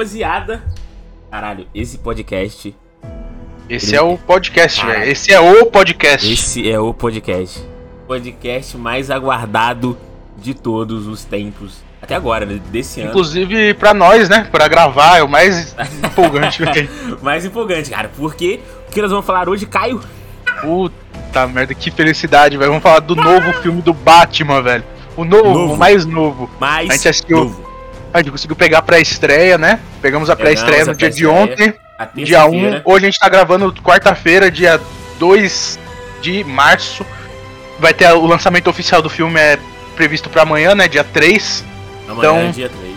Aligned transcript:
rapaziada. 0.00 0.62
Caralho, 1.30 1.66
esse 1.74 1.98
podcast. 1.98 2.74
Esse 3.68 3.94
é 3.94 4.00
o 4.00 4.16
podcast, 4.18 4.84
velho. 4.84 5.04
Esse 5.04 5.32
é 5.32 5.38
o 5.38 5.66
podcast. 5.66 6.32
Esse 6.32 6.70
é 6.70 6.80
o 6.80 6.92
podcast. 6.94 7.60
Podcast 8.08 8.76
mais 8.78 9.10
aguardado 9.10 9.96
de 10.38 10.54
todos 10.54 11.06
os 11.06 11.24
tempos. 11.24 11.78
Até 12.02 12.14
agora, 12.16 12.46
né? 12.46 12.58
Desse 12.72 13.00
ano. 13.02 13.10
Inclusive 13.10 13.74
pra 13.74 13.92
nós, 13.94 14.28
né? 14.28 14.48
Pra 14.50 14.66
gravar, 14.66 15.18
é 15.18 15.22
o 15.22 15.28
mais 15.28 15.76
empolgante, 16.02 16.64
velho. 16.64 16.88
mais 17.22 17.44
empolgante, 17.44 17.90
cara. 17.90 18.10
Porque 18.16 18.58
o 18.88 18.92
que 18.92 19.02
nós 19.02 19.10
vamos 19.10 19.26
falar 19.26 19.48
hoje, 19.50 19.66
Caio? 19.66 20.00
Puta 20.62 21.46
merda, 21.46 21.74
que 21.74 21.90
felicidade, 21.90 22.56
velho. 22.56 22.70
Vamos 22.70 22.82
falar 22.82 23.00
do 23.00 23.14
novo 23.14 23.52
filme 23.62 23.82
do 23.82 23.92
Batman, 23.92 24.62
velho. 24.62 24.84
O 25.16 25.24
novo, 25.24 25.44
Novo. 25.52 25.74
o 25.74 25.76
mais 25.76 26.06
novo. 26.06 26.50
Mais 26.58 26.88
A 26.90 26.94
gente 26.94 27.08
assistiu- 27.08 27.36
novo. 27.44 27.69
A 28.12 28.18
gente 28.18 28.30
conseguiu 28.30 28.56
pegar 28.56 28.78
a 28.78 28.82
pré-estreia, 28.82 29.56
né? 29.56 29.78
Pegamos 30.02 30.28
a 30.28 30.36
pré-estreia 30.36 30.84
no 30.84 30.94
dia 30.94 31.10
de 31.10 31.26
ontem. 31.26 31.74
Dia 32.14 32.44
1. 32.46 32.50
terça-feira. 32.50 32.82
Hoje 32.84 33.04
a 33.04 33.08
gente 33.08 33.18
tá 33.18 33.28
gravando 33.28 33.72
quarta-feira, 33.82 34.50
dia 34.50 34.80
2 35.18 35.78
de 36.20 36.42
março. 36.44 37.04
Vai 37.78 37.94
ter 37.94 38.10
o 38.12 38.26
lançamento 38.26 38.68
oficial 38.68 39.00
do 39.00 39.08
filme 39.08 39.38
é 39.38 39.58
previsto 39.94 40.28
pra 40.28 40.42
amanhã, 40.42 40.74
né? 40.74 40.88
Dia 40.88 41.04
3. 41.04 41.64
Amanhã 42.08 42.18
então- 42.18 42.38
é 42.38 42.48
dia 42.52 42.68
3. 42.68 42.90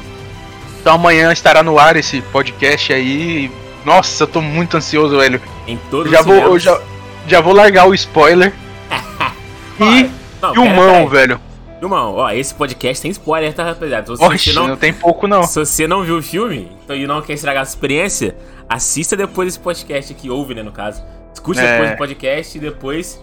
Então 0.82 0.96
amanhã 0.96 1.32
estará 1.32 1.62
no 1.64 1.78
ar 1.78 1.96
esse 1.96 2.22
podcast 2.22 2.92
aí. 2.92 3.52
Nossa, 3.86 4.24
eu 4.24 4.28
tô 4.28 4.42
muito 4.42 4.78
ansioso, 4.78 5.18
velho. 5.18 5.42
Em 5.68 5.78
todos 5.92 6.12
Já 6.12 6.22
os 6.22 6.26
vou, 6.26 6.60
já, 6.60 6.82
já 7.28 7.40
vou 7.40 7.54
largar 7.54 7.86
o 7.88 7.94
spoiler. 7.94 8.52
e 9.80 10.10
Não, 10.42 10.54
filmão, 10.54 11.08
velho. 11.08 11.40
Filmão, 11.84 12.14
ó, 12.14 12.32
esse 12.32 12.56
podcast 12.56 13.02
tem 13.02 13.12
spoiler, 13.12 13.54
tá, 13.54 13.66
rapaziada? 13.66 14.04
Então, 14.04 14.16
se 14.16 14.24
Oxe, 14.24 14.52
você 14.52 14.56
não... 14.58 14.70
não, 14.70 14.78
tem 14.78 14.94
pouco 14.94 15.28
não. 15.28 15.44
se 15.44 15.60
você 15.60 15.86
não 15.86 16.02
viu 16.02 16.18
o 16.20 16.22
filme 16.22 16.72
então, 16.82 16.96
e 16.96 17.06
não 17.06 17.22
quer 17.22 17.34
estragar 17.34 17.60
a 17.60 17.64
experiência, 17.64 18.38
assista 18.70 19.18
depois 19.18 19.50
esse 19.50 19.60
podcast 19.60 20.14
aqui, 20.14 20.30
ouve, 20.30 20.56
né, 20.56 20.64
no 20.64 20.72
caso. 20.72 21.04
Escute 21.34 21.60
É. 21.60 21.74
depois 21.74 21.92
o 21.92 21.98
podcast 21.98 22.58
e 22.58 22.62
depois 22.62 23.22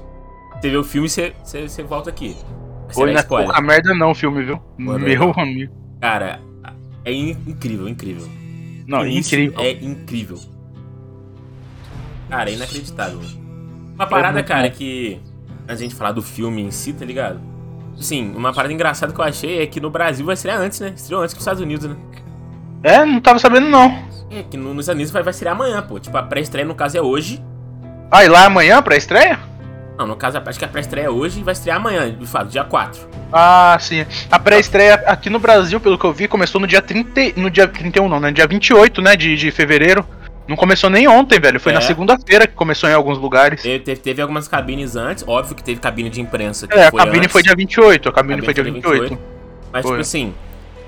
você 0.60 0.68
vê 0.68 0.76
o 0.76 0.84
filme 0.84 1.06
e 1.06 1.10
você, 1.10 1.32
você, 1.42 1.62
você 1.68 1.82
volta 1.82 2.10
aqui. 2.10 2.36
Foi 2.92 3.08
será 3.08 3.12
não 3.12 3.18
é 3.20 3.22
pouca 3.22 3.60
merda 3.62 3.94
não 3.94 4.10
o 4.10 4.14
filme, 4.14 4.44
viu? 4.44 4.56
Boa 4.78 4.98
Meu 4.98 5.24
merda. 5.28 5.40
amigo. 5.40 5.74
Cara, 5.98 6.38
é 7.02 7.12
in- 7.14 7.38
incrível, 7.46 7.88
incrível. 7.88 8.28
Não, 8.86 9.06
Isso 9.06 9.34
incrível. 9.34 9.58
É 9.58 9.70
incrível. 9.72 10.38
Cara, 12.28 12.50
é 12.50 12.52
inacreditável. 12.52 13.20
Uma 13.94 14.06
parada, 14.06 14.34
muito 14.34 14.46
cara, 14.48 14.68
que. 14.68 15.18
A 15.66 15.74
gente 15.74 15.94
falar 15.94 16.12
do 16.12 16.20
filme 16.20 16.60
em 16.60 16.70
si, 16.70 16.92
tá 16.92 17.06
ligado? 17.06 17.40
Sim, 18.00 18.32
uma 18.34 18.52
parada 18.52 18.72
engraçada 18.72 19.12
que 19.12 19.20
eu 19.20 19.24
achei 19.24 19.62
é 19.62 19.66
que 19.66 19.78
no 19.78 19.90
Brasil 19.90 20.24
vai 20.24 20.32
estrear 20.34 20.58
antes, 20.58 20.80
né? 20.80 20.92
Estreou 20.96 21.20
antes 21.22 21.34
que 21.34 21.38
nos 21.38 21.42
Estados 21.42 21.62
Unidos, 21.62 21.86
né? 21.86 21.96
É, 22.82 23.04
não 23.04 23.20
tava 23.20 23.38
sabendo 23.38 23.68
não. 23.68 24.02
É, 24.30 24.42
que 24.42 24.56
no- 24.56 24.72
nos 24.72 24.84
Estados 24.84 24.96
Unidos 24.96 25.12
vai, 25.12 25.22
vai 25.22 25.32
estrear 25.32 25.54
amanhã, 25.54 25.82
pô. 25.82 25.98
Tipo, 26.00 26.16
a 26.16 26.22
pré-estreia 26.22 26.66
no 26.66 26.74
caso 26.74 26.96
é 26.96 27.02
hoje. 27.02 27.42
Ah, 28.10 28.24
e 28.24 28.28
lá 28.28 28.46
amanhã 28.46 28.82
pra 28.82 28.96
estreia? 28.96 29.38
Não, 29.98 30.06
no 30.06 30.16
caso, 30.16 30.40
acho 30.46 30.58
que 30.58 30.64
a 30.64 30.68
pré-estreia 30.68 31.06
é 31.06 31.10
hoje 31.10 31.40
e 31.40 31.42
vai 31.42 31.52
estrear 31.52 31.76
amanhã, 31.76 32.10
de 32.10 32.26
fato, 32.26 32.48
dia 32.48 32.64
4. 32.64 33.06
Ah, 33.30 33.76
sim. 33.78 34.06
A 34.30 34.38
pré-estreia 34.38 34.94
aqui 35.06 35.28
no 35.28 35.38
Brasil, 35.38 35.78
pelo 35.78 35.98
que 35.98 36.04
eu 36.06 36.12
vi, 36.12 36.26
começou 36.26 36.58
no 36.58 36.66
dia 36.66 36.80
30. 36.80 37.38
No 37.38 37.50
dia 37.50 37.68
31, 37.68 38.08
não, 38.08 38.18
né? 38.18 38.32
Dia 38.32 38.46
28, 38.46 39.02
né? 39.02 39.14
De, 39.14 39.36
de 39.36 39.50
fevereiro. 39.50 40.06
Não 40.50 40.56
começou 40.56 40.90
nem 40.90 41.06
ontem, 41.06 41.38
velho. 41.38 41.60
Foi 41.60 41.70
É. 41.70 41.76
na 41.76 41.80
segunda-feira 41.80 42.44
que 42.44 42.54
começou 42.54 42.90
em 42.90 42.92
alguns 42.92 43.16
lugares. 43.18 43.62
Teve, 43.62 43.94
teve, 43.96 44.20
algumas 44.20 44.48
cabines 44.48 44.96
antes, 44.96 45.22
óbvio 45.26 45.54
que 45.54 45.62
teve 45.62 45.80
cabine 45.80 46.10
de 46.10 46.20
imprensa. 46.20 46.66
Que 46.66 46.76
É, 46.76 46.88
a 46.88 46.90
cabine 46.90 47.18
antes. 47.18 47.30
foi 47.32 47.40
dia 47.44 47.54
28. 47.56 48.08
A 48.08 48.12
cabine, 48.12 48.40
Cabine 48.40 48.44
foi 48.46 48.54
dia 48.54 48.64
foi 48.64 48.72
28. 48.72 49.08
dia 49.14 49.18
Mas, 49.72 49.82
Foi. 49.82 49.92
tipo 49.92 50.00
assim, 50.00 50.34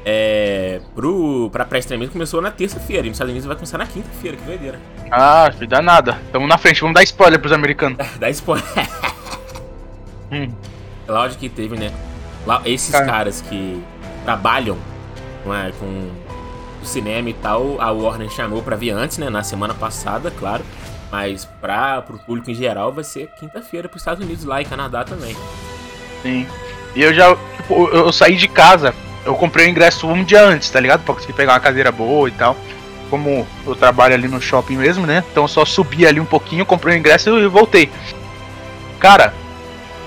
é, 0.05 0.81
pro, 0.97 1.49
pra 1.53 1.65
pré-estreia 1.65 1.97
mesmo 1.97 2.13
começou 2.13 2.43
na 2.43 2.51
terça-feira. 2.51 3.07
E 3.07 3.11
Estados 3.11 3.31
Unidos 3.31 3.47
vai 3.47 3.55
começar 3.55 3.79
na 3.79 3.87
quinta-feira, 3.87 4.37
que 4.37 4.43
doideira. 4.43 4.81
Ah, 5.09 5.49
filho, 5.55 5.69
dá 5.69 5.81
nada. 5.81 6.19
Tamo 6.33 6.49
na 6.49 6.59
frente, 6.59 6.81
vamos 6.81 6.95
dar 6.97 7.05
spoiler 7.05 7.39
pros 7.39 7.53
americanos. 7.53 7.99
Dá 8.19 8.29
spoiler. 8.31 8.65
Hum. 10.33 10.49
Lógico 11.07 11.41
que 11.41 11.49
teve, 11.51 11.77
né? 11.79 11.93
Lá, 12.47 12.63
esses 12.65 12.91
Cara. 12.91 13.05
caras 13.07 13.43
que 13.43 13.83
trabalham 14.25 14.79
não 15.45 15.55
é, 15.55 15.71
com 15.79 16.09
o 16.83 16.87
cinema 16.87 17.31
e 17.31 17.35
tal, 17.35 17.81
a 17.81 17.91
Warner 17.91 18.31
chamou 18.31 18.63
pra 18.63 18.77
vir 18.77 18.91
antes, 18.91 19.19
né? 19.19 19.31
Na 19.31 19.43
semana 19.43 19.75
passada, 19.75 20.31
claro. 20.31 20.65
Mas 21.11 21.45
pra, 21.61 22.01
pro 22.03 22.19
público 22.19 22.51
em 22.51 22.55
geral 22.55 22.93
vai 22.93 23.05
ser 23.05 23.31
quinta-feira 23.39 23.89
pros 23.89 24.03
Estados 24.03 24.25
Unidos 24.25 24.45
lá 24.45 24.63
e 24.63 24.65
Canadá 24.65 25.05
também. 25.05 25.37
Sim. 26.23 26.47
E 26.95 27.03
eu 27.03 27.13
já, 27.13 27.37
tipo, 27.57 27.89
eu 27.89 28.13
saí 28.13 28.37
de 28.37 28.49
casa, 28.49 28.95
eu 29.25 29.35
comprei 29.35 29.67
o 29.67 29.71
ingresso 29.71 30.07
um 30.07 30.25
dia 30.25 30.43
antes, 30.43 30.71
tá 30.71 30.81
ligado? 30.81 31.05
Pra 31.05 31.15
conseguir 31.15 31.35
pegar 31.35 31.53
uma 31.53 31.61
cadeira 31.61 31.93
boa 31.93 32.29
e 32.29 32.33
tal. 32.33 32.57
Como 33.11 33.47
eu 33.67 33.75
trabalho 33.75 34.15
ali 34.15 34.27
no 34.27 34.41
shopping 34.41 34.77
mesmo, 34.77 35.07
né? 35.07 35.23
Então 35.31 35.45
eu 35.45 35.49
só 35.49 35.65
subi 35.65 36.07
ali 36.07 36.19
um 36.19 36.25
pouquinho, 36.25 36.65
comprei 36.65 36.97
o 36.97 36.99
ingresso 36.99 37.39
e 37.39 37.47
voltei. 37.47 37.91
Cara, 38.99 39.35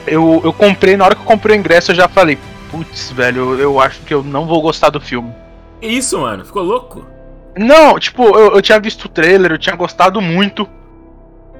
eu, 0.07 0.41
eu 0.43 0.51
comprei, 0.51 0.97
na 0.97 1.05
hora 1.05 1.15
que 1.15 1.21
eu 1.21 1.25
comprei 1.25 1.55
o 1.55 1.59
ingresso, 1.59 1.91
eu 1.91 1.95
já 1.95 2.07
falei, 2.07 2.37
putz, 2.71 3.11
velho, 3.11 3.53
eu, 3.53 3.59
eu 3.59 3.79
acho 3.79 3.99
que 4.01 4.13
eu 4.13 4.23
não 4.23 4.45
vou 4.45 4.61
gostar 4.61 4.89
do 4.89 4.99
filme. 4.99 5.31
Que 5.79 5.87
isso, 5.87 6.19
mano? 6.19 6.45
Ficou 6.45 6.63
louco? 6.63 7.05
Não, 7.57 7.97
tipo, 7.99 8.23
eu, 8.23 8.55
eu 8.55 8.61
tinha 8.61 8.79
visto 8.79 9.05
o 9.05 9.09
trailer, 9.09 9.51
eu 9.51 9.57
tinha 9.57 9.75
gostado 9.75 10.21
muito, 10.21 10.69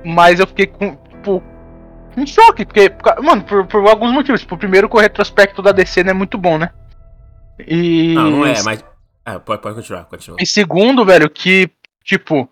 mas 0.03 0.39
eu 0.39 0.47
fiquei 0.47 0.67
com, 0.67 0.95
tipo, 1.09 1.41
em 2.17 2.25
choque, 2.25 2.65
porque, 2.65 2.91
mano, 3.21 3.43
por, 3.43 3.65
por 3.65 3.87
alguns 3.87 4.11
motivos. 4.11 4.41
Tipo, 4.41 4.57
primeiro 4.57 4.89
que 4.89 4.95
o 4.95 4.99
retrospecto 4.99 5.61
da 5.61 5.71
DC 5.71 6.03
não 6.03 6.11
é 6.11 6.13
muito 6.13 6.37
bom, 6.37 6.57
né? 6.57 6.71
E. 7.59 8.13
Não, 8.13 8.31
não 8.31 8.45
é, 8.45 8.61
mas. 8.63 8.83
Ah, 9.25 9.39
pode, 9.39 9.61
pode 9.61 9.75
continuar, 9.75 10.05
continua. 10.05 10.37
E 10.39 10.45
segundo, 10.45 11.05
velho, 11.05 11.29
que, 11.29 11.69
tipo, 12.03 12.47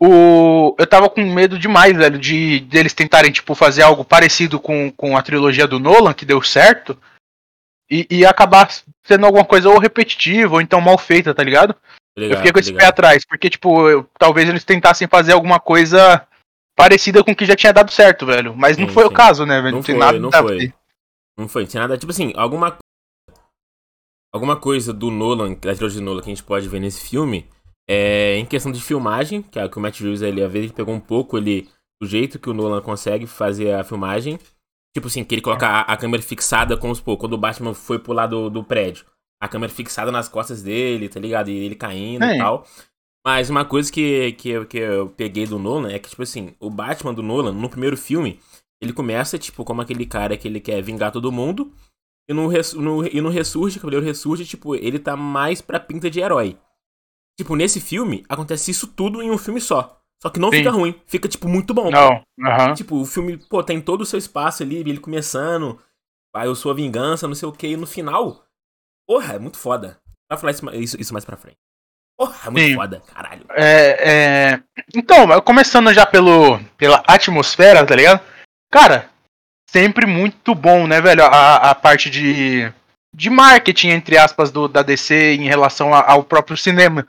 o. 0.00 0.74
Eu 0.78 0.86
tava 0.86 1.08
com 1.08 1.22
medo 1.22 1.58
demais, 1.58 1.96
velho, 1.96 2.18
de 2.18 2.60
deles 2.60 2.92
tentarem, 2.92 3.32
tipo, 3.32 3.54
fazer 3.54 3.82
algo 3.82 4.04
parecido 4.04 4.60
com, 4.60 4.92
com 4.92 5.16
a 5.16 5.22
trilogia 5.22 5.66
do 5.66 5.80
Nolan, 5.80 6.12
que 6.12 6.24
deu 6.24 6.42
certo, 6.42 6.96
e, 7.90 8.06
e 8.10 8.26
acabar 8.26 8.68
sendo 9.02 9.26
alguma 9.26 9.44
coisa 9.44 9.68
ou 9.68 9.78
repetitiva, 9.78 10.54
ou 10.54 10.60
então 10.60 10.80
mal 10.80 10.98
feita, 10.98 11.34
tá 11.34 11.42
ligado? 11.42 11.74
Eu 12.16 12.36
fiquei 12.36 12.52
com 12.52 12.58
esse 12.58 12.72
pé 12.72 12.86
atrás, 12.86 13.24
porque, 13.24 13.48
tipo, 13.48 13.88
eu- 13.88 14.08
talvez 14.18 14.48
eles 14.48 14.64
tentassem 14.64 15.06
fazer 15.06 15.32
alguma 15.32 15.60
coisa 15.60 16.26
parecida 16.76 17.22
com 17.22 17.30
o 17.30 17.36
que 17.36 17.46
já 17.46 17.54
tinha 17.54 17.72
dado 17.72 17.92
certo, 17.92 18.26
velho. 18.26 18.56
Mas 18.56 18.76
não 18.76 18.88
Sim, 18.88 18.94
foi 18.94 19.04
o 19.04 19.08
sim. 19.08 19.14
caso, 19.14 19.46
né, 19.46 19.60
velho? 19.60 19.72
Não, 19.72 19.78
Não 19.78 19.82
foi, 19.84 19.94
nada 19.96 20.18
não 20.18 20.32
foi. 20.32 20.58
ver. 20.58 20.74
Não 21.38 21.48
foi, 21.48 21.62
não 21.62 21.68
tinha 21.68 21.82
nada. 21.82 21.96
Tipo 21.96 22.10
assim, 22.10 22.32
alguma. 22.36 22.76
Alguma 24.34 24.56
coisa 24.56 24.92
do 24.92 25.10
Nolan, 25.10 25.54
da 25.54 25.74
trilogia 25.74 26.00
do 26.00 26.04
Nolan 26.04 26.20
que 26.20 26.26
a 26.30 26.34
gente 26.34 26.42
pode 26.42 26.68
ver 26.68 26.80
nesse 26.80 27.08
filme, 27.08 27.48
é 27.88 28.36
em 28.36 28.44
questão 28.44 28.70
de 28.70 28.82
filmagem, 28.82 29.42
que, 29.42 29.58
é 29.58 29.64
o 29.64 29.70
que 29.70 29.78
o 29.78 29.80
Matt 29.80 30.00
Reeves, 30.00 30.20
ele, 30.20 30.42
às 30.42 30.52
vezes, 30.52 30.66
ele 30.68 30.76
pegou 30.76 30.94
um 30.94 31.00
pouco 31.00 31.38
ele, 31.38 31.68
do 32.00 32.06
jeito 32.06 32.38
que 32.38 32.50
o 32.50 32.54
Nolan 32.54 32.82
consegue 32.82 33.26
fazer 33.26 33.72
a 33.72 33.82
filmagem. 33.84 34.38
Tipo 34.98 35.06
assim, 35.06 35.22
que 35.22 35.32
ele 35.32 35.42
coloca 35.42 35.64
a, 35.64 35.80
a 35.82 35.96
câmera 35.96 36.20
fixada, 36.20 36.76
como 36.76 36.92
supor, 36.92 37.16
quando 37.16 37.34
o 37.34 37.38
Batman 37.38 37.72
foi 37.72 38.00
pular 38.00 38.26
do, 38.26 38.50
do 38.50 38.64
prédio. 38.64 39.06
A 39.40 39.46
câmera 39.46 39.72
fixada 39.72 40.10
nas 40.10 40.28
costas 40.28 40.60
dele, 40.60 41.08
tá 41.08 41.20
ligado? 41.20 41.50
E 41.50 41.56
ele 41.56 41.76
caindo 41.76 42.24
É. 42.24 42.34
e 42.34 42.38
tal. 42.38 42.66
Mas 43.24 43.48
uma 43.48 43.64
coisa 43.64 43.92
que, 43.92 44.32
que, 44.32 44.48
eu, 44.48 44.66
que 44.66 44.78
eu 44.78 45.08
peguei 45.10 45.46
do 45.46 45.56
Nolan 45.56 45.88
é 45.88 46.00
que, 46.00 46.10
tipo 46.10 46.22
assim, 46.22 46.52
o 46.58 46.68
Batman 46.68 47.14
do 47.14 47.22
Nolan, 47.22 47.52
no 47.52 47.68
primeiro 47.68 47.96
filme, 47.96 48.40
ele 48.82 48.92
começa, 48.92 49.38
tipo, 49.38 49.64
como 49.64 49.80
aquele 49.80 50.04
cara 50.04 50.36
que 50.36 50.48
ele 50.48 50.58
quer 50.58 50.82
vingar 50.82 51.12
todo 51.12 51.30
mundo. 51.30 51.72
E 52.28 52.34
no, 52.34 52.48
no, 52.48 53.06
e 53.06 53.20
no 53.20 53.28
Ressurge, 53.28 53.78
Cavaleiro 53.78 54.04
Ressurge, 54.04 54.44
tipo, 54.44 54.74
ele 54.74 54.98
tá 54.98 55.16
mais 55.16 55.60
pra 55.60 55.78
pinta 55.78 56.10
de 56.10 56.18
herói. 56.18 56.58
Tipo, 57.38 57.54
nesse 57.54 57.80
filme, 57.80 58.24
acontece 58.28 58.72
isso 58.72 58.88
tudo 58.88 59.22
em 59.22 59.30
um 59.30 59.38
filme 59.38 59.60
só. 59.60 59.97
Só 60.22 60.30
que 60.30 60.40
não 60.40 60.50
Sim. 60.50 60.58
fica 60.58 60.70
ruim, 60.70 61.00
fica, 61.06 61.28
tipo, 61.28 61.48
muito 61.48 61.72
bom. 61.72 61.90
Não, 61.90 62.22
aham. 62.44 62.74
Tipo, 62.74 62.96
o 63.00 63.06
filme, 63.06 63.36
pô, 63.36 63.62
tem 63.62 63.80
todo 63.80 64.00
o 64.00 64.06
seu 64.06 64.18
espaço 64.18 64.62
ali, 64.62 64.76
ele 64.76 64.98
começando, 64.98 65.80
vai, 66.34 66.46
eu 66.48 66.54
sou 66.56 66.72
a 66.72 66.74
vingança, 66.74 67.28
não 67.28 67.34
sei 67.36 67.48
o 67.48 67.52
que, 67.52 67.68
e 67.68 67.76
no 67.76 67.86
final, 67.86 68.44
porra, 69.06 69.34
é 69.34 69.38
muito 69.38 69.56
foda. 69.58 69.98
Vai 70.30 70.38
falar 70.38 70.74
isso, 70.74 71.00
isso, 71.00 71.12
mais 71.12 71.24
pra 71.24 71.36
frente. 71.36 71.56
Porra, 72.18 72.48
é 72.48 72.50
muito 72.50 72.66
Sim. 72.66 72.74
foda, 72.74 73.00
caralho. 73.06 73.46
É, 73.50 74.10
é... 74.54 74.62
Então, 74.94 75.40
começando 75.42 75.92
já 75.94 76.04
pelo, 76.04 76.58
pela 76.76 77.02
atmosfera, 77.06 77.86
tá 77.86 77.94
ligado? 77.94 78.20
Cara, 78.72 79.08
sempre 79.70 80.04
muito 80.04 80.52
bom, 80.52 80.88
né, 80.88 81.00
velho? 81.00 81.22
A, 81.24 81.70
a 81.70 81.74
parte 81.76 82.10
de, 82.10 82.72
de 83.14 83.30
marketing, 83.30 83.90
entre 83.90 84.18
aspas, 84.18 84.50
do, 84.50 84.66
da 84.66 84.82
DC 84.82 85.34
em 85.36 85.46
relação 85.46 85.94
a- 85.94 86.10
ao 86.10 86.24
próprio 86.24 86.56
cinema. 86.56 87.06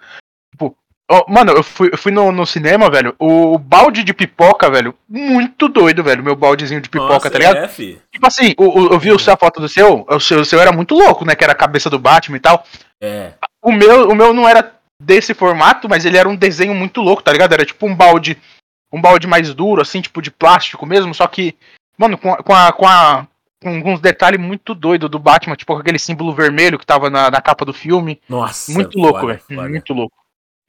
Tipo, 0.52 0.78
ó, 1.10 1.26
mano, 1.28 1.52
eu 1.52 1.64
fui, 1.64 1.90
eu 1.92 1.98
fui 1.98 2.12
no, 2.12 2.32
no 2.32 2.46
cinema, 2.46 2.90
velho. 2.90 3.16
O, 3.20 3.58
balde 3.58 4.04
de 4.04 4.14
pipoca, 4.14 4.70
velho, 4.70 4.94
muito 5.08 5.68
doido, 5.68 6.04
velho. 6.04 6.24
Meu 6.24 6.36
baldezinho 6.36 6.80
de 6.82 6.90
pipoca, 6.90 7.14
Nossa, 7.14 7.30
tá 7.32 7.38
ligado? 7.40 7.58
É, 7.58 7.68
fi. 7.68 8.00
Tipo 8.12 8.28
assim, 8.28 8.54
o, 8.58 8.64
o- 8.88 8.94
eu 8.94 9.00
vi 9.00 9.10
a 9.12 9.38
foto 9.38 9.60
do 9.60 9.68
seu, 9.68 10.06
o 10.10 10.20
seu, 10.20 10.40
o 10.42 10.46
seu 10.46 10.60
era 10.60 10.72
muito 10.72 10.94
louco, 10.96 11.26
né? 11.26 11.36
Que 11.36 11.44
era 11.44 11.54
a 11.54 11.56
cabeça 11.58 11.90
do 11.90 12.00
Batman 12.00 12.38
e 12.38 12.40
tal. 12.40 12.64
É. 13.02 13.34
O 13.62 13.72
meu, 13.72 14.10
o 14.10 14.16
meu 14.16 14.34
não 14.34 14.48
era 14.48 14.74
desse 15.02 15.34
formato, 15.34 15.88
mas 15.90 16.06
ele 16.06 16.18
era 16.18 16.28
um 16.30 16.36
desenho 16.36 16.74
muito 16.76 17.02
louco, 17.02 17.24
tá 17.24 17.32
ligado? 17.32 17.54
Era 17.54 17.66
tipo 17.66 17.86
um 17.88 17.96
balde, 17.96 18.38
um 18.92 19.02
balde 19.02 19.26
mais 19.28 19.54
duro, 19.54 19.82
assim, 19.82 20.02
tipo 20.02 20.22
de 20.22 20.30
plástico 20.32 20.86
mesmo, 20.86 21.14
só 21.14 21.26
que, 21.28 21.56
mano, 21.98 22.18
com 22.18 22.34
a, 22.34 22.38
com 22.44 22.54
a, 22.54 22.72
com, 22.74 22.86
a- 22.88 23.28
com 23.62 23.76
alguns 23.76 24.00
detalhes 24.00 24.40
muito 24.40 24.74
doidos 24.76 25.10
do 25.10 25.20
Batman, 25.20 25.56
tipo 25.56 25.74
com 25.74 25.80
aquele 25.82 26.00
símbolo 26.00 26.34
vermelho 26.34 26.78
que 26.80 26.86
tava 26.86 27.10
na, 27.10 27.30
na 27.32 27.42
capa 27.42 27.66
do 27.66 27.74
filme. 27.74 28.20
Nossa. 28.30 28.72
Muito 28.72 28.98
louco, 28.98 29.20
velho. 29.28 29.40
Muito 29.72 29.94
louco. 29.94 30.16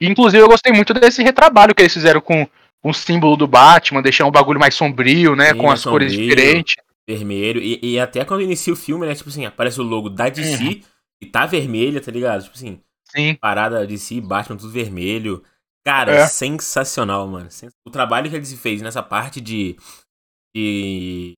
Inclusive, 0.01 0.41
eu 0.43 0.47
gostei 0.49 0.73
muito 0.73 0.93
desse 0.93 1.21
retrabalho 1.23 1.75
que 1.75 1.81
eles 1.81 1.93
fizeram 1.93 2.19
com 2.21 2.47
o 2.83 2.91
símbolo 2.93 3.37
do 3.37 3.47
Batman, 3.47 4.01
deixando 4.01 4.29
um 4.29 4.31
bagulho 4.31 4.59
mais 4.59 4.73
sombrio, 4.73 5.35
né? 5.35 5.51
Sim, 5.51 5.57
com 5.59 5.69
as 5.71 5.83
cores 5.83 6.11
sombrio. 6.11 6.29
diferentes. 6.35 6.75
Vermelho. 7.07 7.61
E, 7.61 7.79
e 7.81 7.99
até 7.99 8.25
quando 8.25 8.41
inicia 8.41 8.73
o 8.73 8.75
filme, 8.75 9.05
né? 9.05 9.13
Tipo 9.13 9.29
assim, 9.29 9.45
aparece 9.45 9.79
o 9.79 9.83
logo 9.83 10.09
da 10.09 10.29
DC 10.29 10.63
Uhum. 10.63 10.81
e 11.21 11.25
tá 11.27 11.45
vermelha, 11.45 12.01
tá 12.01 12.11
ligado? 12.11 12.43
Tipo 12.43 12.55
assim, 12.55 12.79
Sim. 13.15 13.35
parada 13.39 13.85
DC, 13.85 14.19
Batman, 14.21 14.57
tudo 14.57 14.71
vermelho. 14.71 15.43
Cara, 15.85 16.11
É. 16.13 16.27
sensacional, 16.27 17.27
mano. 17.27 17.49
O 17.85 17.89
trabalho 17.91 18.29
que 18.29 18.35
eles 18.35 18.53
fez 18.53 18.81
nessa 18.81 19.01
parte 19.03 19.39
de. 19.41 19.75
de 20.55 21.33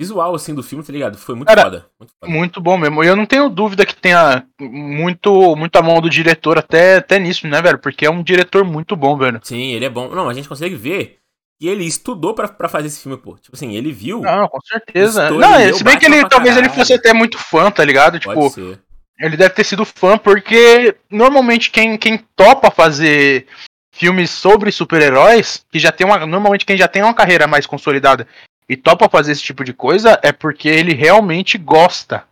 visual, 0.00 0.34
assim, 0.34 0.54
do 0.54 0.62
filme, 0.62 0.82
tá 0.82 0.90
ligado? 0.90 1.18
Foi 1.18 1.34
muito 1.34 1.48
Cara, 1.48 1.62
foda. 1.64 1.86
Muito 1.98 2.12
foda. 2.18 2.32
Muito 2.32 2.60
bom 2.60 2.78
mesmo. 2.78 3.04
E 3.04 3.06
eu 3.06 3.14
não 3.14 3.26
tenho 3.26 3.50
dúvida 3.50 3.84
que 3.84 3.94
tenha 3.94 4.46
muito, 4.58 5.54
muita 5.54 5.82
mão 5.82 6.00
do 6.00 6.08
diretor 6.08 6.56
até, 6.56 6.96
até 6.96 7.18
nisso, 7.18 7.46
né, 7.46 7.60
velho? 7.60 7.78
Porque 7.78 8.06
é 8.06 8.10
um 8.10 8.22
diretor 8.22 8.64
muito 8.64 8.96
bom, 8.96 9.14
velho. 9.18 9.38
Sim, 9.42 9.72
ele 9.72 9.84
é 9.84 9.90
bom. 9.90 10.08
Não, 10.08 10.26
a 10.26 10.32
gente 10.32 10.48
consegue 10.48 10.74
ver 10.74 11.18
que 11.60 11.68
ele 11.68 11.84
estudou 11.84 12.32
pra, 12.32 12.48
pra 12.48 12.66
fazer 12.66 12.86
esse 12.86 13.02
filme, 13.02 13.18
pô. 13.18 13.36
Tipo 13.36 13.54
assim, 13.54 13.76
ele 13.76 13.92
viu. 13.92 14.22
Não, 14.22 14.48
com 14.48 14.58
certeza. 14.62 15.30
Não, 15.30 15.74
se 15.74 15.84
bem 15.84 15.98
que 15.98 16.06
ele 16.06 16.26
talvez 16.26 16.56
ele 16.56 16.70
fosse 16.70 16.94
até 16.94 17.12
muito 17.12 17.36
fã, 17.36 17.70
tá 17.70 17.84
ligado? 17.84 18.18
pode 18.18 18.40
Tipo, 18.40 18.48
ser. 18.50 18.80
ele 19.18 19.36
deve 19.36 19.50
ter 19.50 19.64
sido 19.64 19.84
fã, 19.84 20.16
porque 20.16 20.96
normalmente 21.10 21.70
quem, 21.70 21.98
quem 21.98 22.24
topa 22.34 22.70
fazer 22.70 23.46
filmes 23.92 24.30
sobre 24.30 24.72
super-heróis, 24.72 25.62
que 25.70 25.78
já 25.78 25.92
tem 25.92 26.06
uma. 26.06 26.24
Normalmente 26.24 26.64
quem 26.64 26.78
já 26.78 26.88
tem 26.88 27.02
uma 27.02 27.12
carreira 27.12 27.46
mais 27.46 27.66
consolidada 27.66 28.26
e 28.70 28.76
topa 28.76 29.08
fazer 29.08 29.32
esse 29.32 29.42
tipo 29.42 29.64
de 29.64 29.72
coisa, 29.72 30.18
é 30.22 30.30
porque 30.32 30.68
ele 30.68 30.94
realmente 30.94 31.58
gosta. 31.58 32.24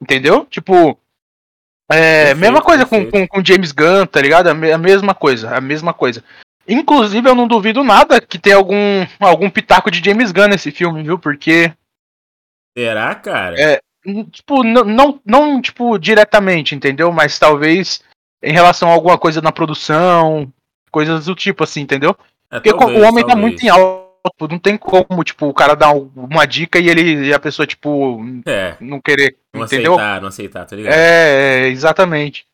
Entendeu? 0.00 0.46
Tipo. 0.46 0.98
É, 1.90 2.26
Perfeito, 2.26 2.38
mesma 2.40 2.62
coisa 2.62 2.84
com, 2.84 3.02
perfeito. 3.02 3.28
com, 3.30 3.38
com 3.40 3.44
James 3.44 3.72
Gunn, 3.72 4.06
tá 4.06 4.20
ligado? 4.20 4.48
A, 4.48 4.54
me- 4.54 4.70
a 4.70 4.78
mesma 4.78 5.14
coisa, 5.14 5.56
a 5.56 5.60
mesma 5.60 5.92
coisa. 5.94 6.22
Inclusive, 6.66 7.26
eu 7.28 7.34
não 7.34 7.48
duvido 7.48 7.82
nada 7.82 8.20
que 8.20 8.38
tenha 8.38 8.56
algum, 8.56 8.76
algum 9.18 9.48
pitaco 9.48 9.90
de 9.90 10.04
James 10.04 10.30
Gunn 10.30 10.48
nesse 10.48 10.70
filme, 10.70 11.02
viu? 11.02 11.18
Porque 11.18 11.72
Será, 12.76 13.14
cara? 13.14 13.58
É, 13.60 13.80
Tipo, 14.30 14.62
não, 14.62 14.84
não, 14.84 15.20
não, 15.24 15.60
tipo, 15.60 15.98
diretamente, 15.98 16.74
entendeu? 16.74 17.10
Mas 17.12 17.38
talvez 17.38 18.02
em 18.42 18.52
relação 18.52 18.88
a 18.88 18.92
alguma 18.92 19.18
coisa 19.18 19.40
na 19.42 19.50
produção, 19.52 20.50
coisas 20.90 21.24
do 21.26 21.34
tipo, 21.34 21.64
assim, 21.64 21.80
entendeu? 21.80 22.16
É, 22.50 22.56
Porque 22.60 22.72
talvez, 22.72 22.98
o 23.02 23.06
homem 23.06 23.24
tá 23.24 23.32
talvez. 23.32 23.40
muito 23.50 23.62
em 23.64 23.68
alto, 23.68 24.07
não 24.48 24.58
tem 24.58 24.76
como, 24.76 25.22
tipo, 25.24 25.46
o 25.46 25.54
cara 25.54 25.74
dar 25.74 25.92
um- 25.92 26.10
uma 26.16 26.46
dica 26.46 26.78
e 26.78 26.88
ele 26.88 27.26
e 27.28 27.32
a 27.34 27.38
pessoa, 27.38 27.66
tipo, 27.66 28.20
É, 28.46 28.76
não 28.80 29.00
querer, 29.00 29.36
não 29.52 29.64
entendeu? 29.64 29.94
aceitar, 29.94 30.20
não 30.20 30.28
aceitar, 30.28 30.64
tá 30.66 30.76
ligado? 30.76 30.92
É, 30.94 31.64
é, 31.64 31.68
exatamente. 31.68 32.46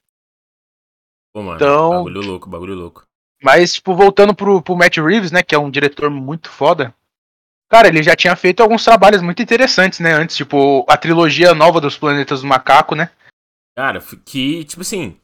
Pô, 1.32 1.43
mano, 1.43 1.56
então- 1.56 1.91
bagulho 1.91 2.21
louco, 2.23 2.49
bagulho 2.49 2.75
louco. 2.75 3.05
Mas, 3.43 3.75
tipo, 3.75 3.94
voltando 3.94 4.35
pro, 4.35 4.62
pro 4.62 4.76
Matt 4.76 4.97
Reeves, 4.99 5.31
né, 5.32 5.43
que 5.43 5.55
é 5.55 5.59
um 5.59 5.71
diretor 5.71 6.09
muito 6.11 6.49
foda. 6.49 6.94
Cara, 7.69 7.88
ele 7.88 8.03
já 8.03 8.15
tinha 8.15 8.35
feito 8.37 8.62
alguns 8.62 8.85
trabalhos 8.85 9.20
muito 9.20 9.43
interessantes, 9.43 9.99
né, 10.00 10.12
antes, 10.12 10.37
tipo, 10.37 10.85
a 10.88 10.97
trilogia 10.97 11.55
nova 11.55 11.81
dos 11.81 11.97
Planetas 11.99 12.41
do 12.43 12.47
Macaco, 12.47 12.94
né? 12.94 13.11
Cara, 13.77 14.00
que, 14.25 14.65
tipo 14.65 14.82
assim. 14.82 15.17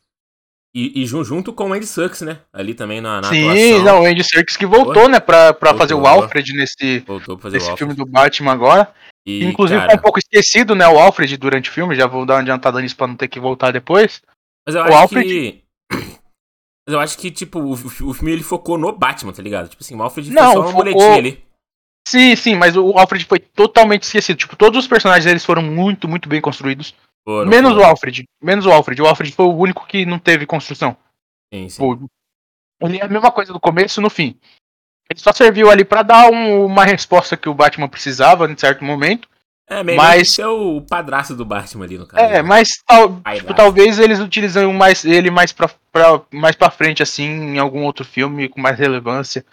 E, 0.74 1.02
e 1.02 1.06
jun- 1.06 1.24
junto 1.24 1.52
com 1.52 1.68
o 1.68 1.72
Andy 1.72 1.86
Sucks, 1.86 2.20
né? 2.22 2.38
Ali 2.52 2.74
também 2.74 3.00
na, 3.00 3.20
na 3.20 3.28
Sim, 3.28 3.48
atuação. 3.50 3.84
não, 3.84 4.02
o 4.02 4.06
Andy 4.06 4.22
Serkis 4.22 4.56
que 4.56 4.64
voltou, 4.66 5.08
né, 5.08 5.18
pra, 5.18 5.52
pra 5.52 5.70
Voltou, 5.72 5.78
fazer 5.78 5.94
o. 5.94 6.06
Alfred 6.06 6.52
nesse, 6.52 7.00
Voltou 7.00 7.36
pra 7.36 7.42
fazer 7.50 7.56
o 7.56 7.60
nesse 7.60 7.76
filme 7.76 7.92
do 7.94 8.06
Batman 8.06 8.52
agora. 8.52 8.92
E, 9.26 9.44
Inclusive 9.44 9.78
cara, 9.80 9.90
foi 9.90 9.98
um 9.98 10.02
pouco 10.02 10.18
esquecido, 10.20 10.74
né, 10.76 10.86
o 10.86 10.98
Alfred 10.98 11.36
durante 11.36 11.68
o 11.70 11.72
filme, 11.72 11.96
já 11.96 12.06
vou 12.06 12.24
dar 12.24 12.34
uma 12.34 12.40
adiantada 12.40 12.80
nisso 12.80 12.96
pra 12.96 13.06
não 13.08 13.16
ter 13.16 13.26
que 13.28 13.40
voltar 13.40 13.72
depois. 13.72 14.22
Mas 14.66 14.76
eu 14.76 14.82
o 14.82 14.84
acho 14.84 14.96
Alfred- 14.96 15.26
que. 15.28 15.62
Mas 16.88 16.94
eu 16.94 17.00
acho 17.00 17.18
que, 17.18 17.30
tipo, 17.30 17.58
o, 17.60 17.72
o- 17.72 17.76
filme 18.14 18.32
ele 18.32 18.42
focou 18.42 18.78
no 18.78 18.92
Batman, 18.96 19.32
tá 19.32 19.42
ligado? 19.42 19.68
Tipo 19.68 19.82
assim, 19.82 19.94
o 19.96 20.02
Alfred 20.02 20.30
Não, 20.30 20.42
foi 20.44 20.52
só 20.52 20.58
uma 20.60 20.66
focou- 20.68 20.84
muletinha 20.84 21.14
ali. 21.16 21.44
Sim, 22.08 22.34
sim, 22.34 22.54
mas 22.56 22.76
o 22.76 22.96
Alfred 22.98 23.24
foi 23.26 23.38
totalmente 23.38 24.04
esquecido. 24.04 24.36
Tipo, 24.38 24.56
todos 24.56 24.78
os 24.78 24.88
personagens 24.88 25.26
eles 25.26 25.44
foram 25.44 25.62
muito, 25.62 26.08
muito 26.08 26.28
bem 26.28 26.40
construídos. 26.40 26.94
Foram, 27.24 27.48
menos 27.50 27.72
foram. 27.72 27.84
o 27.84 27.86
Alfred. 27.86 28.24
Menos 28.42 28.66
o 28.66 28.70
Alfred. 28.72 29.02
O 29.02 29.06
Alfred 29.06 29.32
foi 29.32 29.46
o 29.46 29.54
único 29.56 29.86
que 29.86 30.04
não 30.06 30.18
teve 30.18 30.46
construção. 30.46 30.96
Sim, 31.52 31.68
sim. 31.68 31.78
Pô, 31.78 32.08
ele 32.86 32.98
é 32.98 33.04
a 33.04 33.08
mesma 33.08 33.30
coisa 33.30 33.52
do 33.52 33.60
começo 33.60 34.00
e 34.00 34.02
no 34.02 34.10
fim. 34.10 34.38
Ele 35.10 35.18
só 35.20 35.32
serviu 35.32 35.70
ali 35.70 35.84
pra 35.84 36.02
dar 36.02 36.30
um- 36.30 36.64
uma 36.64 36.84
resposta 36.84 37.36
que 37.36 37.48
o 37.48 37.54
Batman 37.54 37.88
precisava 37.88 38.50
em 38.50 38.56
certo 38.56 38.84
momento. 38.84 39.28
É, 39.68 39.84
meio 39.84 39.96
mas- 39.98 40.30
ser 40.32 40.46
o, 40.46 40.80
padrasto 40.82 41.34
do 41.36 41.44
Batman 41.44 41.84
ali, 41.84 41.98
no 41.98 42.06
caso. 42.06 42.24
É, 42.24 42.34
né? 42.34 42.42
mas 42.42 42.70
tal- 42.86 43.20
tipo, 43.34 43.54
talvez 43.54 43.98
eles 44.00 44.18
utilizem 44.18 44.72
mais, 44.72 45.04
ele 45.04 45.30
mais 45.30 45.52
pra, 45.52 45.68
pra, 45.92 46.22
mais 46.32 46.56
pra 46.56 46.70
frente, 46.70 47.02
assim, 47.02 47.24
em 47.24 47.58
algum 47.58 47.84
outro 47.84 48.04
filme 48.04 48.48
com 48.48 48.60
mais 48.60 48.76
relevância. 48.78 49.44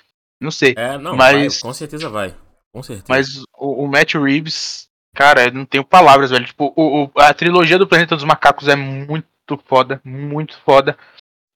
Não 0.41 0.49
sei. 0.51 0.73
É, 0.77 0.97
não, 0.97 1.15
mas- 1.15 1.35
vai, 1.35 1.61
com 1.61 1.73
certeza 1.73 2.09
vai. 2.09 2.33
Com 2.73 2.81
certeza. 2.81 3.05
Mas 3.09 3.43
o, 3.57 3.83
o 3.83 3.87
Matt 3.87 4.13
Reeves, 4.15 4.86
cara, 5.17 5.45
eu 5.45 5.51
não 5.51 5.65
tenho 5.65 5.83
palavras, 5.83 6.29
velho. 6.29 6.45
Tipo, 6.45 6.71
o, 6.75 7.05
o- 7.05 7.11
a 7.19 7.33
trilogia 7.33 7.79
do 7.79 7.87
Planeta 7.87 8.15
dos 8.15 8.23
Macacos 8.23 8.67
é 8.67 8.75
muito 8.75 9.25
foda, 9.65 9.99
muito 10.05 10.57
foda. 10.63 10.95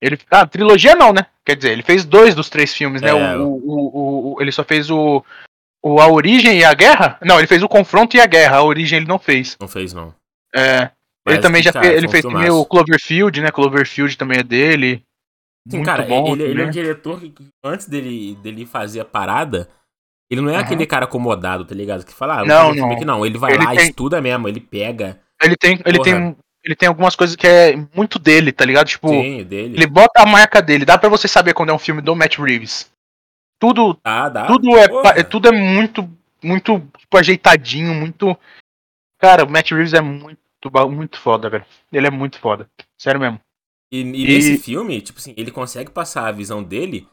Ele, 0.02 0.18
ah, 0.32 0.48
trilogia 0.48 0.96
não, 0.96 1.14
né? 1.14 1.28
Quer 1.46 1.56
dizer, 1.56 1.72
ele 1.72 1.84
fez 1.84 2.04
dois 2.04 2.34
dos 2.34 2.50
três 2.50 2.74
filmes, 2.74 3.04
né? 3.04 3.10
É, 3.10 3.38
O, 3.38 3.48
o, 3.48 4.34
o- 4.36 4.42
ele 4.42 4.52
só 4.52 4.64
fez 4.64 4.90
o, 4.90 5.24
o 5.84 6.02
A 6.02 6.08
Origem 6.08 6.58
e 6.58 6.64
a 6.66 6.74
Guerra? 6.74 7.20
Não, 7.22 7.38
ele 7.38 7.46
fez 7.48 7.62
o 7.62 7.70
Confronto 7.70 8.18
e 8.18 8.20
a 8.20 8.26
Guerra. 8.26 8.58
A 8.58 8.64
Origem 8.64 8.98
ele 8.98 9.08
não 9.08 9.20
fez. 9.20 9.56
Não 9.62 9.68
fez, 9.68 9.94
não. 9.94 10.14
É, 10.56 10.90
Mas, 11.24 11.36
ele 11.36 11.42
também 11.44 11.62
já 11.62 11.72
cara, 11.72 11.86
fez, 11.86 11.98
ele 11.98 12.08
fez 12.10 12.24
também 12.24 12.50
o 12.50 12.66
Cloverfield, 12.66 13.42
né? 13.42 13.52
Cloverfield 13.52 14.18
também 14.18 14.40
é 14.40 14.44
dele. 14.44 15.04
Sim, 15.70 15.78
Muito 15.78 15.86
cara, 15.86 16.02
bom 16.04 16.34
ele, 16.34 16.44
ele 16.44 16.62
é 16.64 16.66
um 16.66 16.72
diretor 16.72 17.20
que 17.20 17.30
que 17.30 17.48
antes 17.64 17.88
dele, 17.88 18.36
dele 18.42 18.66
fazer 18.66 19.00
a 19.02 19.06
parada, 19.06 19.70
ele 20.32 20.42
não 20.42 20.50
é 20.50 20.54
Uhum. 20.54 20.60
aquele 20.60 20.86
cara 20.88 21.06
acomodado, 21.06 21.66
tá 21.66 21.76
ligado? 21.76 22.06
Que 22.06 22.14
fala, 22.14 22.40
ah, 22.42 22.46
Não, 22.46 22.74
não. 22.74 22.92
aqui, 22.94 23.04
não. 23.06 23.26
Ele 23.26 23.38
vai 23.38 23.54
Ele 23.54 23.64
lá, 23.66 23.76
tem- 23.76 23.90
estuda 23.90 24.20
mesmo, 24.22 24.48
ele 24.48 24.60
pega. 24.62 25.20
Ele 25.44 25.56
tem, 25.58 25.74
ele 25.86 25.98
Porra. 25.98 26.04
tem, 26.04 26.36
ele 26.64 26.76
tem 26.76 26.88
algumas 26.88 27.16
coisas 27.16 27.36
que 27.36 27.46
é 27.46 27.76
muito 27.96 28.18
dele, 28.18 28.52
tá 28.52 28.64
ligado? 28.66 28.88
Tipo, 28.88 29.10
Sim, 29.10 29.44
dele. 29.44 29.76
Ele 29.76 29.88
bota 29.88 30.22
a 30.22 30.26
marca 30.26 30.62
dele, 30.62 30.86
dá 30.86 30.98
pra 30.98 31.10
você 31.10 31.28
saber 31.28 31.54
quando 31.54 31.70
é 31.70 31.74
um 31.74 31.80
filme 31.80 32.02
do 32.02 32.16
Matt 32.16 32.38
Reeves. 32.40 32.90
Tudo, 33.60 33.96
Dá, 34.04 34.30
dá. 34.30 34.46
tudo 34.48 34.76
é, 34.78 34.88
porra. 34.88 35.24
tudo 35.24 35.48
é 35.50 35.52
muito, 35.52 36.10
muito 36.44 36.80
tipo, 36.98 37.18
ajeitadinho, 37.18 37.94
muito. 37.94 38.36
Cara, 39.20 39.44
o 39.46 39.50
Matt 39.52 39.72
Reeves 39.72 39.94
é 39.94 40.02
muito, 40.02 40.40
muito 40.90 41.20
foda, 41.20 41.50
velho. 41.50 41.66
Ele 41.92 42.08
é 42.08 42.12
muito 42.12 42.40
foda, 42.40 42.68
sério 42.98 43.20
mesmo. 43.20 43.40
E, 43.92 44.00
e 44.02 44.24
E- 44.24 44.28
nesse 44.28 44.58
filme, 44.58 45.02
tipo 45.02 45.20
assim, 45.20 45.34
ele 45.38 45.52
consegue 45.52 45.92
passar 45.92 46.28
a 46.28 46.32
visão 46.32 46.64
dele 46.64 47.08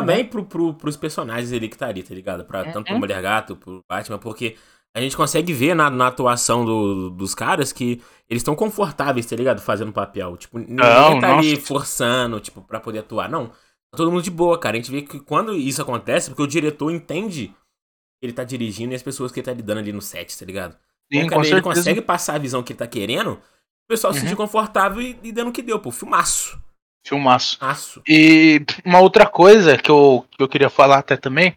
também 0.00 0.22
Uhum. 0.22 0.28
pro, 0.28 0.44
pro, 0.44 0.74
pros 0.74 0.96
personagens 0.96 1.52
ali 1.52 1.68
que 1.68 1.76
tá 1.78 1.86
ali, 1.88 2.02
tá 2.02 2.14
ligado? 2.14 2.44
Pra, 2.44 2.64
Tanto 2.64 2.84
pro 2.84 2.94
Uhum. 2.94 3.00
Mulher 3.00 3.20
Gato, 3.22 3.56
pro 3.56 3.82
Batman, 3.88 4.18
porque 4.18 4.56
a 4.94 5.00
gente 5.00 5.16
consegue 5.16 5.52
ver 5.52 5.74
na, 5.74 5.90
na 5.90 6.06
atuação 6.06 6.64
do- 6.64 7.10
dos 7.10 7.34
caras 7.34 7.72
que 7.72 8.00
eles 8.28 8.40
estão 8.40 8.54
confortáveis, 8.56 9.26
tá 9.26 9.36
ligado? 9.36 9.60
Fazendo 9.60 9.92
papel. 9.92 10.36
Tipo, 10.36 10.58
ninguém 10.58 10.76
Não, 10.76 11.20
tá 11.20 11.36
ali 11.38 11.52
nossa. 11.52 11.66
forçando, 11.66 12.40
tipo, 12.40 12.62
pra 12.62 12.80
poder 12.80 13.00
atuar. 13.00 13.28
Não. 13.28 13.46
Tá 13.48 13.98
todo 13.98 14.10
mundo 14.10 14.22
de 14.22 14.30
boa, 14.30 14.58
cara. 14.58 14.76
A 14.76 14.80
gente 14.80 14.90
vê 14.90 15.02
que 15.02 15.20
quando 15.20 15.54
isso 15.54 15.80
acontece, 15.82 16.30
porque 16.30 16.42
o 16.42 16.46
diretor 16.46 16.90
entende 16.90 17.48
que 17.48 18.26
ele 18.26 18.32
tá 18.32 18.42
dirigindo 18.44 18.92
e 18.92 18.96
as 18.96 19.02
pessoas 19.02 19.30
que 19.30 19.38
ele 19.40 19.44
tá 19.44 19.52
lidando 19.52 19.78
ali 19.80 19.92
no 19.92 20.00
set, 20.02 20.36
tá 20.38 20.44
ligado? 20.46 20.72
Sim, 21.12 21.18
Então, 21.20 21.28
com 21.38 21.42
cara, 21.44 21.48
ele 21.48 21.62
consegue 21.62 22.00
passar 22.02 22.34
a 22.34 22.38
visão 22.38 22.62
que 22.62 22.72
ele 22.72 22.78
tá 22.78 22.86
querendo, 22.86 23.32
o 23.34 23.40
pessoal 23.88 24.12
se 24.12 24.18
Uhum. 24.20 24.24
sentir 24.24 24.36
confortável 24.36 25.00
e, 25.02 25.16
e 25.22 25.30
dando 25.30 25.48
o 25.48 25.52
que 25.52 25.62
deu, 25.62 25.78
pô. 25.78 25.90
Filmaço. 25.92 26.58
Filmaço. 27.06 27.56
Aço. 27.60 28.02
E 28.06 28.60
uma 28.84 28.98
outra 28.98 29.26
coisa 29.26 29.78
que 29.78 29.90
eu, 29.90 30.26
que 30.28 30.42
eu 30.42 30.48
queria 30.48 30.68
falar 30.68 30.98
até 30.98 31.16
também, 31.16 31.56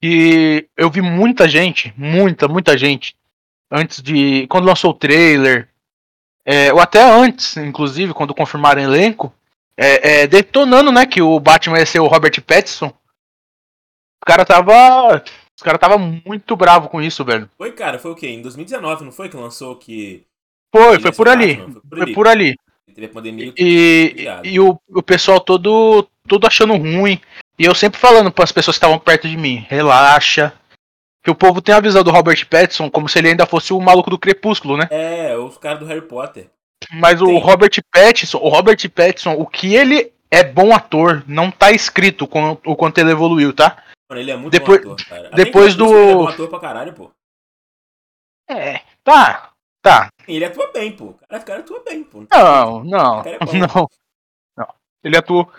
que 0.00 0.68
eu 0.76 0.90
vi 0.90 1.00
muita 1.00 1.48
gente, 1.48 1.94
muita, 1.96 2.48
muita 2.48 2.76
gente, 2.76 3.14
antes 3.70 4.02
de. 4.02 4.48
Quando 4.48 4.66
lançou 4.66 4.90
o 4.90 4.94
trailer, 4.94 5.68
é, 6.44 6.72
ou 6.72 6.80
até 6.80 7.00
antes, 7.00 7.56
inclusive, 7.56 8.12
quando 8.12 8.34
confirmaram 8.34 8.82
o 8.82 8.84
elenco, 8.84 9.32
é, 9.76 10.22
é, 10.22 10.26
detonando, 10.26 10.90
né, 10.90 11.06
que 11.06 11.22
o 11.22 11.38
Batman 11.38 11.78
ia 11.78 11.86
ser 11.86 12.00
o 12.00 12.08
Robert 12.08 12.42
Pattinson. 12.42 12.88
O 12.88 14.26
cara 14.26 14.44
tava. 14.44 15.22
Os 15.56 15.62
cara 15.62 15.78
tava 15.78 15.96
muito 15.98 16.56
bravo 16.56 16.88
com 16.88 17.00
isso, 17.00 17.24
velho. 17.24 17.48
Foi, 17.56 17.70
cara, 17.70 18.00
foi 18.00 18.10
o 18.10 18.16
quê? 18.16 18.26
Em 18.26 18.42
2019, 18.42 19.04
não 19.04 19.12
foi 19.12 19.28
que 19.28 19.36
lançou 19.36 19.76
que. 19.76 20.26
Foi, 20.74 20.98
foi 20.98 21.12
por. 21.12 21.28
Batman, 21.28 21.56
foi 21.56 21.80
por 21.80 21.88
Foi 21.90 22.02
ali. 22.02 22.14
por 22.14 22.26
ali. 22.26 22.56
Teve 22.94 23.06
a 23.06 23.10
pandemia. 23.10 23.52
E, 23.58 24.26
e 24.44 24.60
o, 24.60 24.78
o 24.88 25.02
pessoal 25.02 25.40
todo, 25.40 26.06
todo 26.28 26.46
achando 26.46 26.74
ruim. 26.76 27.20
E 27.58 27.64
eu 27.64 27.74
sempre 27.74 27.98
falando 27.98 28.30
para 28.30 28.44
as 28.44 28.52
pessoas 28.52 28.76
que 28.76 28.84
estavam 28.84 28.98
perto 28.98 29.28
de 29.28 29.36
mim, 29.36 29.66
relaxa. 29.68 30.52
Que 31.24 31.30
o 31.30 31.34
povo 31.34 31.60
tem 31.62 31.74
a 31.74 31.80
visão 31.80 32.02
do 32.04 32.10
Robert 32.10 32.46
Pattinson 32.48 32.90
como 32.90 33.08
se 33.08 33.18
ele 33.18 33.28
ainda 33.28 33.46
fosse 33.46 33.72
o 33.72 33.80
maluco 33.80 34.10
do 34.10 34.18
Crepúsculo, 34.18 34.76
né? 34.76 34.86
É, 34.90 35.36
os 35.36 35.56
caras 35.56 35.80
do 35.80 35.86
Harry 35.86 36.02
Potter. 36.02 36.50
Mas 36.92 37.20
o. 37.22 37.38
Robert 37.38 37.70
Pattinson, 37.90 38.38
o 38.38 38.48
Robert 38.48 38.76
Pattinson, 38.90 39.32
o 39.32 39.46
que 39.46 39.74
ele 39.74 40.12
é 40.30 40.44
bom 40.44 40.74
ator, 40.74 41.24
não 41.26 41.50
tá 41.50 41.72
escrito 41.72 42.26
com 42.26 42.58
o 42.66 42.76
quanto 42.76 42.98
ele 42.98 43.10
evoluiu, 43.10 43.52
tá? 43.54 43.82
Mano, 44.10 44.20
ele 44.20 44.30
é 44.30 44.36
muito 44.36 44.52
Depois- 44.52 44.84
bom 44.84 44.92
ator, 44.92 45.06
cara. 45.06 45.30
depois 45.30 45.74
do- 45.74 45.86
Ele 45.86 46.10
é 46.10 46.14
bom 46.14 46.28
ator 46.28 46.48
pra 46.48 46.60
caralho, 46.60 46.92
pô. 46.92 47.10
É, 48.50 48.80
tá, 49.02 49.50
tá. 49.84 50.08
Ele 50.26 50.44
atua 50.44 50.72
bem, 50.72 50.90
pô. 50.96 51.04
O 51.10 51.14
cara, 51.14 51.42
o 51.42 51.44
cara 51.44 51.60
atua 51.60 51.82
bem, 51.84 52.02
pô. 52.02 52.26
Não, 52.32 52.82
não, 52.84 53.20
é 53.22 53.38
não. 53.54 53.88
Não. 54.56 54.74
Ele 55.04 55.16
atuou. 55.16 55.52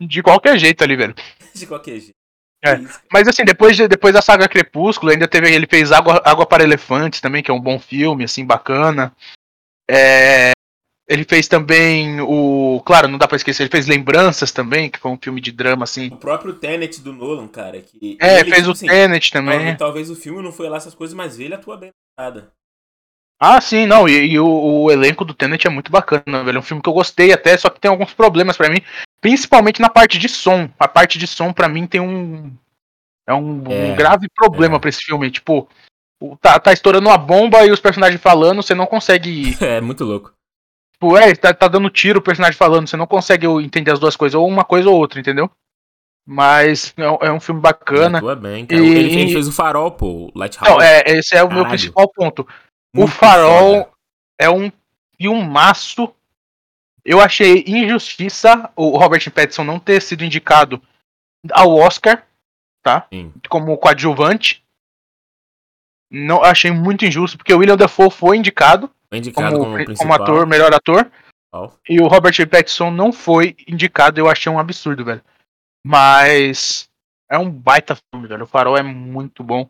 de 0.00 0.22
qualquer 0.22 0.58
jeito 0.58 0.84
ali, 0.84 0.94
velho. 0.96 1.14
De 1.54 1.66
qualquer 1.66 1.98
jeito. 1.98 2.14
É. 2.62 2.74
Isso, 2.76 2.92
cara. 2.92 3.04
Mas 3.10 3.26
assim, 3.26 3.42
depois, 3.44 3.74
de- 3.76 3.88
depois 3.88 4.12
da 4.14 4.20
saga 4.22 4.48
Crepúsculo, 4.48 5.10
ainda 5.10 5.26
teve. 5.26 5.50
Ele 5.52 5.66
fez 5.66 5.90
Água, 5.90 6.22
Água 6.24 6.46
para 6.46 6.62
Elefantes 6.62 7.20
também, 7.20 7.42
que 7.42 7.50
é 7.50 7.54
um 7.54 7.60
bom 7.60 7.78
filme, 7.80 8.22
assim, 8.24 8.44
bacana. 8.44 9.12
É, 9.90 10.52
ele 11.08 11.24
fez 11.24 11.48
também 11.48 12.20
o. 12.20 12.80
Claro, 12.84 13.08
não 13.08 13.18
dá 13.18 13.26
pra 13.26 13.36
esquecer, 13.36 13.64
ele 13.64 13.70
fez 13.70 13.86
Lembranças 13.86 14.52
também, 14.52 14.88
que 14.90 14.98
foi 14.98 15.10
um 15.10 15.18
filme 15.20 15.40
de 15.40 15.50
drama, 15.50 15.84
assim. 15.84 16.08
O 16.08 16.16
próprio 16.16 16.52
Tenet 16.54 17.00
do 17.00 17.12
Nolan, 17.12 17.48
cara, 17.48 17.80
que. 17.80 18.16
É, 18.20 18.40
ele, 18.40 18.44
fez 18.50 18.56
tipo 18.58 18.68
o 18.68 18.72
assim, 18.72 18.86
Tenet 18.86 19.32
talvez, 19.32 19.58
também. 19.58 19.76
talvez 19.76 20.10
o 20.10 20.14
filme 20.14 20.42
não 20.42 20.52
foi 20.52 20.68
lá 20.68 20.76
essas 20.76 20.94
coisas, 20.94 21.14
mas 21.16 21.40
ele 21.40 21.54
atua 21.54 21.76
bem 21.76 21.88
na 21.88 22.22
parada. 22.24 22.52
Ah, 23.42 23.58
sim, 23.60 23.86
não, 23.86 24.06
e, 24.06 24.32
e 24.32 24.38
o, 24.38 24.46
o 24.46 24.90
elenco 24.90 25.24
do 25.24 25.32
Tenet 25.32 25.66
é 25.66 25.70
muito 25.70 25.90
bacana, 25.90 26.44
velho. 26.44 26.56
É 26.56 26.58
um 26.58 26.62
filme 26.62 26.82
que 26.82 26.88
eu 26.88 26.92
gostei 26.92 27.32
até, 27.32 27.56
só 27.56 27.70
que 27.70 27.80
tem 27.80 27.90
alguns 27.90 28.12
problemas 28.12 28.54
pra 28.56 28.68
mim, 28.68 28.80
principalmente 29.20 29.80
na 29.80 29.88
parte 29.88 30.18
de 30.18 30.28
som. 30.28 30.68
A 30.78 30.86
parte 30.86 31.18
de 31.18 31.26
som 31.26 31.50
pra 31.52 31.66
mim 31.68 31.86
tem 31.86 32.00
um 32.02 32.52
é 33.26 33.32
um, 33.32 33.62
um 33.66 33.72
É, 33.92 33.94
grave 33.96 34.26
problema 34.34 34.76
é. 34.76 34.78
pra 34.78 34.90
esse 34.90 35.00
filme, 35.02 35.30
tipo, 35.30 35.66
tá, 36.40 36.58
tá 36.60 36.72
estourando 36.72 37.08
uma 37.08 37.16
bomba 37.16 37.64
e 37.64 37.70
os 37.70 37.80
personagens 37.80 38.20
falando, 38.20 38.62
você 38.62 38.74
não 38.74 38.86
consegue, 38.86 39.56
É, 39.62 39.80
muito 39.80 40.04
louco. 40.04 40.32
tipo, 40.92 41.16
é, 41.16 41.34
tá, 41.34 41.54
tá 41.54 41.66
dando 41.68 41.88
tiro 41.88 42.18
o 42.18 42.22
personagem 42.22 42.58
falando, 42.58 42.88
você 42.88 42.96
não 42.96 43.06
consegue 43.06 43.46
entender 43.46 43.90
as 43.92 43.98
duas 44.00 44.16
coisas, 44.16 44.34
ou 44.34 44.46
uma 44.46 44.64
coisa 44.64 44.90
ou 44.90 44.96
outra, 44.98 45.18
entendeu? 45.20 45.50
Mas 46.26 46.92
é, 46.96 47.10
um- 47.10 47.18
é 47.22 47.32
um 47.32 47.40
filme 47.40 47.60
bacana. 47.60 48.18
atua 48.18 48.36
bem, 48.36 48.66
cara. 48.66 48.82
E- 48.82 48.94
Ele, 48.94 49.32
fez 49.32 49.48
o 49.48 49.52
farol, 49.52 49.92
pô, 49.92 50.30
Lighthouse. 50.34 50.70
Não, 50.70 50.80
é, 50.82 51.02
esse 51.06 51.34
é 51.34 51.42
o 51.42 51.46
meu 51.46 51.56
Caralho. 51.62 51.68
principal 51.70 52.12
ponto. 52.14 52.46
O 52.94 53.00
Muito 53.00 53.12
Farol 53.12 53.84
foda. 53.84 53.90
é 54.38 54.50
um 54.50 54.70
filmaço. 55.16 56.14
Eu 57.04 57.20
achei 57.20 57.64
injustiça 57.66 58.70
o 58.76 58.96
Robert 58.98 59.30
Pattinson 59.30 59.64
não 59.64 59.78
ter 59.78 60.02
sido 60.02 60.24
indicado 60.24 60.82
ao 61.52 61.74
Oscar, 61.74 62.26
tá? 62.82 63.06
Sim. 63.12 63.32
Como 63.48 63.76
coadjuvante. 63.78 64.64
Não 66.10 66.42
achei 66.42 66.72
muito 66.72 67.04
injusto, 67.04 67.38
porque 67.38 67.54
o 67.54 67.58
William 67.58 67.76
Dafoe 67.76 68.10
foi 68.10 68.36
indicado 68.36 68.92
indicado 69.12 69.58
como, 69.58 69.84
como, 69.84 69.96
como, 69.96 70.12
ator, 70.14 70.46
melhor 70.46 70.72
ator, 70.74 71.10
Ó, 71.52 71.70
e 71.88 72.00
o 72.00 72.06
Robert 72.06 72.34
Pattinson 72.48 72.90
não 72.90 73.12
foi 73.12 73.56
indicado. 73.66 74.20
Eu 74.20 74.28
achei 74.28 74.50
um 74.50 74.58
absurdo, 74.58 75.04
velho. 75.04 75.22
Mas 75.84 76.88
é 77.28 77.38
um 77.38 77.50
baita 77.50 77.96
filme, 77.96 78.28
velho. 78.28 78.44
O 78.44 78.46
Farol 78.46 78.76
é 78.76 78.82
muito 78.82 79.42
bom. 79.42 79.68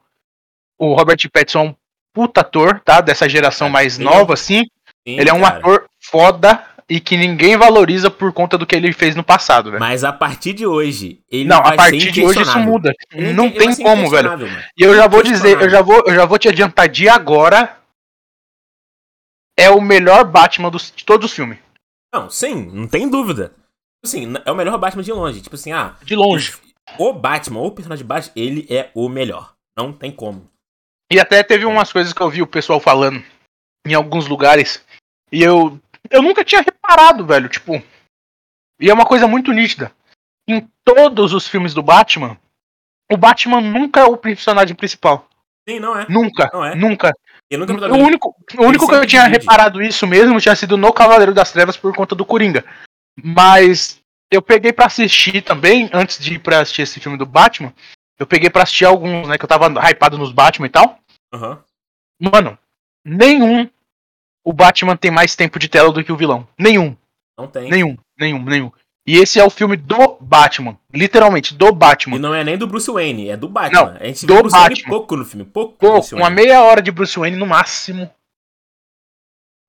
O 0.78 0.94
Robert 0.94 1.18
Pattinson 1.32 1.60
é 1.60 1.68
um 1.68 1.76
puta 2.12 2.40
ator, 2.40 2.80
tá? 2.80 3.00
Dessa 3.00 3.28
geração 3.28 3.68
É, 3.68 3.70
mais 3.70 3.98
é 3.98 4.02
nova, 4.02 4.34
assim. 4.34 4.60
sim, 5.06 5.18
Ele 5.18 5.28
é 5.30 5.32
um 5.32 5.40
cara. 5.42 5.58
ator 5.58 5.86
foda 6.00 6.64
e 6.88 6.98
que 7.00 7.16
ninguém 7.16 7.56
valoriza 7.56 8.10
por 8.10 8.32
conta 8.32 8.58
do 8.58 8.66
que 8.66 8.74
ele 8.74 8.92
fez 8.92 9.14
no 9.14 9.22
passado, 9.22 9.70
velho. 9.70 9.78
Mas 9.80 10.02
a 10.02 10.12
partir 10.12 10.52
de 10.52 10.66
hoje, 10.66 11.20
ele 11.30 11.44
Não, 11.48 11.58
a 11.58 11.76
partir 11.76 12.10
de 12.10 12.24
hoje 12.24 12.42
isso 12.42 12.58
muda. 12.58 12.92
Ele 13.12 13.32
Não 13.32 13.48
tem 13.50 13.74
como, 13.76 14.10
velho. 14.10 14.30
mano. 14.30 14.48
E 14.76 14.82
eu 14.82 14.94
já 14.96 15.06
vou 15.06 15.22
dizer, 15.22 15.60
eu 15.62 15.70
já 15.70 15.82
vou, 15.82 16.02
eu 16.06 16.14
já 16.14 16.24
vou 16.24 16.36
te 16.38 16.48
adiantar 16.48 16.88
de 16.88 17.08
agora. 17.08 17.76
É 19.56 19.70
o 19.70 19.80
melhor 19.80 20.24
Batman 20.24 20.70
dos, 20.70 20.92
de 20.94 21.04
todos 21.04 21.30
os 21.30 21.36
filmes. 21.36 21.58
Não, 22.12 22.28
sim, 22.28 22.70
não 22.72 22.88
tem 22.88 23.08
dúvida. 23.08 23.52
Assim, 24.04 24.32
é 24.44 24.50
o 24.50 24.56
melhor 24.56 24.76
Batman 24.78 25.02
de 25.02 25.12
longe. 25.12 25.40
Tipo 25.42 25.54
assim, 25.54 25.70
ah, 25.72 25.94
De 26.02 26.16
longe. 26.16 26.54
o 26.98 27.12
Batman, 27.12 27.60
o 27.60 27.70
personagem 27.70 28.02
de 28.02 28.08
Batman, 28.08 28.32
ele 28.34 28.66
é 28.68 28.90
o 28.94 29.08
melhor. 29.08 29.52
Não 29.76 29.92
tem 29.92 30.10
como. 30.10 30.49
E 31.10 31.18
até 31.18 31.42
teve 31.42 31.64
umas 31.64 31.92
coisas 31.92 32.12
que 32.12 32.20
eu 32.22 32.30
vi 32.30 32.42
o 32.42 32.46
pessoal 32.46 32.80
falando 32.80 33.22
em 33.86 33.94
alguns 33.94 34.26
lugares. 34.26 34.84
E 35.32 35.42
eu. 35.42 35.78
Eu 36.08 36.22
nunca 36.22 36.44
tinha 36.44 36.62
reparado, 36.62 37.26
velho. 37.26 37.48
Tipo. 37.48 37.82
E 38.80 38.88
é 38.88 38.94
uma 38.94 39.04
coisa 39.04 39.26
muito 39.26 39.52
nítida. 39.52 39.92
Em 40.48 40.68
todos 40.84 41.32
os 41.32 41.46
filmes 41.46 41.74
do 41.74 41.82
Batman, 41.82 42.38
o 43.10 43.16
Batman 43.16 43.60
nunca 43.60 44.00
é 44.00 44.04
o 44.04 44.16
personagem 44.16 44.74
principal. 44.74 45.28
Sim, 45.68 45.78
não 45.78 45.98
é. 45.98 46.06
Nunca. 46.08 46.48
Não 46.52 46.64
é. 46.64 46.74
Nunca. 46.74 47.12
Nunca 47.52 47.92
O 47.92 47.98
único, 47.98 48.36
o 48.58 48.62
único 48.64 48.86
que 48.88 48.94
eu 48.94 49.06
tinha 49.06 49.24
divide. 49.24 49.40
reparado 49.40 49.82
isso 49.82 50.06
mesmo 50.06 50.40
tinha 50.40 50.54
sido 50.54 50.76
no 50.76 50.92
Cavaleiro 50.92 51.34
das 51.34 51.50
Trevas 51.50 51.76
por 51.76 51.94
conta 51.94 52.14
do 52.14 52.24
Coringa. 52.24 52.64
Mas 53.22 54.00
eu 54.30 54.40
peguei 54.40 54.72
pra 54.72 54.86
assistir 54.86 55.42
também, 55.42 55.90
antes 55.92 56.18
de 56.18 56.34
ir 56.34 56.38
pra 56.38 56.60
assistir 56.60 56.82
esse 56.82 57.00
filme 57.00 57.18
do 57.18 57.26
Batman, 57.26 57.74
eu 58.20 58.26
peguei 58.26 58.50
pra 58.50 58.62
assistir 58.62 58.84
alguns, 58.84 59.26
né, 59.26 59.36
que 59.38 59.44
eu 59.44 59.48
tava 59.48 59.66
hypado 59.90 60.16
nos 60.18 60.30
Batman 60.32 60.66
e 60.66 60.70
tal. 60.70 60.98
Aham. 61.32 61.62
Mano, 62.20 62.58
nenhum 63.04 63.68
o 64.44 64.52
Batman 64.52 64.96
tem 64.96 65.10
mais 65.10 65.34
tempo 65.34 65.58
de 65.58 65.68
tela 65.68 65.90
do 65.92 66.04
que 66.04 66.12
o 66.12 66.16
vilão. 66.16 66.46
Nenhum, 66.58 66.96
Não 67.38 67.46
tem. 67.48 67.70
nenhum, 67.70 67.96
nenhum, 68.18 68.42
nenhum. 68.44 68.70
E 69.06 69.16
esse 69.16 69.40
é 69.40 69.44
o 69.44 69.50
filme 69.50 69.76
do 69.76 70.18
Batman, 70.20 70.78
literalmente, 70.92 71.54
do 71.54 71.66
E 71.68 71.72
Batman. 71.72 72.18
não 72.18 72.34
é 72.34 72.44
nem 72.44 72.56
do 72.58 72.66
Bruce 72.66 72.90
Wayne, 72.90 73.30
é 73.30 73.36
do 73.36 73.48
Batman. 73.48 73.80
Não, 73.92 73.96
a 73.96 74.04
gente 74.04 74.26
do 74.26 74.34
Bruce 74.36 74.54
Wayne 74.56 74.74
Batman. 74.76 74.88
pouco 74.90 75.16
no 75.16 75.24
filme. 75.24 75.44
Pouco 75.46 75.76
Bruce 75.78 76.14
uma 76.14 76.24
Wayne. 76.24 76.36
meia 76.36 76.62
hora 76.62 76.82
de 76.82 76.90
Bruce 76.92 77.18
Wayne 77.18 77.36
no 77.38 77.46
máximo. 77.46 78.10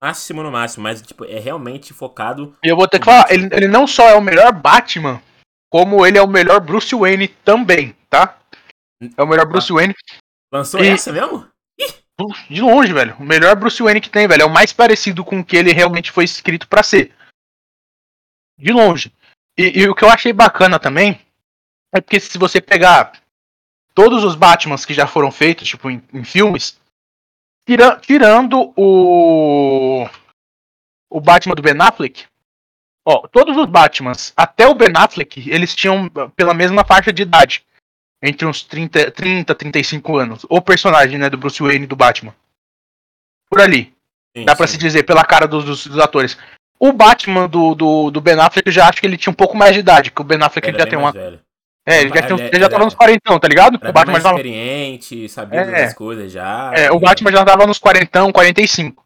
Máximo 0.04 0.42
no 0.44 0.52
máximo, 0.52 0.84
mas 0.84 1.02
tipo, 1.02 1.26
é 1.26 1.40
realmente 1.40 1.94
focado. 1.94 2.56
E 2.64 2.68
eu 2.68 2.76
vou 2.76 2.88
ter 2.88 3.00
que 3.00 3.06
falar, 3.06 3.32
ele, 3.32 3.48
ele 3.54 3.68
não 3.68 3.86
só 3.86 4.10
é 4.10 4.16
o 4.16 4.22
melhor 4.22 4.52
Batman, 4.52 5.22
como 5.70 6.06
ele 6.06 6.18
é 6.18 6.22
o 6.22 6.28
melhor 6.28 6.60
Bruce 6.60 6.94
Wayne 6.96 7.28
também, 7.28 7.96
tá? 8.10 8.38
É 9.18 9.24
o 9.24 9.28
melhor 9.28 9.46
Bruce 9.46 9.72
Wayne 9.72 9.96
Lançou 10.54 10.84
E- 10.84 10.90
essa 10.90 11.12
mesmo? 11.12 11.48
de 12.50 12.62
longe, 12.62 12.94
velho. 12.94 13.16
O 13.20 13.24
melhor 13.24 13.56
Bruce 13.56 13.82
Wayne 13.82 14.00
que 14.02 14.10
tem, 14.10 14.28
velho. 14.28 14.44
É 14.44 14.46
o 14.46 14.50
mais 14.54 14.72
parecido 14.72 15.24
com 15.26 15.40
o 15.40 15.46
que 15.46 15.56
ele 15.58 15.72
realmente 15.72 16.12
foi 16.12 16.24
escrito 16.24 16.68
pra 16.68 16.84
ser. 16.84 17.16
De 18.60 18.72
longe. 18.72 19.12
E, 19.58 19.80
e 19.82 19.90
o 19.90 19.96
que 19.96 20.04
eu 20.04 20.10
achei 20.10 20.32
bacana 20.32 20.78
também 20.80 21.20
é 21.94 22.00
porque 22.00 22.20
se 22.20 22.38
você 22.38 22.62
pegar 22.62 23.20
todos 23.96 24.24
os 24.24 24.36
Batmans 24.36 24.86
que 24.86 24.94
já 24.94 25.08
foram 25.08 25.32
feitos, 25.32 25.68
tipo, 25.68 25.90
em, 25.90 26.04
em 26.14 26.24
filmes, 26.24 26.80
tira- 27.68 27.98
tirando 28.00 28.72
o. 28.78 30.08
O 31.10 31.20
Batman 31.20 31.56
do 31.56 31.62
Ben 31.64 31.76
Affleck. 31.82 32.26
Ó, 33.04 33.28
todos 33.28 33.58
os 33.58 33.66
Batmans, 33.66 34.32
até 34.38 34.68
o 34.68 34.76
Ben 34.76 34.94
Affleck, 34.96 35.50
eles 35.50 35.76
tinham 35.76 36.08
pela 36.36 36.54
mesma 36.54 36.86
faixa 36.86 37.12
de 37.12 37.24
idade. 37.24 37.66
Entre 38.24 38.46
uns 38.46 38.62
30, 38.64 39.10
30 39.12 39.56
35 39.56 40.18
anos. 40.18 40.46
O 40.50 40.62
personagem, 40.62 41.18
né, 41.18 41.30
do 41.30 41.38
Bruce 41.38 41.62
Wayne 41.62 41.86
e 41.86 41.88
do 41.88 41.96
Batman. 41.96 42.36
Por 43.50 43.60
ali. 43.62 43.94
Sim, 44.36 44.46
Dá 44.46 44.56
pra 44.56 44.68
sim. 44.68 44.74
se 44.74 44.78
dizer, 44.80 45.04
pela 45.04 45.24
cara 45.26 45.48
dos, 45.48 45.66
dos- 45.66 45.88
dos 45.88 46.00
atores. 46.00 46.38
O 46.80 46.92
Batman 46.94 47.48
do, 47.48 47.76
do, 47.76 48.12
do 48.12 48.22
Ben 48.22 48.40
Affleck, 48.40 48.68
eu 48.68 48.72
já 48.74 48.88
acho 48.88 49.00
que 49.00 49.06
ele 49.06 49.18
tinha 49.18 49.32
um 49.32 49.36
pouco 49.36 49.56
mais 49.58 49.74
de 49.74 49.80
idade, 49.82 50.12
que 50.12 50.22
o 50.22 50.24
Ben 50.24 50.42
Affleck 50.42 50.68
ele 50.68 50.80
já 50.80 50.86
tem 50.86 50.98
uma. 50.98 51.12
velho. 51.12 51.40
É, 51.86 52.02
ele 52.02 52.10
já, 52.10 52.22
tem, 52.28 52.38
Ele- 52.40 52.48
ele 52.54 52.60
já 52.60 52.70
tava 52.70 52.86
nos 52.86 52.94
40, 52.94 53.40
tá 53.40 53.48
ligado? 53.48 53.76
O 53.76 53.92
Batman 53.92 54.12
mais 54.14 54.24
já 54.24 54.30
tava, 54.30 54.40
experiente, 54.40 55.28
sabia 55.30 55.62
É. 55.62 55.86
das 55.86 55.94
coisas 55.96 56.32
já. 56.32 56.72
é, 56.76 56.92
o 56.92 57.00
Batman 57.00 57.32
já 57.32 57.44
tava 57.44 57.66
nos 57.66 57.80
40, 57.80 58.32
45. 58.32 59.04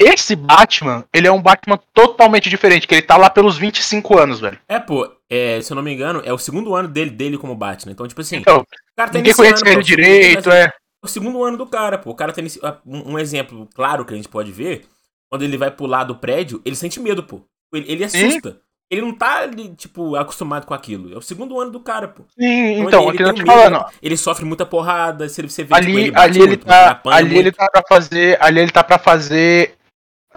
Esse 0.00 0.36
Batman, 0.36 1.04
ele 1.12 1.26
é 1.26 1.32
um 1.32 1.42
Batman 1.42 1.76
totalmente 1.92 2.48
diferente, 2.48 2.86
que 2.86 2.94
ele 2.94 3.02
tá 3.02 3.16
lá 3.16 3.28
pelos 3.28 3.58
25 3.58 4.16
anos, 4.16 4.38
velho. 4.38 4.58
É, 4.68 4.78
pô, 4.78 5.12
é, 5.30 5.60
se 5.60 5.72
eu 5.72 5.74
não 5.74 5.82
me 5.82 5.92
engano, 5.92 6.22
é 6.24 6.32
o 6.32 6.38
segundo 6.38 6.74
ano 6.74 6.88
dele, 6.88 7.10
dele 7.10 7.38
como 7.38 7.54
Batman. 7.54 7.92
Então, 7.92 8.06
tipo 8.06 8.20
assim, 8.20 8.36
Então, 8.36 8.58
o 8.58 8.66
cara 8.96 9.10
tá 9.10 9.18
ninguém 9.18 9.34
conhece 9.34 9.62
ele 9.66 9.82
direito, 9.82 10.50
é. 10.50 10.64
É 10.64 10.72
o 11.06 11.08
segundo 11.08 11.42
ano 11.44 11.56
do 11.56 11.66
cara, 11.66 11.98
pô. 11.98 12.10
O 12.10 12.14
cara 12.14 12.32
tá 12.32 12.40
inici... 12.40 12.60
um, 12.84 13.18
exemplo 13.18 13.68
claro 13.74 14.04
que 14.04 14.12
a 14.12 14.16
gente 14.16 14.28
pode 14.28 14.50
ver, 14.50 14.84
quando 15.30 15.42
ele 15.42 15.56
vai 15.56 15.70
pular 15.70 16.04
do 16.04 16.16
prédio, 16.16 16.60
ele 16.64 16.74
sente 16.74 16.98
medo, 16.98 17.22
pô. 17.22 17.42
Ele, 17.72 17.92
ele 17.92 18.04
assusta. 18.04 18.58
Ele 18.90 19.02
não 19.02 19.12
tá, 19.12 19.42
tipo, 19.76 20.16
acostumado 20.16 20.64
com 20.64 20.72
aquilo. 20.72 21.12
É 21.12 21.18
o 21.18 21.20
segundo 21.20 21.60
ano 21.60 21.70
do 21.70 21.78
cara, 21.78 22.08
pô. 22.08 22.22
Sim, 22.38 22.80
então, 22.80 23.02
ele, 23.02 23.10
aquilo 23.10 23.16
que 23.16 23.22
eu 23.22 23.26
tem 23.26 23.26
tô 23.26 23.30
um 23.30 23.34
te 23.34 23.42
medo, 23.44 23.76
falando. 23.76 23.92
Ele 24.02 24.16
sofre 24.16 24.46
muita 24.46 24.64
porrada, 24.64 25.28
se 25.28 25.40
ele- 25.40 25.50
você 25.50 25.62
vê, 25.62 25.74
tipo, 25.74 25.76
Ali, 25.76 26.00
ele 26.00 26.10
bate 26.10 26.24
ali 26.24 26.38
ele 26.38 26.46
muito, 26.48 26.64
tá. 26.66 27.00
Ali 27.04 27.36
ele 27.38 27.52
tá 27.52 27.68
pra 27.70 27.82
fazer. 27.86 28.38
Ali 28.40 28.60
ele 28.60 28.72
tá 28.72 28.82
pra 28.82 28.98
fazer. 28.98 29.74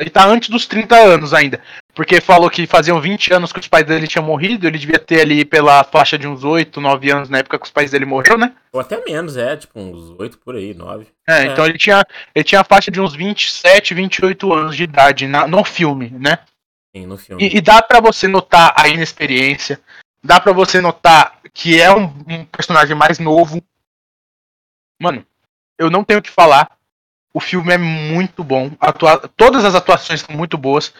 Ele 0.01 0.09
tá 0.09 0.25
antes 0.27 0.49
dos 0.49 0.65
30 0.65 0.95
anos 0.95 1.31
ainda. 1.33 1.61
Porque 1.93 2.19
falou 2.19 2.49
que 2.49 2.65
faziam 2.65 2.99
20 2.99 3.33
anos 3.33 3.53
que 3.53 3.59
os 3.59 3.67
pais 3.67 3.85
dele 3.85 4.07
tinham 4.07 4.25
morrido, 4.25 4.65
ele 4.65 4.79
devia 4.79 4.97
ter 4.97 5.21
ali 5.21 5.45
pela 5.45 5.83
faixa 5.83 6.17
de 6.17 6.27
uns 6.27 6.43
8, 6.43 6.81
9 6.81 7.11
anos 7.11 7.29
na 7.29 7.37
época 7.37 7.59
que 7.59 7.65
os 7.65 7.71
pais 7.71 7.91
dele 7.91 8.05
morreram, 8.05 8.37
né? 8.37 8.53
Ou 8.73 8.81
até 8.81 9.03
menos, 9.03 9.37
é, 9.37 9.55
tipo, 9.55 9.79
uns 9.79 10.09
oito 10.19 10.37
por 10.39 10.55
aí, 10.55 10.73
nove. 10.73 11.07
É, 11.29 11.43
É. 11.43 11.45
então 11.45 11.65
ele 11.65 11.77
tinha, 11.77 12.03
ele 12.33 12.43
tinha 12.43 12.61
a 12.61 12.63
faixa 12.63 12.89
de 12.89 12.99
uns 12.99 13.13
27, 13.13 13.93
28 13.93 14.51
anos 14.53 14.75
de 14.75 14.83
idade 14.83 15.27
na- 15.27 15.45
no 15.47 15.63
filme, 15.63 16.09
né? 16.09 16.39
Sim, 16.95 17.05
no 17.05 17.17
filme. 17.17 17.43
E, 17.43 17.57
e 17.57 17.61
dá 17.61 17.81
pra 17.81 17.99
você 17.99 18.27
notar 18.27 18.73
a 18.75 18.87
inexperiência, 18.87 19.79
dá 20.23 20.39
pra 20.39 20.53
você 20.53 20.81
notar 20.81 21.39
que 21.53 21.79
é 21.79 21.93
um, 21.93 22.05
um 22.27 22.45
personagem 22.45 22.95
mais 22.95 23.19
novo. 23.19 23.61
Mano, 24.99 25.25
eu 25.77 25.89
não 25.91 26.03
tenho 26.03 26.19
o 26.19 26.23
que 26.23 26.29
falar. 26.31 26.71
O 27.33 27.39
filme 27.39 27.73
é 27.73 27.77
muito 27.77 28.43
bom. 28.43 28.71
Atua- 28.79 29.19
Todas 29.37 29.63
as 29.65 29.75
atuações 29.75 30.21
são 30.21 30.35
muito 30.35 30.57
boas. 30.57 30.93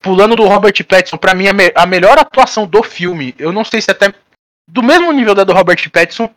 Pulando 0.00 0.34
do 0.34 0.46
Robert 0.46 0.74
Pattinson, 0.84 1.16
pra 1.16 1.34
mim 1.34 1.46
a, 1.46 1.52
me- 1.52 1.72
a 1.74 1.86
melhor 1.86 2.18
atuação 2.18 2.66
do 2.66 2.82
filme, 2.82 3.34
eu 3.38 3.52
não 3.52 3.64
sei 3.64 3.80
se 3.80 3.90
até 3.90 4.12
do 4.68 4.82
mesmo 4.82 5.12
nível 5.12 5.34
da 5.34 5.44
do 5.44 5.52
Robert 5.52 5.88
Pattinson, 5.90 6.32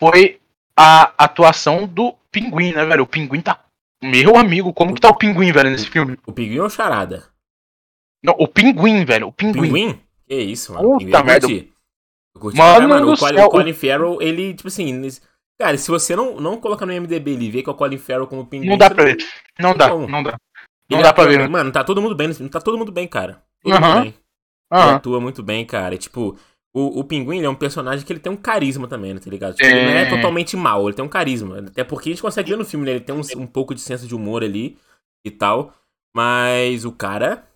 foi 0.00 0.40
a 0.76 1.12
atuação 1.16 1.86
do 1.86 2.14
Pinguim, 2.30 2.72
né, 2.72 2.84
velho? 2.84 3.04
O 3.04 3.06
Pinguim 3.06 3.40
tá. 3.40 3.60
Meu 4.02 4.36
amigo, 4.36 4.72
como 4.72 4.94
que 4.94 5.00
tá 5.00 5.08
o 5.08 5.14
Pinguim, 5.16 5.52
velho, 5.52 5.70
nesse 5.70 5.88
filme? 5.88 6.18
O 6.26 6.32
pinguim 6.32 6.58
ou 6.58 6.68
charada? 6.68 7.28
Não, 8.22 8.34
o 8.38 8.48
Pinguim, 8.48 9.04
velho. 9.04 9.28
O 9.28 9.32
Pinguim. 9.32 9.62
Pinguim? 9.62 10.00
Que 10.26 10.34
isso, 10.34 10.72
mano. 10.74 10.98
Puta 10.98 11.18
eu 11.18 11.24
merda. 11.24 11.46
Eu 11.48 12.40
curti 12.40 12.58
Mano 12.58 12.88
caralho. 12.88 13.06
do 13.06 13.12
O 13.12 13.16
Colin, 13.18 13.40
o 13.40 13.48
Colin 13.50 13.72
Farrell, 13.74 14.18
ele, 14.20 14.54
tipo 14.54 14.68
assim... 14.68 15.08
Cara, 15.62 15.78
se 15.78 15.88
você 15.90 16.16
não, 16.16 16.40
não 16.40 16.60
colocar 16.60 16.84
no 16.84 16.92
MDB 16.92 17.30
ele 17.32 17.44
e 17.46 17.50
ver 17.50 17.62
que 17.62 17.68
é 17.68 17.72
o 17.72 17.76
Colin 17.76 17.96
Farrell 17.98 18.26
como 18.26 18.44
pinguim... 18.44 18.68
Não 18.68 18.76
dá 18.76 18.90
pra 18.90 19.04
ver. 19.04 19.16
Não 19.60 19.76
dá, 19.76 19.90
como. 19.90 20.08
não 20.08 20.22
dá. 20.22 20.30
Ele 20.90 20.96
Não 20.96 21.02
dá 21.02 21.12
pra 21.12 21.22
atua- 21.24 21.36
ver. 21.38 21.48
Mano, 21.48 21.70
tá 21.70 21.84
todo 21.84 22.02
mundo 22.02 22.14
bem. 22.16 22.32
Tá 22.48 22.60
todo 22.60 22.76
mundo 22.76 22.90
bem, 22.90 23.06
cara. 23.06 23.42
Todo 23.62 23.74
Aham. 23.76 23.88
mundo 23.94 24.02
bem. 24.02 24.14
Ele 24.72 24.90
atua 24.90 25.20
muito 25.20 25.42
bem, 25.42 25.64
cara. 25.64 25.96
Tipo, 25.96 26.36
o, 26.74 26.98
o 27.00 27.04
Pinguim 27.04 27.36
ele 27.38 27.46
é 27.46 27.48
um 27.50 27.54
personagem 27.54 28.04
que 28.04 28.12
ele 28.12 28.18
tem 28.18 28.32
um 28.32 28.36
carisma 28.36 28.88
também, 28.88 29.14
né, 29.14 29.20
tá 29.20 29.30
ligado? 29.30 29.54
Tipo, 29.54 29.68
Ele 29.68 29.84
não 29.84 29.92
é 29.92 30.02
É. 30.02 30.10
totalmente 30.10 30.56
mal, 30.56 30.84
ele 30.88 30.96
tem 30.96 31.04
um 31.04 31.08
carisma. 31.08 31.58
Até 31.60 31.84
porque 31.84 32.08
a 32.08 32.12
gente 32.12 32.22
consegue 32.22 32.50
ver 32.50 32.56
no 32.56 32.64
filme, 32.64 32.84
né? 32.86 32.92
Ele 32.92 33.00
tem 33.00 33.14
um, 33.14 33.20
um 33.36 33.46
pouco 33.46 33.74
de 33.74 33.80
senso 33.80 34.06
de 34.08 34.14
humor 34.16 34.42
ali 34.42 34.76
e 35.24 35.30
tal. 35.30 35.72
Mas 36.14 36.84
o 36.84 36.90
cara, 36.92 37.46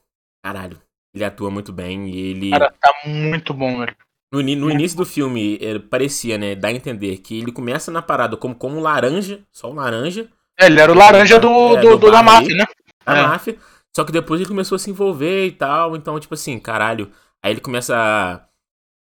caralho, 0.44 0.80
ele 1.14 1.24
atua 1.24 1.50
muito 1.50 1.72
bem 1.72 2.08
e 2.08 2.18
ele. 2.30 2.50
Cara, 2.50 2.72
tá 2.80 2.92
muito 3.04 3.52
bom, 3.52 3.78
velho. 3.80 3.96
No, 4.32 4.42
no 4.42 4.70
início 4.70 4.96
do 4.96 5.04
filme, 5.06 5.56
ele 5.60 5.78
parecia, 5.78 6.36
né, 6.36 6.54
dar 6.54 6.68
a 6.68 6.72
entender 6.72 7.18
que 7.18 7.38
ele 7.38 7.52
começa 7.52 7.90
na 7.90 8.02
parada 8.02 8.36
como, 8.36 8.54
como 8.54 8.76
um 8.76 8.80
laranja, 8.80 9.40
só 9.52 9.70
um 9.70 9.74
laranja, 9.74 10.28
É, 10.58 10.66
ele 10.66 10.80
era 10.80 10.90
o 10.90 10.94
laranja 10.94 11.38
do, 11.38 11.76
É, 11.76 11.80
do, 11.80 11.90
do 11.90 11.98
do 11.98 12.10
da 12.10 12.22
máfia, 12.22 12.56
né? 12.56 12.64
a 13.04 13.16
É. 13.16 13.22
máfia. 13.22 13.58
Só 13.94 14.04
que 14.04 14.12
depois 14.12 14.40
ele 14.40 14.48
começou 14.48 14.76
a 14.76 14.78
se 14.78 14.90
envolver 14.90 15.46
e 15.46 15.52
tal. 15.52 15.96
Então, 15.96 16.18
tipo 16.20 16.34
assim, 16.34 16.58
caralho. 16.58 17.10
Aí 17.42 17.52
ele 17.52 17.60
começa 17.60 17.94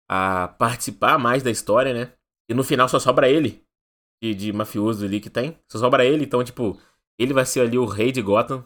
a, 0.08 0.44
a 0.44 0.48
participar 0.48 1.18
mais 1.18 1.42
da 1.42 1.50
história, 1.50 1.92
né? 1.92 2.12
E 2.48 2.54
no 2.54 2.64
final 2.64 2.88
só 2.88 2.98
sobra 2.98 3.28
ele. 3.28 3.62
De, 4.22 4.34
de 4.34 4.52
mafioso 4.52 5.04
ali 5.04 5.20
que 5.20 5.28
tem. 5.30 5.58
Só 5.70 5.78
sobra 5.78 6.04
ele. 6.04 6.24
Então, 6.24 6.42
tipo, 6.42 6.80
ele 7.18 7.34
vai 7.34 7.44
ser 7.44 7.60
ali 7.60 7.76
o 7.78 7.84
rei 7.86 8.10
de 8.12 8.22
Gotham. 8.22 8.64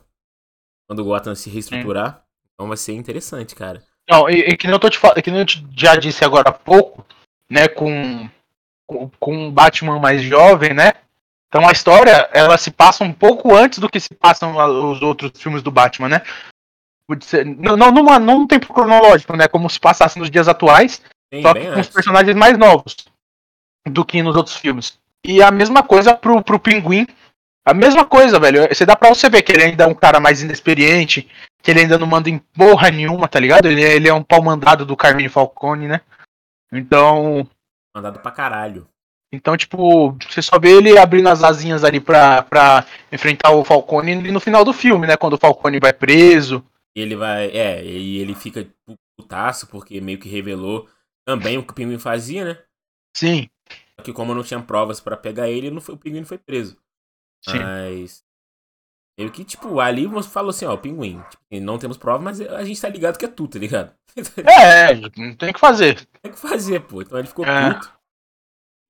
Quando 0.88 1.00
o 1.00 1.04
Gotham 1.04 1.34
se 1.34 1.50
reestruturar. 1.50 2.24
Então 2.54 2.68
vai 2.68 2.76
ser 2.76 2.92
interessante, 2.92 3.54
cara. 3.54 3.82
Não, 4.10 4.28
e, 4.28 4.40
e 4.40 4.56
que 4.56 4.66
nem 4.66 4.74
eu 4.74 4.80
tô 4.80 4.90
te 4.90 4.98
falando, 4.98 5.22
que 5.22 5.30
nem 5.30 5.40
eu 5.40 5.46
te- 5.46 5.64
já 5.76 5.94
disse 5.96 6.24
agora 6.24 6.48
há 6.50 6.52
pouco, 6.52 7.06
né, 7.48 7.68
com, 7.68 8.28
com, 8.86 9.08
com 9.20 9.36
um 9.36 9.50
Batman 9.50 9.98
mais 10.00 10.20
jovem, 10.22 10.74
né? 10.74 10.92
Então 11.48 11.68
a 11.68 11.72
história, 11.72 12.28
ela 12.32 12.56
se 12.58 12.70
passa 12.70 13.02
um 13.04 13.12
pouco 13.12 13.54
antes 13.54 13.78
do 13.78 13.88
que 13.88 13.98
se 14.00 14.14
passam 14.14 14.54
os 14.90 15.00
outros 15.02 15.32
filmes 15.40 15.62
do 15.62 15.70
Batman, 15.70 16.08
né? 16.08 16.22
Não, 17.58 17.76
não, 17.76 17.90
numa, 17.90 18.18
não 18.20 18.46
tem 18.46 18.60
cronológico, 18.60 19.36
né? 19.36 19.48
Como 19.48 19.68
se 19.68 19.80
passasse 19.80 20.18
nos 20.18 20.30
dias 20.30 20.46
atuais, 20.46 21.02
Sim, 21.32 21.42
só 21.42 21.52
que 21.54 21.60
com 21.60 21.70
os 21.70 21.76
antes. 21.78 21.90
personagens 21.90 22.36
mais 22.36 22.56
novos 22.56 22.96
do 23.86 24.04
que 24.04 24.22
nos 24.22 24.36
outros 24.36 24.56
filmes. 24.56 24.96
E 25.24 25.42
a 25.42 25.50
mesma 25.50 25.82
coisa 25.82 26.14
pro, 26.14 26.42
pro 26.42 26.58
Pinguim. 26.60 27.06
A 27.64 27.74
mesma 27.74 28.04
coisa, 28.04 28.38
velho. 28.38 28.68
Você 28.72 28.86
dá 28.86 28.94
pra 28.96 29.08
você 29.08 29.28
ver 29.28 29.42
que 29.42 29.52
ele 29.52 29.64
ainda 29.64 29.84
é 29.84 29.86
um 29.86 29.94
cara 29.94 30.20
mais 30.20 30.40
inexperiente, 30.42 31.28
que 31.62 31.70
ele 31.70 31.80
ainda 31.80 31.98
não 31.98 32.06
manda 32.06 32.28
em 32.30 32.38
porra 32.38 32.90
nenhuma, 32.90 33.28
tá 33.28 33.38
ligado? 33.38 33.66
Ele, 33.66 33.82
é- 33.84 33.94
ele 33.94 34.08
é 34.08 34.14
um 34.14 34.22
pau 34.22 34.42
mandado 34.42 34.84
do 34.86 34.96
Carmine 34.96 35.28
Falcone, 35.28 35.86
né? 35.88 36.00
Então, 36.72 37.48
Mandado 37.94 38.20
pra 38.20 38.30
caralho. 38.30 38.86
então, 39.32 39.56
tipo, 39.56 40.12
você 40.28 40.40
só 40.40 40.58
vê 40.58 40.70
ele 40.76 40.96
abrindo 40.98 41.28
as 41.28 41.42
asinhas 41.42 41.82
ali 41.84 42.00
pra, 42.00 42.42
pra 42.42 42.86
enfrentar 43.10 43.50
o 43.50 43.64
Falcone 43.64 44.14
no 44.30 44.40
final 44.40 44.64
do 44.64 44.72
filme, 44.72 45.06
né? 45.06 45.16
Quando 45.16 45.34
o 45.34 45.38
Falcone 45.38 45.80
vai 45.80 45.92
preso. 45.92 46.64
Ele 46.94 47.16
vai. 47.16 47.48
É, 47.50 47.84
e 47.84 48.18
ele 48.18 48.34
fica 48.34 48.68
putaço, 49.18 49.66
porque 49.66 50.00
meio 50.00 50.18
que 50.18 50.28
revelou 50.28 50.88
também 51.26 51.58
o 51.58 51.64
que 51.64 51.72
o 51.72 51.74
Pinguim 51.74 51.98
fazia, 51.98 52.44
né? 52.44 52.58
Sim, 53.16 53.48
Só 53.98 54.04
que 54.04 54.12
como 54.12 54.34
não 54.34 54.42
tinha 54.42 54.60
provas 54.62 55.00
pra 55.00 55.16
pegar 55.16 55.48
ele, 55.48 55.70
não 55.70 55.80
foi, 55.80 55.94
o 55.94 55.98
Pinguim 55.98 56.20
não 56.20 56.26
foi 56.26 56.38
preso. 56.38 56.76
sim. 57.44 57.58
Mas. 57.58 58.22
Que, 59.28 59.44
tipo, 59.44 59.80
ali 59.80 60.06
você 60.06 60.28
falou 60.30 60.50
assim, 60.50 60.64
ó, 60.64 60.76
pinguim. 60.76 61.20
Tipo, 61.30 61.44
não 61.60 61.76
temos 61.78 61.98
prova, 61.98 62.22
mas 62.22 62.40
a 62.40 62.64
gente 62.64 62.80
tá 62.80 62.88
ligado 62.88 63.18
que 63.18 63.24
é 63.24 63.28
tu, 63.28 63.46
tá 63.48 63.58
ligado? 63.58 63.92
É, 64.46 64.94
não 64.94 65.34
tem 65.36 65.50
o 65.50 65.52
que 65.54 65.60
fazer. 65.60 66.06
Tem 66.22 66.32
que 66.32 66.38
fazer, 66.38 66.80
pô. 66.80 67.02
Então 67.02 67.18
ele 67.18 67.28
ficou 67.28 67.44
É. 67.44 67.74
puto. 67.74 67.92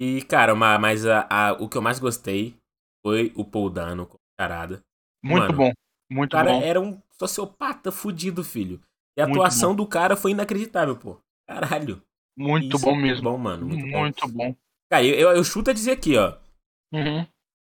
E, 0.00 0.22
cara, 0.22 0.54
ma- 0.54 0.78
mas 0.78 1.04
a, 1.06 1.26
a- 1.28 1.52
o 1.54 1.68
que 1.68 1.76
eu 1.76 1.82
mais 1.82 1.98
gostei 1.98 2.56
foi 3.04 3.32
o 3.34 3.44
Paul 3.44 3.68
Dano 3.70 4.06
com 4.06 4.16
charada. 4.40 4.82
Muito 5.22 5.40
Mano, 5.42 5.52
bom. 5.56 5.70
O 6.10 6.14
Muito 6.14 6.30
cara 6.32 6.52
bom. 6.52 6.62
era 6.62 6.80
um 6.80 7.00
sociopata 7.18 7.92
fudido, 7.92 8.42
filho. 8.42 8.80
E 9.18 9.20
a 9.22 9.26
Muito 9.26 9.38
atuação 9.40 9.74
do 9.74 9.86
cara 9.86 10.16
foi 10.16 10.30
inacreditável, 10.30 10.96
pô. 10.96 11.18
Caralho. 11.46 12.02
Muito 12.38 12.76
Isso 12.76 12.84
bom 12.86 12.94
é 12.96 13.02
mesmo. 13.02 13.30
bom, 13.30 13.36
mano. 13.36 13.66
Muito, 13.66 13.90
bom. 13.90 13.98
Muito 14.00 14.28
bom. 14.28 14.56
Cara, 14.90 15.04
eu, 15.04 15.14
eu, 15.14 15.36
eu 15.36 15.44
chuto 15.44 15.70
a 15.70 15.74
dizer 15.74 15.92
aqui, 15.92 16.16
ó. 16.16 16.38
Uhum. 16.94 17.26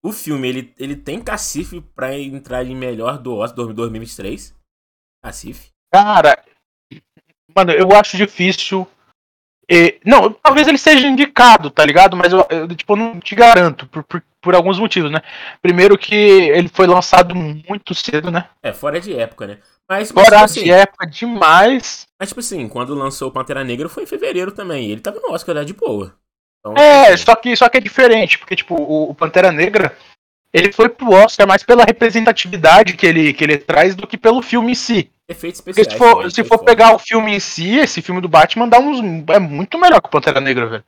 O 0.05 0.11
filme, 0.11 0.47
ele, 0.47 0.73
ele 0.77 0.95
tem 0.95 1.19
cacife 1.19 1.81
pra 1.95 2.15
entrar 2.15 2.63
em 2.63 2.75
melhor 2.75 3.17
do 3.17 3.35
Oscar 3.35 3.73
2023. 3.73 4.53
Cacife. 5.23 5.69
Cara, 5.91 6.43
mano, 7.55 7.71
eu 7.71 7.91
acho 7.95 8.15
difícil. 8.15 8.87
e- 9.67 9.99
não, 10.05 10.31
talvez 10.31 10.67
ele 10.67 10.77
seja 10.77 11.07
indicado, 11.07 11.71
tá 11.71 11.83
ligado? 11.83 12.15
Mas 12.15 12.31
eu, 12.31 12.45
eu, 12.51 12.67
tipo, 12.67 12.95
não 12.95 13.19
te 13.19 13.33
garanto, 13.33 13.87
por, 13.87 14.03
por, 14.03 14.23
por 14.39 14.53
alguns 14.53 14.77
motivos, 14.77 15.09
né? 15.09 15.21
Primeiro 15.59 15.97
que 15.97 16.13
ele 16.13 16.67
foi 16.67 16.85
lançado 16.85 17.33
muito 17.33 17.95
cedo, 17.95 18.29
né? 18.29 18.47
É, 18.61 18.71
fora 18.71 19.01
de 19.01 19.11
época, 19.11 19.47
né? 19.47 19.57
Mas, 19.89 20.11
mas, 20.11 20.25
Fora 20.25 20.37
tipo 20.37 20.45
assim, 20.45 20.63
de 20.65 20.71
época 20.71 21.07
demais. 21.07 22.05
mas, 22.19 22.29
tipo 22.29 22.41
assim, 22.41 22.67
quando 22.67 22.93
lançou 22.93 23.29
o 23.29 23.31
Pantera 23.31 23.63
Negra 23.63 23.89
foi 23.89 24.03
em 24.03 24.07
fevereiro 24.07 24.51
também. 24.51 24.91
Ele 24.91 25.01
tava 25.01 25.19
no 25.19 25.31
Oscar, 25.31 25.55
né, 25.55 25.63
de 25.63 25.73
boa. 25.73 26.15
Então, 26.65 26.73
É, 26.81 27.13
assim, 27.13 27.23
só 27.25 27.35
que, 27.35 27.55
só 27.55 27.69
que 27.69 27.77
é 27.77 27.81
diferente, 27.81 28.39
porque, 28.39 28.55
tipo, 28.55 28.75
o, 28.75 29.11
o 29.11 29.15
Pantera 29.15 29.51
Negra, 29.51 29.95
ele 30.51 30.71
foi 30.71 30.89
pro 30.89 31.11
Oscar 31.11 31.47
mais 31.47 31.61
pela 31.63 31.83
representatividade 31.83 32.95
que 32.95 33.05
ele, 33.05 33.33
que 33.33 33.43
ele 33.43 33.57
traz 33.57 33.93
do 33.95 34.07
que 34.07 34.17
pelo 34.17 34.41
filme 34.41 34.71
em 34.71 34.75
si. 34.75 35.11
efeitos 35.29 35.61
Porque 35.61 35.81
especiais. 35.81 36.01
se 36.01 36.11
for, 36.15 36.31
se 36.31 36.43
foi 36.43 36.57
for 36.57 36.65
pegar 36.65 36.93
o 36.95 36.99
filme 36.99 37.35
em 37.35 37.39
si, 37.39 37.77
esse 37.77 38.01
filme 38.01 38.19
do 38.21 38.27
Batman 38.29 38.67
dá 38.67 38.79
uns. 38.79 38.99
É 39.29 39.37
muito 39.39 39.77
melhor 39.77 40.01
que 40.01 40.07
o 40.07 40.11
Pantera 40.11 40.41
Negra, 40.41 40.65
velho. 40.67 40.83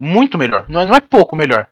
Muito 0.00 0.36
melhor. 0.38 0.66
Não 0.68 0.80
é, 0.82 0.86
não 0.86 0.94
é 0.94 1.00
pouco 1.00 1.34
melhor. 1.36 1.68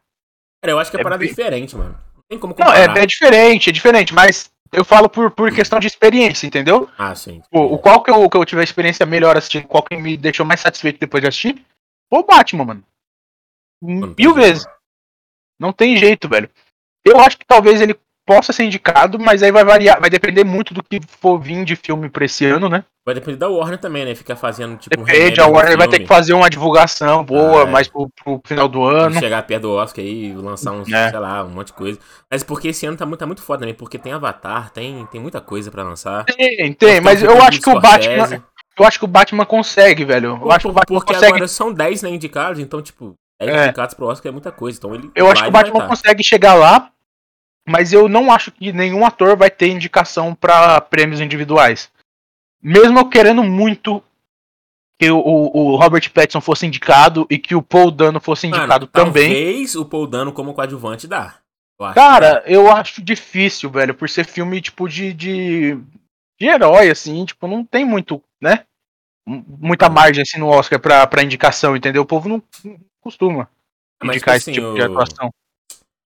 Cara, 0.61 0.71
eu 0.73 0.79
acho 0.79 0.89
que 0.91 0.97
é 0.97 0.99
é 0.99 1.03
parada 1.03 1.19
bem- 1.19 1.29
diferente, 1.29 1.75
mano. 1.75 1.97
Não 2.15 2.23
tem 2.29 2.39
como 2.39 2.55
Não, 2.57 2.67
é, 2.73 2.81
comparar. 2.87 3.03
é 3.03 3.05
diferente, 3.05 3.69
é 3.69 3.73
diferente, 3.73 4.13
mas 4.13 4.51
eu 4.71 4.83
falo 4.83 5.07
por, 5.07 5.29
por 5.31 5.51
questão 5.53 5.79
de 5.79 5.85
experiência, 5.87 6.47
entendeu? 6.47 6.89
Ah, 6.97 7.13
sim. 7.13 7.41
O, 7.51 7.75
o 7.75 7.77
qual 7.77 8.01
que 8.01 8.09
eu, 8.09 8.27
que 8.29 8.35
eu 8.37 8.45
tive 8.45 8.61
a 8.61 8.63
experiência 8.63 9.05
melhor 9.05 9.37
assistindo, 9.37 9.67
qual 9.67 9.83
que 9.83 9.95
me 9.95 10.17
deixou 10.17 10.45
mais 10.45 10.59
satisfeito 10.59 10.99
depois 10.99 11.21
de 11.21 11.27
assistir? 11.27 11.63
Foi 12.09 12.19
o 12.19 12.25
Batman, 12.25 12.65
mano. 12.65 12.83
Não 13.81 14.07
Mil 14.07 14.15
jeito, 14.17 14.33
vezes. 14.33 14.67
Não 15.59 15.71
tem 15.73 15.97
jeito, 15.97 16.27
velho. 16.27 16.49
Eu 17.05 17.19
acho 17.19 17.37
que 17.37 17.45
talvez 17.45 17.81
ele 17.81 17.95
possa 18.27 18.51
ser 18.51 18.63
indicado, 18.63 19.19
mas 19.19 19.43
aí 19.43 19.51
vai 19.51 19.63
variar, 19.63 19.99
vai 20.01 20.09
depender 20.09 20.43
muito 20.43 20.73
do 20.73 20.81
que 20.81 20.99
for 21.07 21.37
vir 21.39 21.63
de 21.63 21.75
filme 21.75 22.09
pra 22.09 22.25
esse 22.25 22.43
ano, 22.45 22.67
né? 22.67 22.83
Vai 23.05 23.13
depender 23.13 23.37
da 23.37 23.47
Warner 23.47 23.77
também, 23.77 24.03
né? 24.03 24.15
Ficar 24.15 24.35
fazendo, 24.35 24.77
tipo, 24.77 24.99
um 24.99 25.03
Depende, 25.03 25.19
remédio 25.21 25.43
a 25.43 25.47
Warner 25.47 25.77
vai 25.77 25.87
ter 25.87 25.99
que 25.99 26.07
fazer 26.07 26.33
uma 26.33 26.49
divulgação 26.49 27.23
boa, 27.23 27.61
Ah, 27.61 27.65
mais 27.67 27.87
pro, 27.87 28.09
pro 28.09 28.41
final 28.43 28.67
do 28.67 28.83
ano. 28.83 29.19
chegar 29.19 29.43
perto 29.43 29.61
do 29.63 29.73
Oscar 29.73 30.03
aí, 30.03 30.33
lançar 30.33 30.71
uns, 30.71 30.91
É. 30.91 31.11
sei 31.11 31.19
lá, 31.19 31.43
um 31.43 31.49
monte 31.49 31.67
de 31.67 31.73
coisa. 31.73 31.99
Mas 32.31 32.41
porque 32.41 32.69
esse 32.69 32.87
ano 32.87 32.97
tá 32.97 33.05
muito, 33.05 33.19
tá 33.19 33.27
muito 33.27 33.43
foda 33.43 33.59
também, 33.59 33.75
porque 33.75 33.99
tem 33.99 34.11
Avatar, 34.11 34.71
tem, 34.71 35.05
tem 35.05 35.21
muita 35.21 35.39
coisa 35.39 35.69
pra 35.69 35.83
lançar. 35.83 36.25
Tem, 36.25 36.73
tem, 36.73 36.99
mas 36.99 37.19
Tem 37.19 37.29
eu 37.29 37.33
filme 37.35 37.47
acho 37.47 37.61
que 37.61 37.69
o. 37.69 37.79
Batman, 37.79 38.43
eu 38.77 38.85
acho 38.85 38.99
que 38.99 39.05
o 39.05 39.09
Batman 39.09 39.45
consegue, 39.45 40.03
velho. 40.03 40.39
Eu 40.41 40.51
acho 40.51 40.65
que 40.65 40.71
o 40.71 40.73
Batman 40.73 40.99
porque 40.99 41.13
consegue 41.13 41.33
agora 41.33 41.47
são 41.47 41.73
10 41.73 42.01
né, 42.03 42.09
indicados, 42.09 42.59
então, 42.59 42.81
tipo, 42.81 43.13
10 43.39 43.51
É. 43.51 43.63
indicados 43.65 43.95
pro 43.95 44.07
Oscar 44.07 44.29
é 44.29 44.33
muita 44.33 44.51
coisa. 44.51 44.77
Então 44.77 44.93
ele 44.93 45.11
Eu 45.15 45.29
acho 45.29 45.43
que 45.43 45.49
o 45.49 45.51
Batman 45.51 45.79
tá. 45.79 45.87
consegue 45.87 46.23
chegar 46.23 46.53
lá, 46.55 46.91
mas 47.67 47.93
eu 47.93 48.07
não 48.07 48.31
acho 48.31 48.51
que 48.51 48.71
nenhum 48.71 49.05
ator 49.05 49.35
vai 49.35 49.49
ter 49.49 49.69
indicação 49.69 50.35
pra 50.35 50.81
prêmios 50.81 51.21
individuais. 51.21 51.89
Mesmo 52.61 52.99
eu 52.99 53.09
querendo 53.09 53.43
muito 53.43 54.03
que 54.99 55.11
o, 55.11 55.19
o 55.19 55.75
Robert 55.75 56.09
Pattinson 56.11 56.41
fosse 56.41 56.65
indicado 56.65 57.27
e 57.29 57.37
que 57.37 57.53
o 57.53 57.61
Paul 57.61 57.91
Dano 57.91 58.19
fosse 58.19 58.47
Mano, 58.47 58.63
indicado 58.63 58.87
também. 58.87 59.29
Talvez 59.29 59.75
o 59.75 59.85
Paul 59.85 60.07
Dano 60.07 60.31
como 60.31 60.53
coadjuvante 60.53 61.07
dá. 61.07 61.35
Eu 61.79 61.93
Cara, 61.93 62.41
eu 62.45 62.71
acho 62.71 63.01
difícil, 63.01 63.69
velho, 63.69 63.93
por 63.93 64.09
ser 64.09 64.25
filme 64.25 64.61
tipo 64.61 64.87
de, 64.87 65.11
de, 65.13 65.77
de 66.39 66.47
herói, 66.47 66.89
assim, 66.89 67.25
tipo, 67.25 67.47
não 67.47 67.65
tem 67.65 67.83
muito, 67.83 68.21
né? 68.41 68.63
Muita 69.27 69.89
margem 69.89 70.21
assim 70.21 70.39
no 70.39 70.47
Oscar 70.49 70.79
pra, 70.79 71.05
pra 71.07 71.23
indicação, 71.23 71.75
entendeu? 71.75 72.03
O 72.03 72.05
povo 72.05 72.29
não, 72.29 72.43
não 72.63 72.77
costuma 73.01 73.49
Mas, 74.03 74.17
indicar 74.17 74.37
tipo 74.39 74.49
esse 74.51 74.51
assim, 74.51 74.61
tipo 74.61 74.75
de 74.75 74.81
o- 74.81 74.85
atuação. 74.85 75.31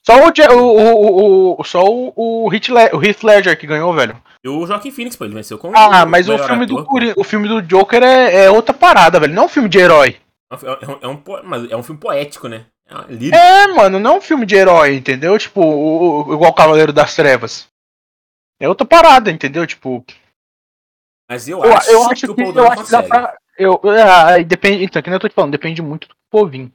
Só 0.06 0.16
o, 0.16 0.32
o, 0.56 1.56
o, 1.58 1.62
o, 1.62 1.64
só 1.66 1.84
o, 1.86 2.50
Heath 2.54 2.70
Le- 2.70 2.92
o 2.96 3.04
Heath 3.04 3.22
Ledger 3.24 3.60
que 3.60 3.68
ganhou, 3.68 3.94
velho. 3.94 4.20
E 4.44 4.48
o 4.50 4.66
Joaquim 4.66 4.90
Phoenix, 4.90 5.16
pô, 5.18 5.26
ele 5.26 5.34
venceu 5.34 5.58
com 5.60 5.72
Ah, 5.76 6.06
mas 6.06 6.30
o 6.30 6.38
filme, 6.40 6.64
ator, 6.64 6.86
do, 6.86 7.14
o 7.20 7.24
filme 7.26 7.48
do 7.50 7.62
Joker 7.62 8.02
é, 8.02 8.46
é 8.46 8.50
outra 8.50 8.74
parada, 8.74 9.20
velho. 9.20 9.34
Não 9.34 9.44
é 9.44 9.46
um 9.46 9.50
filme 9.50 9.68
de 9.68 9.78
herói. 9.78 10.18
É 10.52 10.56
um, 10.56 10.98
é 11.02 11.08
um- 11.08 11.68
é 11.68 11.74
é 11.74 11.78
um 11.78 11.84
filme 11.84 12.00
poético, 12.00 12.48
né? 12.48 12.66
É. 12.88 13.36
É, 13.36 13.68
mano, 13.68 14.00
não 14.00 14.14
é 14.14 14.18
um 14.18 14.22
filme 14.22 14.46
de 14.48 14.56
herói, 14.56 14.96
entendeu? 14.96 15.38
Tipo, 15.38 15.62
o, 15.62 16.24
o- 16.30 16.34
igual 16.34 16.54
Cavaleiro 16.54 16.94
das 16.94 17.14
Trevas. 17.16 17.68
É 18.60 18.68
outra 18.68 18.88
parada, 18.88 19.30
entendeu? 19.30 19.68
Tipo, 19.68 20.04
Mas 21.30 21.48
eu, 21.48 21.64
eu, 21.64 21.74
acho, 21.74 21.92
eu 21.92 22.04
acho 22.10 22.10
que 22.16 22.26
que, 22.26 22.32
o 22.32 22.36
Paul 22.36 22.48
eu 22.48 22.54
Dano 22.54 22.72
acho 22.72 22.86
que 22.86 22.92
dá 22.92 23.04
pra. 23.04 23.38
Eu, 23.58 23.80
ah, 23.86 24.38
depende, 24.42 24.84
então, 24.86 25.02
que 25.02 25.10
nem 25.10 25.16
eu 25.16 25.20
tô 25.20 25.28
te 25.30 25.36
falando, 25.36 25.52
depende 25.52 25.82
muito 25.82 26.08
do 26.08 26.16
povinho. 26.32 26.72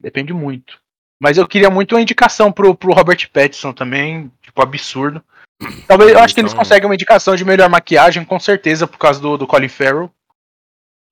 Depende 0.00 0.32
muito. 0.32 0.78
Mas 1.20 1.38
eu 1.38 1.46
queria 1.46 1.70
muito 1.70 1.94
uma 1.94 2.00
indicação 2.02 2.50
pro, 2.50 2.74
pro 2.74 2.92
Robert 2.92 3.30
Pattinson 3.32 3.72
também, 3.72 4.30
tipo, 4.42 4.60
absurdo. 4.60 5.22
Talvez, 5.86 6.10
eu 6.10 6.18
acho 6.18 6.34
que 6.34 6.40
eles 6.40 6.52
Então- 6.52 6.62
conseguem 6.64 6.88
uma 6.88 6.94
indicação 6.94 7.36
de 7.36 7.44
melhor 7.44 7.70
maquiagem, 7.70 8.24
com 8.24 8.38
certeza, 8.40 8.86
por 8.86 8.98
causa 8.98 9.20
do, 9.20 9.38
do 9.38 9.46
Colin 9.46 9.68
Farrell. 9.68 10.10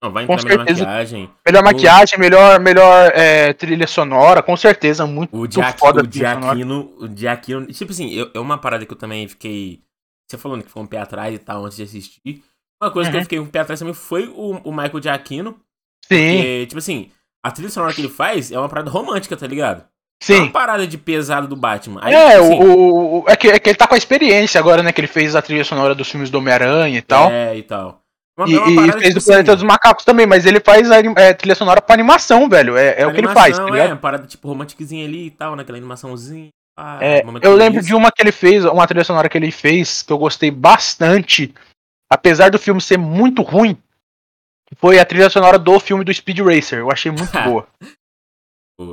Não, 0.03 0.11
vai 0.11 0.27
Com 0.27 0.33
entrar 0.33 0.49
melhor 0.49 0.66
certeza. 0.66 0.85
maquiagem. 0.87 1.31
Melhor 1.46 1.61
O- 1.61 1.64
maquiagem, 1.64 2.18
melhor, 2.18 2.59
melhor 2.61 3.12
é, 3.14 3.53
trilha 3.53 3.87
sonora, 3.87 4.42
com 4.42 4.57
certeza. 4.57 5.07
Muito 5.07 5.37
O 5.37 5.49
Giac, 5.49 5.79
foda 5.79 6.03
o. 6.03 6.11
Giacchino, 6.12 6.90
o 6.99 7.07
Giacchino, 7.16 7.66
tipo 7.66 7.92
assim, 7.92 8.11
eu- 8.12 8.31
é 8.35 8.40
uma 8.40 8.59
parada 8.59 8.85
que 8.85 8.92
eu 8.92 8.96
também 8.99 9.29
fiquei, 9.29 9.81
você 10.31 10.38
falando 10.38 10.62
que 10.62 10.71
foi 10.71 10.83
um 10.83 10.87
pé 10.87 10.99
atrás 10.99 11.35
e 11.35 11.38
tal 11.38 11.64
antes 11.64 11.77
de 11.77 11.83
assistir. 11.83 12.43
Uma 12.83 12.90
coisa 12.90 13.11
que 13.11 13.16
eu 13.16 13.19
Uhum. 13.19 13.25
fiquei 13.25 13.38
um 13.40 13.47
pé 13.47 13.61
atrás 13.61 13.79
também 13.79 13.95
foi 13.95 14.27
o, 14.29 14.59
o 14.64 14.73
Michael 14.73 15.03
Giacchino, 15.03 15.57
Sim, 16.07 16.37
porque, 16.37 16.66
tipo 16.66 16.79
assim, 16.79 17.11
a 17.45 17.51
trilha 17.51 17.71
sonora 17.71 17.93
que 17.95 18.01
ele 18.01 18.09
faz 18.09 18.51
é 18.51 18.59
uma 18.59 18.69
parada 18.69 18.90
romântica, 18.90 19.37
tá 19.37 19.47
ligado? 19.47 19.81
É 20.23 20.25
sim. 20.25 20.40
uma 20.43 20.51
parada 20.51 20.87
de 20.87 20.99
pesado 20.99 21.47
do 21.49 21.57
Batman. 21.57 22.01
Aí, 22.03 22.14
É, 22.14 22.33
tipo 22.33 22.43
o, 22.43 22.53
assim, 22.53 22.62
o- 22.62 23.21
o- 23.21 23.25
é, 23.29 23.37
que, 23.37 23.49
é 23.49 23.59
que 23.59 23.71
ele 23.71 23.77
tá 23.79 23.87
com 23.87 23.95
a 23.95 23.99
experiência 23.99 24.59
agora, 24.59 24.83
né? 24.83 24.93
Que 24.93 25.01
ele 25.01 25.09
fez 25.09 25.35
a 25.37 25.43
trilha 25.43 25.64
sonora 25.64 25.95
dos 25.95 26.11
filmes 26.11 26.31
do 26.31 26.38
Homem-Aranha 26.38 26.99
e 26.99 27.03
tal. 27.03 27.31
É, 27.31 27.57
e 27.57 27.62
tal. 27.62 28.01
Uma, 28.38 28.49
E, 28.49 28.55
é 28.55 28.61
uma 28.61 28.87
e 28.87 28.93
fez 28.93 29.14
tipo 29.14 29.21
do 29.21 29.25
Planeta 29.25 29.53
assim, 29.53 29.61
dos 29.61 29.69
Macacos 29.69 30.05
também, 30.05 30.27
mas 30.27 30.47
ele 30.47 30.61
faz 30.61 30.90
a 30.90 30.97
é, 31.16 31.35
trilha 31.35 31.55
sonora 31.55 31.81
pra 31.83 31.95
animação, 31.95 32.49
velho. 32.49 32.77
É, 32.77 33.01
é 33.03 33.07
o 33.07 33.12
que 33.12 33.19
ele 33.21 33.29
faz, 33.29 33.57
tá 33.57 33.62
animação, 33.62 33.66
ligado? 33.69 33.88
É, 33.88 33.93
uma 33.93 33.99
parada 34.01 34.27
tipo 34.27 34.49
romantiquezinha 34.49 35.05
ali 35.07 35.27
e 35.27 35.31
tal, 35.31 35.55
naquela 35.57 35.77
animaçãozinha. 35.79 36.49
Pá, 36.81 36.99
É, 37.03 37.23
momento 37.25 37.45
eu 37.45 37.55
lembro 37.55 37.83
de 37.83 37.95
uma 37.95 38.11
que 38.11 38.23
ele 38.23 38.33
fez, 38.33 38.64
uma 38.64 38.87
trilha 38.87 39.05
sonora 39.05 39.29
que 39.29 39.37
ele 39.37 39.51
fez, 39.51 40.03
que 40.03 40.12
eu 40.12 40.19
gostei 40.19 40.51
bastante, 40.51 41.55
apesar 42.09 42.51
do 42.51 42.59
filme 42.59 42.81
ser 42.81 42.99
muito 42.99 43.43
ruim, 43.43 43.77
foi 44.77 44.99
a 44.99 45.05
trilha 45.05 45.29
sonora 45.29 45.59
do 45.59 45.79
filme 45.81 46.05
do 46.05 46.14
Speed 46.14 46.38
Racer. 46.40 46.79
Eu 46.79 46.90
achei 46.90 47.11
muito 47.11 47.33
boa. 47.45 47.66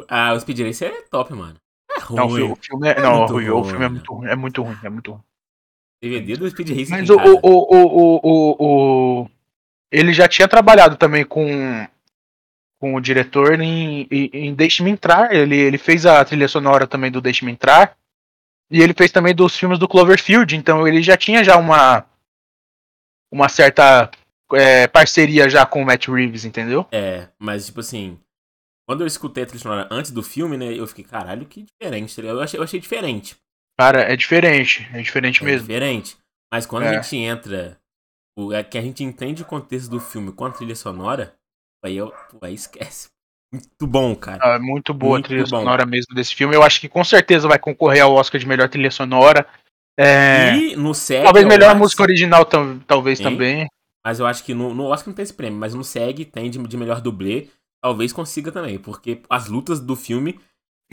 Ah, 0.09 0.33
o 0.33 0.39
Speed 0.39 0.59
Racer 0.59 0.91
é 0.91 1.01
top, 1.09 1.33
mano. 1.33 1.55
É 1.95 1.99
ruim. 1.99 2.17
Não, 2.17 2.27
o 2.27 2.51
o 2.51 2.55
filme 2.57 2.87
é, 2.89 2.91
É 2.97 3.01
não, 3.01 3.19
muito 3.19 3.33
o, 3.33 3.35
o 3.37 3.61
ruim, 3.61 3.69
filme 3.69 3.85
é 3.85 3.89
muito 3.89 4.13
ruim, 4.13 4.27
é 4.27 4.35
muito 4.35 4.61
ruim, 4.63 4.77
é 4.83 4.89
muito 4.89 5.11
ruim. 5.11 5.21
DVD 6.03 6.35
do 6.37 6.49
Speed 6.49 6.69
Racer. 6.69 6.89
Mas 6.89 7.09
o, 7.09 7.15
o, 7.15 7.39
o, 7.41 7.75
o, 7.75 8.19
o, 8.23 9.21
o- 9.23 9.29
ele 9.91 10.11
já 10.13 10.27
tinha 10.27 10.47
trabalhado 10.47 10.97
também 10.97 11.23
com, 11.25 11.87
com 12.79 12.93
o 12.95 13.01
diretor 13.01 13.59
em, 13.59 14.07
em, 14.11 14.29
em 14.33 14.53
Deixe-me 14.53 14.89
Entrar. 14.91 15.33
Ele, 15.33 15.55
ele 15.55 15.77
fez 15.77 16.05
a 16.05 16.23
trilha 16.23 16.47
sonora 16.47 16.85
também 16.87 17.11
do 17.11 17.21
Deixe-me 17.21 17.51
Entrar. 17.51 17.97
E 18.69 18.81
ele 18.81 18.93
fez 18.93 19.11
também 19.11 19.33
dos 19.33 19.55
filmes 19.57 19.79
do 19.79 19.87
Cloverfield. 19.87 20.55
Então 20.55 20.87
ele 20.87 21.01
já 21.01 21.15
tinha 21.17 21.43
já 21.43 21.57
uma, 21.57 22.05
uma 23.31 23.49
certa 23.49 24.09
é, 24.53 24.87
parceria 24.87 25.49
já 25.49 25.65
com 25.65 25.81
o 25.81 25.85
Matt 25.85 26.07
Reeves, 26.07 26.45
entendeu? 26.45 26.85
É, 26.91 27.29
mas 27.39 27.65
tipo 27.67 27.79
assim, 27.79 28.19
quando 28.87 29.01
eu 29.01 29.07
escutei 29.07 29.43
a 29.43 29.45
trilha 29.45 29.61
sonora 29.61 29.87
antes 29.91 30.11
do 30.11 30.23
filme, 30.23 30.57
né, 30.57 30.73
eu 30.73 30.85
fiquei, 30.87 31.03
caralho, 31.03 31.45
que 31.45 31.63
diferente, 31.63 32.15
tá? 32.15 32.21
Eu 32.21 32.41
achei, 32.41 32.59
eu 32.59 32.63
achei 32.63 32.79
diferente. 32.79 33.35
Cara, 33.79 34.01
é 34.01 34.15
diferente. 34.15 34.87
É 34.93 35.01
diferente 35.01 35.41
É 35.43 35.45
mesmo. 35.45 35.67
diferente. 35.67 36.17
Mas 36.51 36.65
quando 36.65 36.83
É. 36.83 36.89
a 36.97 37.01
gente 37.01 37.15
entra, 37.17 37.77
o, 38.37 38.51
é 38.53 38.63
que 38.63 38.77
a 38.77 38.81
gente 38.81 39.03
entende 39.03 39.43
o 39.43 39.45
contexto 39.45 39.89
do 39.89 39.99
filme 39.99 40.31
com 40.31 40.45
a 40.45 40.51
trilha 40.51 40.75
sonora, 40.75 41.36
aí 41.83 41.97
eu, 41.97 42.11
pô, 42.31 42.37
aí 42.41 42.53
esquece. 42.53 43.07
Muito 43.51 43.87
bom, 43.87 44.15
cara. 44.15 44.55
Ah, 44.55 44.59
muito 44.59 44.93
boa 44.93 45.13
Muito 45.13 45.25
a 45.25 45.27
trilha 45.29 45.43
bom. 45.43 45.49
sonora 45.49 45.85
mesmo 45.85 46.13
desse 46.13 46.35
filme. 46.35 46.53
Eu 46.55 46.63
acho 46.63 46.81
que 46.81 46.89
com 46.89 47.03
certeza 47.03 47.47
vai 47.47 47.57
concorrer 47.57 48.03
ao 48.03 48.13
Oscar 48.13 48.39
de 48.39 48.47
melhor 48.47 48.67
trilha 48.67 48.91
sonora. 48.91 49.47
É, 49.97 50.53
E 50.55 50.75
no 50.75 50.93
SEG. 50.93 51.23
talvez 51.23 51.45
melhor 51.45 51.69
acho- 51.71 51.79
música 51.79 52.03
original, 52.03 52.45
tam- 52.45 52.79
talvez 52.85 53.17
Sim. 53.17 53.23
também. 53.23 53.67
Mas 54.05 54.19
eu 54.19 54.25
acho 54.27 54.43
que 54.43 54.53
no, 54.53 54.73
no 54.73 54.85
Oscar 54.85 55.07
não 55.09 55.15
tem 55.15 55.23
esse 55.23 55.33
prêmio, 55.33 55.57
mas 55.59 55.73
no 55.73 55.83
SEG 55.83 56.25
tem 56.25 56.49
de, 56.49 56.59
de 56.59 56.77
melhor 56.77 57.01
dublê. 57.01 57.47
Talvez 57.81 58.11
consiga 58.13 58.51
também, 58.51 58.77
porque 58.77 59.21
as 59.29 59.47
lutas 59.47 59.79
do 59.79 59.95
filme. 59.95 60.39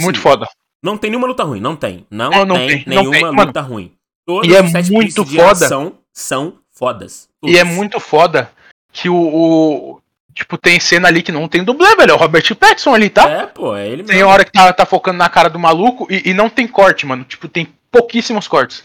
Muito 0.01 0.17
sim, 0.17 0.23
foda. 0.23 0.47
Não 0.83 0.97
tem 0.99 1.11
nenhuma 1.11 1.27
luta 1.27 1.43
ruim, 1.45 1.61
não 1.61 1.75
tem. 1.77 2.07
Não, 2.11 2.31
Não, 2.31 2.45
não 2.45 2.57
tem, 2.57 2.69
tem, 2.69 2.95
não 2.95 3.03
nenhuma 3.03 3.13
tem, 3.13 3.23
mano. 3.23 3.47
luta 3.47 3.61
ruim. 3.61 3.93
Todos 4.27 4.49
E 4.49 4.55
é 4.55 4.63
muito 4.63 5.25
foda. 5.27 5.67
ação 5.67 5.99
são 6.13 6.59
fodas. 6.71 7.29
E 7.45 7.59
é 7.59 7.65
muito 7.65 7.99
foda 8.01 8.51
que 8.93 9.09
o, 9.09 9.15
o- 9.17 10.01
Tipo, 10.35 10.59
tem 10.59 10.81
cena 10.81 11.07
ali 11.09 11.23
que 11.23 11.31
não 11.31 11.47
tem 11.49 11.63
dublê, 11.63 11.95
velho. 11.95 12.11
É 12.11 12.15
o 12.15 12.19
Robert 12.19 12.55
Pattinson 12.57 12.93
ali, 12.95 13.09
tá? 13.09 13.29
É, 13.31 13.47
pô, 13.47 13.75
é 13.77 13.87
ele 13.89 14.03
Tem 14.03 14.17
mesmo. 14.17 14.31
hora 14.31 14.45
que 14.45 14.51
tá, 14.51 14.73
tá 14.73 14.85
focando 14.85 15.19
na 15.19 15.29
cara 15.29 15.49
do 15.49 15.59
maluco 15.59 16.07
e, 16.11 16.31
e 16.31 16.35
não 16.35 16.51
tem 16.51 16.67
corte, 16.67 17.07
mano. 17.07 17.23
Tipo, 17.25 17.47
tem 17.49 17.69
pouquíssimos 17.91 18.49
cortes. 18.49 18.83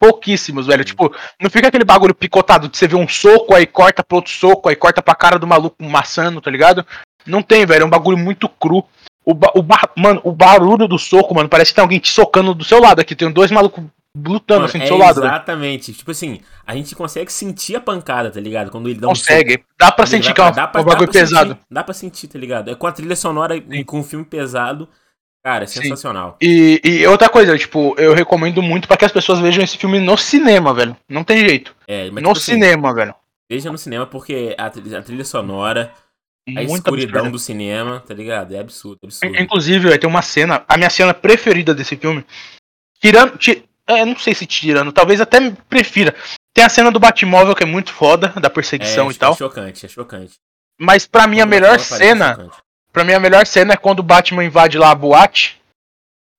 Pouquíssimos, 0.00 0.66
velho. 0.66 0.84
Tipo, 0.84 1.14
não 1.40 1.50
fica 1.50 1.68
aquele 1.68 1.84
bagulho 1.84 2.14
picotado 2.14 2.68
de 2.68 2.76
você 2.76 2.88
ver 2.88 2.96
um 2.96 3.06
soco, 3.06 3.54
aí 3.54 3.66
corta 3.66 4.02
pro 4.02 4.16
outro 4.16 4.32
soco, 4.32 4.68
aí 4.68 4.74
corta 4.74 5.00
pra 5.02 5.14
cara 5.14 5.38
do 5.38 5.46
maluco 5.46 5.76
maçando, 5.84 6.40
tá 6.40 6.50
ligado? 6.50 6.84
Não 7.26 7.42
tem, 7.42 7.64
velho. 7.66 7.82
É 7.82 7.86
um 7.86 7.90
bagulho 7.90 8.18
muito 8.18 8.48
cru. 8.48 8.84
O, 9.24 9.34
ba- 9.34 9.52
o 9.54 9.62
ba- 9.62 9.88
mano, 9.96 10.20
o 10.24 10.32
barulho 10.32 10.88
do 10.88 10.98
soco, 10.98 11.32
mano, 11.34 11.48
parece 11.48 11.70
que 11.70 11.76
tem 11.76 11.82
alguém 11.82 12.00
te 12.00 12.10
socando 12.10 12.52
do 12.54 12.64
seu 12.64 12.80
lado 12.80 13.00
aqui. 13.00 13.14
Tem 13.14 13.30
dois 13.30 13.52
malucos 13.52 13.84
lutando 14.16 14.60
Mano, 14.60 14.64
assim 14.66 14.78
do 14.78 14.84
é 14.84 14.86
seu 14.86 14.96
lado, 14.96 15.20
velho. 15.20 15.32
Exatamente. 15.32 15.92
Tipo 15.92 16.10
assim, 16.10 16.40
a 16.66 16.74
gente 16.74 16.94
consegue 16.94 17.32
sentir 17.32 17.76
a 17.76 17.80
pancada, 17.80 18.30
tá 18.30 18.40
ligado? 18.40 18.70
Quando 18.70 18.88
ele 18.88 19.00
dá 19.00 19.08
um 19.08 19.14
soco. 19.14 19.28
Consegue. 19.28 19.64
Dá 19.78 19.90
pra 19.90 20.06
sentir 20.06 20.26
vai 20.26 20.34
que 20.34 20.40
é 20.40 20.44
um, 20.44 20.84
bagulho 20.84 21.10
pesado. 21.10 21.50
sentir, 21.50 21.66
dá 21.70 21.84
pra 21.84 21.94
sentir, 21.94 22.28
tá 22.28 22.38
ligado? 22.38 22.70
É 22.70 22.74
com 22.74 22.86
a 22.86 22.92
trilha 22.92 23.16
sonora 23.16 23.56
e 23.56 23.84
com 23.84 24.00
um 24.00 24.04
filme 24.04 24.24
pesado. 24.24 24.88
Cara, 25.44 25.64
é 25.64 25.66
Sim. 25.66 25.82
sensacional. 25.82 26.36
E, 26.40 26.80
e 26.84 27.06
outra 27.08 27.28
coisa, 27.28 27.58
tipo, 27.58 27.96
eu 27.98 28.14
recomendo 28.14 28.62
muito 28.62 28.86
pra 28.86 28.96
que 28.96 29.04
as 29.04 29.10
pessoas 29.10 29.40
vejam 29.40 29.64
esse 29.64 29.76
filme 29.76 29.98
no 29.98 30.16
cinema, 30.16 30.72
velho. 30.72 30.96
Não 31.08 31.24
tem 31.24 31.38
jeito. 31.38 31.74
É, 31.88 32.04
mas, 32.10 32.22
no 32.22 32.28
tipo 32.28 32.30
assim, 32.38 32.52
cinema, 32.52 32.94
velho. 32.94 33.14
Veja 33.50 33.72
no 33.72 33.76
cinema 33.76 34.06
porque 34.06 34.54
a 34.56 34.70
trilha, 34.70 35.00
a 35.00 35.02
trilha 35.02 35.24
sonora, 35.24 35.92
a 36.56 36.62
escuridão 36.62 37.28
do 37.28 37.40
cinema, 37.40 38.00
tá 38.06 38.14
ligado? 38.14 38.54
É 38.54 38.60
absurdo, 38.60 39.00
absurdo. 39.02 39.36
Inclusive, 39.36 39.98
ter 39.98 40.06
uma 40.06 40.22
cena, 40.22 40.64
a 40.68 40.76
minha 40.76 40.90
cena 40.90 41.12
preferida 41.12 41.74
desse 41.74 41.96
filme. 41.96 42.24
Tirando. 43.00 43.36
É, 43.96 44.04
não 44.04 44.16
sei 44.18 44.34
se 44.34 44.46
tirando, 44.46 44.92
talvez 44.92 45.20
até 45.20 45.38
prefira. 45.68 46.14
Tem 46.54 46.64
a 46.64 46.68
cena 46.68 46.90
do 46.90 47.00
Batmóvel 47.00 47.54
que 47.54 47.62
é 47.62 47.66
muito 47.66 47.92
foda, 47.92 48.28
da 48.40 48.50
perseguição 48.50 49.08
é, 49.08 49.12
e 49.12 49.14
tal. 49.14 49.32
É 49.32 49.36
chocante, 49.36 49.86
é 49.86 49.88
chocante. 49.88 50.34
Mas 50.78 51.06
pra 51.06 51.26
mim 51.26 51.40
a 51.40 51.46
melhor 51.46 51.76
é 51.76 51.78
cena. 51.78 52.50
Pra 52.92 53.04
mim 53.04 53.12
a 53.14 53.20
melhor 53.20 53.46
cena 53.46 53.72
é 53.72 53.76
quando 53.76 54.00
o 54.00 54.02
Batman 54.02 54.44
invade 54.44 54.76
lá 54.78 54.90
a 54.90 54.94
boate. 54.94 55.60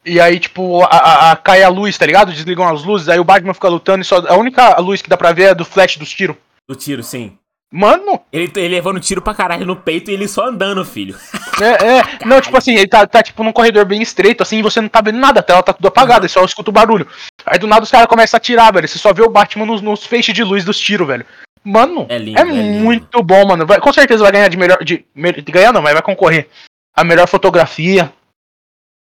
E 0.06 0.20
aí, 0.20 0.38
tipo, 0.40 0.84
a, 0.84 0.88
a- 0.88 1.32
a- 1.32 1.36
cai 1.38 1.64
a 1.64 1.70
luz, 1.70 1.98
tá 1.98 2.06
ligado? 2.06 2.32
Desligam 2.32 2.68
as 2.68 2.84
luzes, 2.84 3.08
aí 3.08 3.20
o 3.20 3.24
Batman 3.24 3.54
fica 3.54 3.70
lutando 3.70 4.02
e 4.02 4.06
só. 4.06 4.18
A 4.28 4.36
única 4.36 4.78
luz 4.80 5.02
que 5.02 5.10
dá 5.10 5.16
pra 5.18 5.32
ver 5.32 5.44
é 5.52 5.56
do 5.56 5.64
flash 5.64 5.96
dos 5.98 6.12
tiros. 6.12 6.36
Do 6.68 6.76
tiro, 6.76 7.02
sim. 7.02 7.38
Mano, 7.76 8.22
Ele, 8.32 8.52
ele 8.56 8.68
levando 8.68 9.00
tiro 9.00 9.20
pra 9.20 9.34
caralho 9.34 9.66
no 9.66 9.76
peito 9.76 10.12
e 10.12 10.14
ele 10.14 10.28
só 10.28 10.46
andando, 10.46 10.86
filho. 10.86 11.18
É, 11.60 11.98
é. 11.98 12.04
Não, 12.24 12.40
tipo 12.40 12.56
assim, 12.56 12.76
ele 12.76 12.86
tá, 12.86 13.08
tá, 13.08 13.24
tipo 13.24 13.44
num 13.44 13.52
corredor 13.52 13.84
bem 13.84 14.00
estreito, 14.00 14.44
assim, 14.44 14.60
e 14.60 14.62
você 14.62 14.80
não 14.80 14.88
tá 14.88 15.02
vendo 15.02 15.18
nada, 15.18 15.40
a 15.40 15.44
tela 15.44 15.64
tá 15.64 15.74
tudo 15.74 15.88
apagada, 15.88 16.28
você 16.28 16.36
só 16.36 16.46
escuta 16.46 16.70
o 16.70 16.74
barulho. 16.74 17.08
Aí 17.44 17.58
do 17.58 17.66
nada 17.66 17.84
os 17.84 17.90
caras 17.90 18.06
começam 18.06 18.38
a 18.38 18.40
atirar, 18.40 18.72
velho. 18.72 18.88
Você 18.88 19.00
só 19.00 19.12
vê 19.12 19.24
o 19.24 19.30
Batman 19.30 19.66
nos, 19.66 19.82
nos 19.82 20.06
feixes 20.06 20.36
de 20.36 20.44
luz 20.44 20.64
dos 20.64 20.80
tiros, 20.80 21.08
velho. 21.08 21.26
Mano, 21.64 22.06
É 22.10 22.18
lindo, 22.20 22.38
é, 22.38 22.42
é 22.42 22.46
muito 22.46 23.24
bom, 23.24 23.44
mano. 23.48 23.66
Vai, 23.66 23.80
com 23.80 23.92
certeza 23.92 24.22
vai 24.22 24.32
ganhar 24.32 24.50
de 24.50 24.58
melhor. 24.58 24.84
De, 24.84 25.04
de 25.16 25.52
ganhar 25.52 25.74
não, 25.74 25.82
mas 25.82 25.94
vai 25.94 26.02
concorrer. 26.04 26.50
A 26.96 27.04
melhor 27.04 27.28
fotografia, 27.28 28.14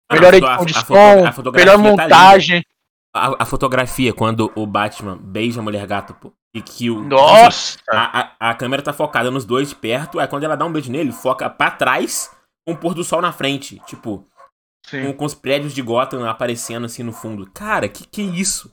Ah, 0.07 0.14
melhor 0.16 0.35
a 0.35 0.37
edição 0.37 0.64
de 0.66 0.75
som, 0.75 1.51
melhor 1.53 1.77
tá 1.77 1.79
montagem. 1.79 2.62
A, 3.14 3.42
a 3.42 3.44
fotografia, 3.44 4.12
quando 4.12 4.53
o 4.55 4.64
Batman 4.66 5.18
beija 5.20 5.61
a 5.61 5.62
mulher 5.62 5.87
gato, 5.87 6.14
pô. 6.14 6.33
E 6.55 6.61
que 6.62 6.90
o. 6.90 7.01
Nossa! 7.03 7.79
A, 7.88 8.20
a, 8.40 8.51
a 8.51 8.55
câmera 8.55 8.83
tá 8.83 8.92
focada 8.92 9.31
nos 9.31 9.44
dois 9.44 9.68
de 9.68 9.75
perto, 9.75 10.18
aí 10.20 10.27
quando 10.29 10.44
ela 10.44 10.57
dá 10.57 10.64
um 10.64 10.73
beijo 10.73 10.90
nele, 10.90 11.12
foca 11.12 11.49
pra 11.51 11.70
trás 11.70 12.31
com 12.66 12.75
o 12.75 12.77
pôr 12.77 12.94
do 12.94 13.03
sol 13.05 13.20
na 13.20 13.33
frente. 13.33 13.81
Tipo, 13.87 14.27
com, 14.90 15.12
com 15.12 15.25
os 15.25 15.35
prédios 15.35 15.73
de 15.73 15.83
Gotham 15.83 16.29
aparecendo 16.29 16.87
assim 16.87 17.03
no 17.03 17.12
fundo. 17.12 17.49
Cara, 17.53 17.88
que 17.88 18.07
que 18.07 18.20
é 18.20 18.25
isso? 18.25 18.70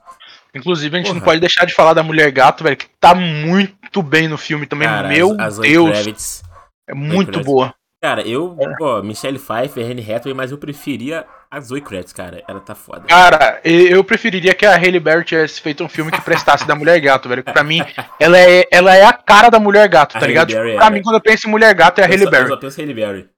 Inclusive, 0.55 0.95
a 0.95 0.99
gente 0.99 1.07
não 1.09 1.15
Porra. 1.15 1.25
pode 1.25 1.39
deixar 1.41 1.65
de 1.65 1.73
falar 1.75 1.93
da 1.93 2.01
Mulher 2.03 2.31
Gato, 2.31 2.63
velho, 2.63 2.77
que 2.77 2.87
tá 2.99 3.13
muito 3.13 4.01
bem 4.01 4.27
no 4.27 4.37
filme 4.37 4.65
também. 4.65 4.87
Cara, 4.87 5.07
Meu 5.07 5.35
a- 5.39 5.43
a 5.45 5.49
Zoe 5.49 5.67
Deus, 5.69 5.89
Kravitz. 5.91 6.43
é 6.89 6.93
muito 6.95 7.41
boa. 7.43 7.73
Cara, 8.01 8.21
eu, 8.21 8.55
É. 8.59 8.75
pô, 8.77 9.01
Michelle 9.03 9.37
Pfeiffer, 9.39 9.85
Anne 9.91 10.01
Hathaway, 10.11 10.33
mas 10.35 10.51
eu 10.51 10.57
preferia 10.57 11.27
a 11.49 11.59
Zoe 11.61 11.81
Kravitz, 11.81 12.11
cara. 12.13 12.43
Ela 12.47 12.59
tá 12.59 12.75
foda. 12.75 13.07
Cara, 13.07 13.61
eu 13.63 14.03
preferiria 14.03 14.53
que 14.53 14.65
a 14.65 14.75
Hailey 14.75 14.99
Berry 14.99 15.23
tivesse 15.23 15.61
feito 15.61 15.83
um 15.83 15.89
filme 15.89 16.11
que 16.11 16.21
prestasse 16.21 16.67
da 16.67 16.75
Mulher 16.75 16.99
Gato, 16.99 17.29
velho. 17.29 17.43
Pra 17.43 17.63
mim, 17.63 17.79
ela 18.19 18.37
é, 18.37 18.65
ela 18.71 18.95
é 18.95 19.03
a 19.05 19.13
cara 19.13 19.49
da 19.49 19.59
Mulher 19.59 19.87
Gato, 19.87 20.17
A 20.17 20.19
tá 20.19 20.27
ligado? 20.27 20.47
Berry 20.49 20.67
Tipo, 20.71 20.77
pra 20.77 20.87
é, 20.87 20.89
mim, 20.89 21.01
quando 21.01 21.15
eu 21.15 21.21
penso 21.21 21.47
em 21.47 21.51
Mulher 21.51 21.73
Gato, 21.73 21.99
é 21.99 22.03
a 22.03 22.07
Eu 22.07 22.11
Hailey 22.11 22.23
só- 22.23 22.25
Eu 22.27 22.31
Berry. 22.31 22.47
só 22.49 22.57
penso 22.57 22.81
Halle 22.81 22.93
Berry. 22.93 23.29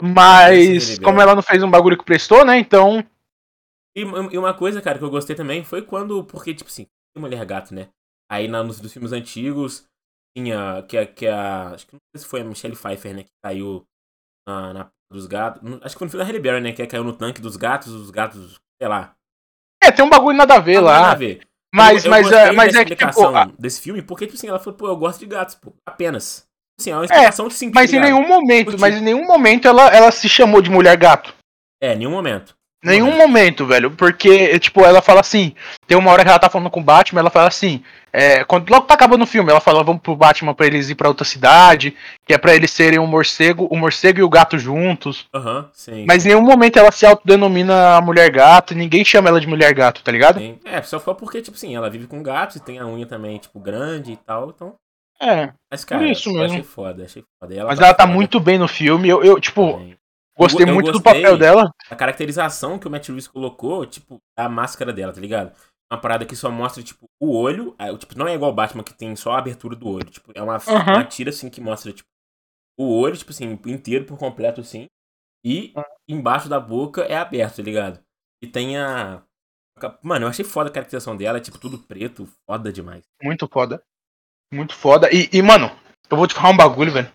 Mas, 0.00 0.88
Halle 0.88 1.00
como 1.00 1.16
Berry. 1.18 1.22
ela 1.22 1.34
não 1.34 1.42
fez 1.42 1.62
um 1.62 1.70
bagulho 1.70 1.96
que 1.98 2.04
prestou, 2.04 2.44
né? 2.44 2.58
Então. 2.58 3.04
E, 3.96 4.00
e 4.00 4.38
uma 4.38 4.54
coisa, 4.54 4.80
cara, 4.80 4.98
que 4.98 5.04
eu 5.04 5.10
gostei 5.10 5.36
também 5.36 5.62
foi 5.62 5.82
quando. 5.82 6.24
Porque, 6.24 6.54
tipo 6.54 6.68
assim, 6.70 6.86
mulher 7.16 7.44
gato, 7.44 7.74
né? 7.74 7.88
Aí 8.30 8.48
na, 8.48 8.62
nos 8.62 8.80
dos 8.80 8.92
filmes 8.92 9.12
antigos 9.12 9.84
tinha. 10.36 10.82
Que, 10.88 10.96
a- 10.98 11.06
que 11.06 11.26
a. 11.28 11.68
Acho 11.74 11.86
que 11.86 11.92
não 11.94 12.00
sei 12.16 12.22
se 12.22 12.26
foi 12.26 12.40
a 12.40 12.44
Michelle 12.44 12.74
Pfeiffer, 12.74 13.14
né? 13.14 13.22
Que 13.24 13.30
caiu 13.44 13.84
na, 14.48 14.72
na 14.72 14.90
dos 15.12 15.26
gatos. 15.26 15.62
Acho 15.82 15.94
que 15.94 15.98
foi 15.98 16.06
no 16.06 16.10
filme 16.10 16.24
da 16.24 16.28
Halle 16.30 16.40
Berry, 16.40 16.60
né? 16.60 16.72
Que 16.72 16.86
caiu 16.86 17.04
no 17.04 17.12
tanque 17.12 17.40
dos 17.40 17.56
gatos, 17.56 17.92
os 17.92 18.10
gatos, 18.10 18.60
sei 18.80 18.88
lá. 18.88 19.12
É, 19.82 19.90
tem 19.90 20.04
um 20.04 20.10
bagulho 20.10 20.36
nada 20.36 20.54
a 20.54 20.58
ver 20.60 20.74
Não 20.80 20.82
tem 20.84 20.92
nada 20.92 21.06
lá. 21.06 21.12
a 21.12 21.16
ver. 21.16 21.40
Mas, 21.74 22.04
Eu- 22.04 22.08
eu 22.08 22.10
mas, 22.10 22.22
gostei 22.28 22.40
é, 22.48 22.52
mas 22.52 22.74
é 22.74 22.84
que, 22.84 22.94
tipo. 22.96 23.26
a- 23.26 23.48
desse 23.58 23.80
filme, 23.80 24.02
porque, 24.02 24.26
tipo 24.26 24.36
assim, 24.36 24.48
ela 24.48 24.58
falou, 24.58 24.76
pô, 24.76 24.86
eu 24.88 24.96
gosto 24.96 25.20
de 25.20 25.26
gatos, 25.26 25.54
pô. 25.54 25.72
Apenas. 25.86 26.46
Assim, 26.78 26.90
é 26.90 26.96
uma 26.96 27.04
explicação 27.04 27.48
de 27.48 27.54
sentido. 27.54 27.74
Mas 27.74 27.90
em 27.92 27.96
ligado? 27.96 28.12
nenhum 28.12 28.28
momento, 28.28 28.78
mas 28.78 28.96
em 28.96 29.00
nenhum 29.00 29.24
momento 29.26 29.66
ela, 29.68 29.88
ela 29.94 30.10
se 30.10 30.28
chamou 30.28 30.60
de 30.60 30.70
Mulher 30.70 30.96
Gato. 30.96 31.34
É, 31.80 31.94
nenhum 31.94 32.10
momento. 32.10 32.54
Nenhum 32.82 33.16
momento, 33.16 33.64
velho. 33.64 33.90
Porque, 33.92 34.58
tipo, 34.58 34.80
ela 34.84 35.00
fala 35.00 35.20
assim. 35.20 35.54
Tem 35.86 35.96
uma 35.96 36.10
hora 36.10 36.22
que 36.24 36.28
ela 36.28 36.38
tá 36.38 36.50
falando 36.50 36.70
com 36.70 36.80
o 36.80 36.84
Batman, 36.84 37.20
ela 37.20 37.30
fala 37.30 37.48
assim. 37.48 37.82
É, 38.12 38.44
quando 38.44 38.68
logo 38.68 38.86
tá 38.86 38.92
acabando 38.92 39.22
o 39.22 39.26
filme, 39.26 39.50
ela 39.50 39.60
fala, 39.60 39.82
vamos 39.82 40.02
pro 40.02 40.14
Batman 40.14 40.52
pra 40.52 40.66
eles 40.66 40.90
ir 40.90 40.94
pra 40.94 41.08
outra 41.08 41.24
cidade, 41.24 41.96
que 42.26 42.34
é 42.34 42.38
pra 42.38 42.54
eles 42.54 42.70
serem 42.70 42.98
um 42.98 43.06
morcego, 43.06 43.66
o 43.70 43.76
morcego 43.76 44.18
e 44.18 44.22
o 44.22 44.28
gato 44.28 44.58
juntos. 44.58 45.26
Aham, 45.32 45.70
sim. 45.72 46.04
Mas 46.06 46.26
em 46.26 46.28
nenhum 46.28 46.42
momento 46.42 46.78
ela 46.78 46.92
se 46.92 47.06
autodenomina 47.06 47.96
a 47.96 48.00
mulher 48.02 48.30
gato, 48.30 48.74
e 48.74 48.76
ninguém 48.76 49.02
chama 49.02 49.30
ela 49.30 49.40
de 49.40 49.46
mulher 49.46 49.72
gato, 49.72 50.02
tá 50.02 50.12
ligado? 50.12 50.38
sim. 50.38 50.58
É, 50.64 50.82
só 50.82 51.00
foi 51.00 51.14
porque, 51.14 51.40
tipo 51.40 51.56
assim, 51.56 51.74
ela 51.74 51.88
vive 51.88 52.06
com 52.06 52.22
gatos 52.22 52.56
e 52.56 52.60
tem 52.60 52.78
a 52.78 52.86
unha 52.86 53.06
também, 53.06 53.38
tipo, 53.38 53.58
grande 53.58 54.12
e 54.12 54.16
tal, 54.16 54.50
então. 54.54 54.74
É, 55.20 55.52
Mas, 55.70 55.84
cara, 55.84 56.06
isso 56.10 56.28
eu 56.30 56.34
mesmo. 56.34 56.58
achei 56.58 56.62
foda, 56.64 57.04
achei 57.04 57.24
foda. 57.40 57.54
E 57.54 57.62
mas 57.62 57.78
ela 57.78 57.94
tá 57.94 58.02
foda 58.02 58.14
muito 58.14 58.40
bem 58.40 58.58
no 58.58 58.66
filme. 58.66 59.08
Eu, 59.08 59.22
eu 59.22 59.40
tipo, 59.40 59.72
também. 59.74 59.96
Gostei 60.36 60.66
eu 60.68 60.74
muito 60.74 60.92
do 60.92 61.00
gostei. 61.00 61.22
papel 61.22 61.38
dela. 61.38 61.70
A 61.90 61.96
caracterização 61.96 62.78
que 62.78 62.86
o 62.86 62.90
Matt 62.90 63.08
Reeves 63.08 63.28
colocou, 63.28 63.84
tipo, 63.86 64.18
a 64.36 64.48
máscara 64.48 64.92
dela, 64.92 65.12
tá 65.12 65.20
ligado? 65.20 65.52
Uma 65.92 66.00
parada 66.00 66.24
que 66.24 66.34
só 66.34 66.50
mostra, 66.50 66.82
tipo, 66.82 67.04
o 67.20 67.36
olho. 67.36 67.74
aí, 67.78 67.96
Tipo, 67.98 68.16
não 68.18 68.26
é 68.26 68.34
igual 68.34 68.50
o 68.50 68.54
Batman 68.54 68.82
que 68.82 68.94
tem 68.94 69.14
só 69.14 69.32
a 69.32 69.38
abertura 69.38 69.76
do 69.76 69.88
olho. 69.88 70.08
Tipo, 70.10 70.32
é 70.34 70.42
uma, 70.42 70.56
Aham. 70.56 70.94
uma 70.94 71.04
tira, 71.04 71.30
assim, 71.30 71.50
que 71.50 71.60
mostra, 71.60 71.92
tipo, 71.92 72.08
o 72.78 72.98
olho, 72.98 73.16
tipo 73.16 73.30
assim, 73.30 73.58
inteiro 73.66 74.06
por 74.06 74.18
completo, 74.18 74.60
assim. 74.62 74.86
E 75.44 75.74
embaixo 76.08 76.48
da 76.48 76.58
boca 76.58 77.02
é 77.02 77.16
aberto, 77.16 77.56
tá 77.56 77.62
ligado? 77.62 78.00
E 78.42 78.46
tem 78.46 78.78
a. 78.78 79.22
Mano, 80.02 80.24
eu 80.24 80.28
achei 80.30 80.44
foda 80.44 80.70
a 80.70 80.72
caracterização 80.72 81.16
dela, 81.16 81.38
é, 81.38 81.40
tipo, 81.40 81.58
tudo 81.58 81.78
preto, 81.78 82.26
foda 82.48 82.72
demais. 82.72 83.02
Muito 83.22 83.46
foda. 83.48 83.82
Muito 84.52 84.74
foda. 84.74 85.08
E, 85.12 85.28
e, 85.32 85.42
mano, 85.42 85.66
eu 86.10 86.16
vou 86.16 86.26
te 86.26 86.34
falar 86.34 86.50
um 86.50 86.56
bagulho, 86.56 86.92
velho. 86.92 87.12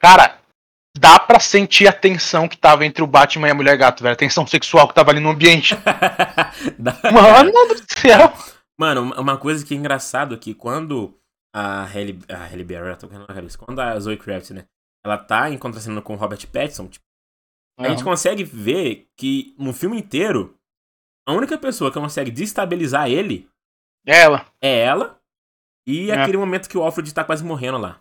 Cara, 0.00 0.40
dá 0.96 1.18
pra 1.18 1.40
sentir 1.40 1.86
a 1.88 1.92
tensão 1.92 2.48
que 2.48 2.56
tava 2.56 2.84
entre 2.86 3.02
o 3.02 3.06
Batman 3.06 3.48
e 3.48 3.50
a 3.50 3.54
mulher 3.54 3.76
gato, 3.76 4.02
velho. 4.02 4.12
A 4.12 4.16
tensão 4.16 4.46
sexual 4.46 4.86
que 4.88 4.94
tava 4.94 5.10
ali 5.10 5.20
no 5.20 5.30
ambiente. 5.30 5.74
Mano 7.12 7.50
do 7.52 7.98
céu. 7.98 8.32
Mano, 8.78 9.12
uma- 9.20 9.36
coisa 9.38 9.64
que 9.64 9.74
é 9.74 9.76
engraçado 9.76 10.34
é 10.34 10.38
que 10.38 10.54
quando 10.54 11.16
a 11.54 11.84
Halle, 11.84 12.18
a 12.28 12.46
Halle 12.46 12.64
Berry, 12.64 12.96
quando 13.58 13.80
a 13.80 13.98
Zoe 14.00 14.16
Kravitz, 14.16 14.50
né, 14.50 14.64
ela 15.04 15.18
tá 15.18 15.50
em 15.50 15.58
contracena 15.58 16.00
com 16.00 16.14
o 16.14 16.16
Robert 16.16 16.46
Pattinson, 16.48 16.88
tipo, 16.88 17.04
a 17.78 17.88
gente 17.88 18.04
consegue 18.04 18.44
ver 18.44 19.08
que 19.16 19.54
no 19.58 19.72
filme 19.72 19.98
inteiro, 19.98 20.56
a 21.26 21.32
única 21.32 21.56
pessoa 21.58 21.90
que 21.90 21.98
consegue 21.98 22.30
destabilizar 22.30 23.08
ele 23.10 23.48
Ela. 24.06 24.46
é 24.62 24.80
ela 24.80 25.18
e 25.86 26.10
É. 26.10 26.14
aquele 26.20 26.36
momento 26.38 26.68
que 26.68 26.76
o 26.78 26.82
Alfred 26.82 27.12
tá 27.12 27.24
quase 27.24 27.44
morrendo 27.44 27.78
lá. 27.78 28.00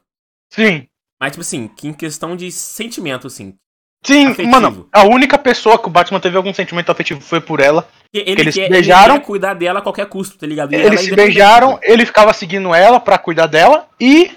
Sim. 0.53 0.87
Mas, 1.21 1.33
tipo 1.33 1.41
assim, 1.41 1.67
que 1.67 1.87
em 1.87 1.93
questão 1.93 2.35
de 2.35 2.51
sentimento, 2.51 3.27
assim. 3.27 3.55
Sim, 4.03 4.29
Afetivo. 4.29 4.49
mano, 4.49 4.89
a 4.91 5.03
única 5.03 5.37
pessoa 5.37 5.77
que 5.77 5.85
o 5.87 5.91
Batman 5.91 6.19
teve 6.19 6.35
algum 6.35 6.51
sentimento 6.51 6.91
afetivo 6.91 7.21
foi 7.21 7.39
por 7.39 7.59
ela. 7.59 7.87
que 8.11 8.17
Ele, 8.19 8.41
eles 8.41 8.55
quer, 8.55 8.63
se 8.65 8.69
beijaram. 8.71 9.15
ele 9.17 9.23
cuidar 9.23 9.53
dela 9.53 9.77
a 9.77 9.81
qualquer 9.83 10.07
custo, 10.09 10.39
tá 10.39 10.47
ligado? 10.47 10.73
E 10.73 10.75
Eles 10.75 11.01
se 11.01 11.15
beijaram, 11.15 11.79
ele 11.83 12.03
ficava 12.07 12.33
seguindo 12.33 12.73
ela 12.73 12.99
pra 12.99 13.19
cuidar 13.19 13.45
dela 13.45 13.87
e 13.99 14.35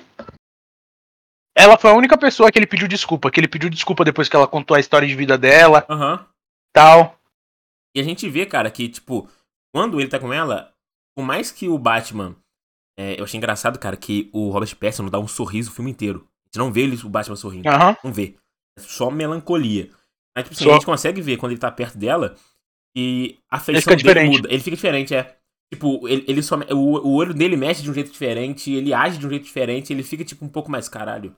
ela 1.57 1.79
foi 1.79 1.91
a 1.91 1.95
única 1.95 2.19
pessoa 2.19 2.53
que 2.53 2.59
ele 2.59 2.67
pediu 2.67 2.87
desculpa, 2.87 3.31
que 3.31 3.41
ele 3.41 3.49
pediu 3.49 3.71
desculpa 3.71 4.05
depois 4.05 4.29
que 4.29 4.37
ela 4.37 4.47
contou 4.47 4.77
a 4.77 4.81
história 4.81 5.09
de 5.09 5.15
vida 5.15 5.39
dela, 5.39 5.87
Aham. 5.89 6.27
tal. 6.75 7.17
E 7.97 8.01
a 8.01 8.03
gente 8.05 8.29
vê, 8.29 8.45
cara, 8.45 8.71
que, 8.71 8.89
tipo, 8.89 9.27
quando 9.75 9.99
ele 10.01 10.09
tá 10.11 10.19
com 10.19 10.33
ela, 10.33 10.73
por 11.17 11.25
mais 11.25 11.51
que 11.51 11.69
o 11.69 11.79
Batman. 11.79 12.37
é, 12.99 13.19
eu 13.19 13.25
achei 13.25 13.39
engraçado, 13.39 13.79
cara, 13.79 13.97
que 13.97 14.29
o 14.33 14.51
Robert 14.51 14.77
Pattinson 14.77 15.07
dá 15.07 15.19
um 15.19 15.29
sorriso 15.29 15.71
o 15.71 15.75
filme 15.75 15.91
inteiro. 15.91 16.27
Gente 16.55 16.59
não 16.59 16.73
vê 16.73 16.83
ele, 16.83 16.97
o 17.05 17.09
Batman 17.09 17.35
sorrindo. 17.35 17.69
Aham. 17.69 17.97
Não 18.05 18.13
vê. 18.13 18.37
É 18.79 18.83
só 18.83 19.11
melancolia. 19.11 19.91
Mas, 20.37 20.45
tipo 20.45 20.55
assim, 20.55 20.65
Só. 20.65 20.71
a 20.71 20.75
gente 20.75 20.87
consegue 20.87 21.21
ver 21.21 21.37
quando 21.37 21.51
ele 21.51 21.61
tá 21.61 21.71
perto 21.71 21.99
dela 21.99 22.37
e 22.97 23.41
a 23.51 23.59
feição 23.59 23.91
dele 23.91 24.03
diferente. 24.03 24.37
muda. 24.37 24.49
Ele 24.49 24.63
fica 24.63 24.77
diferente, 24.77 25.15
é. 25.17 25.37
Tipo, 25.73 26.07
ele, 26.09 26.25
ele 26.29 26.43
só. 26.45 26.57
O, 26.71 27.09
o 27.09 27.15
olho 27.15 27.35
dele 27.35 27.57
mexe 27.57 27.83
de 27.83 27.91
um 27.91 27.95
jeito 27.95 28.13
diferente, 28.13 28.73
ele 28.73 28.95
age 28.95 29.19
de 29.19 29.27
um 29.27 29.31
jeito 29.31 29.45
diferente, 29.45 29.93
ele 29.93 30.05
fica, 30.05 30.25
tipo, 30.25 30.45
um 30.45 30.49
pouco 30.49 30.71
mais 30.71 30.89
caralho. 30.89 31.37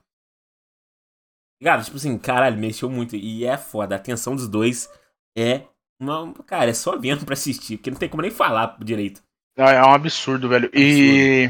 Ligado? 1.63 1.83
Tipo 1.83 1.97
assim, 1.97 2.19
caralho, 2.19 2.59
mexeu 2.59 2.91
muito. 2.91 3.17
E 3.17 3.47
é 3.47 3.57
foda. 3.57 3.97
A 3.97 3.99
tensão 3.99 4.37
dos 4.37 4.47
dois 4.47 4.91
é. 5.37 5.63
Uma, 5.99 6.35
cara, 6.45 6.71
é 6.71 6.75
só 6.75 6.99
vendo 6.99 7.25
pra 7.25 7.33
assistir, 7.33 7.79
porque 7.79 7.91
não 7.91 7.99
tem 7.99 8.11
como 8.11 8.21
nem 8.21 8.31
falar 8.31 8.77
direito. 8.85 9.23
É 9.57 9.63
é 9.63 9.83
um 9.83 9.95
absurdo, 9.95 10.47
velho. 10.47 10.71
E. 10.75 11.49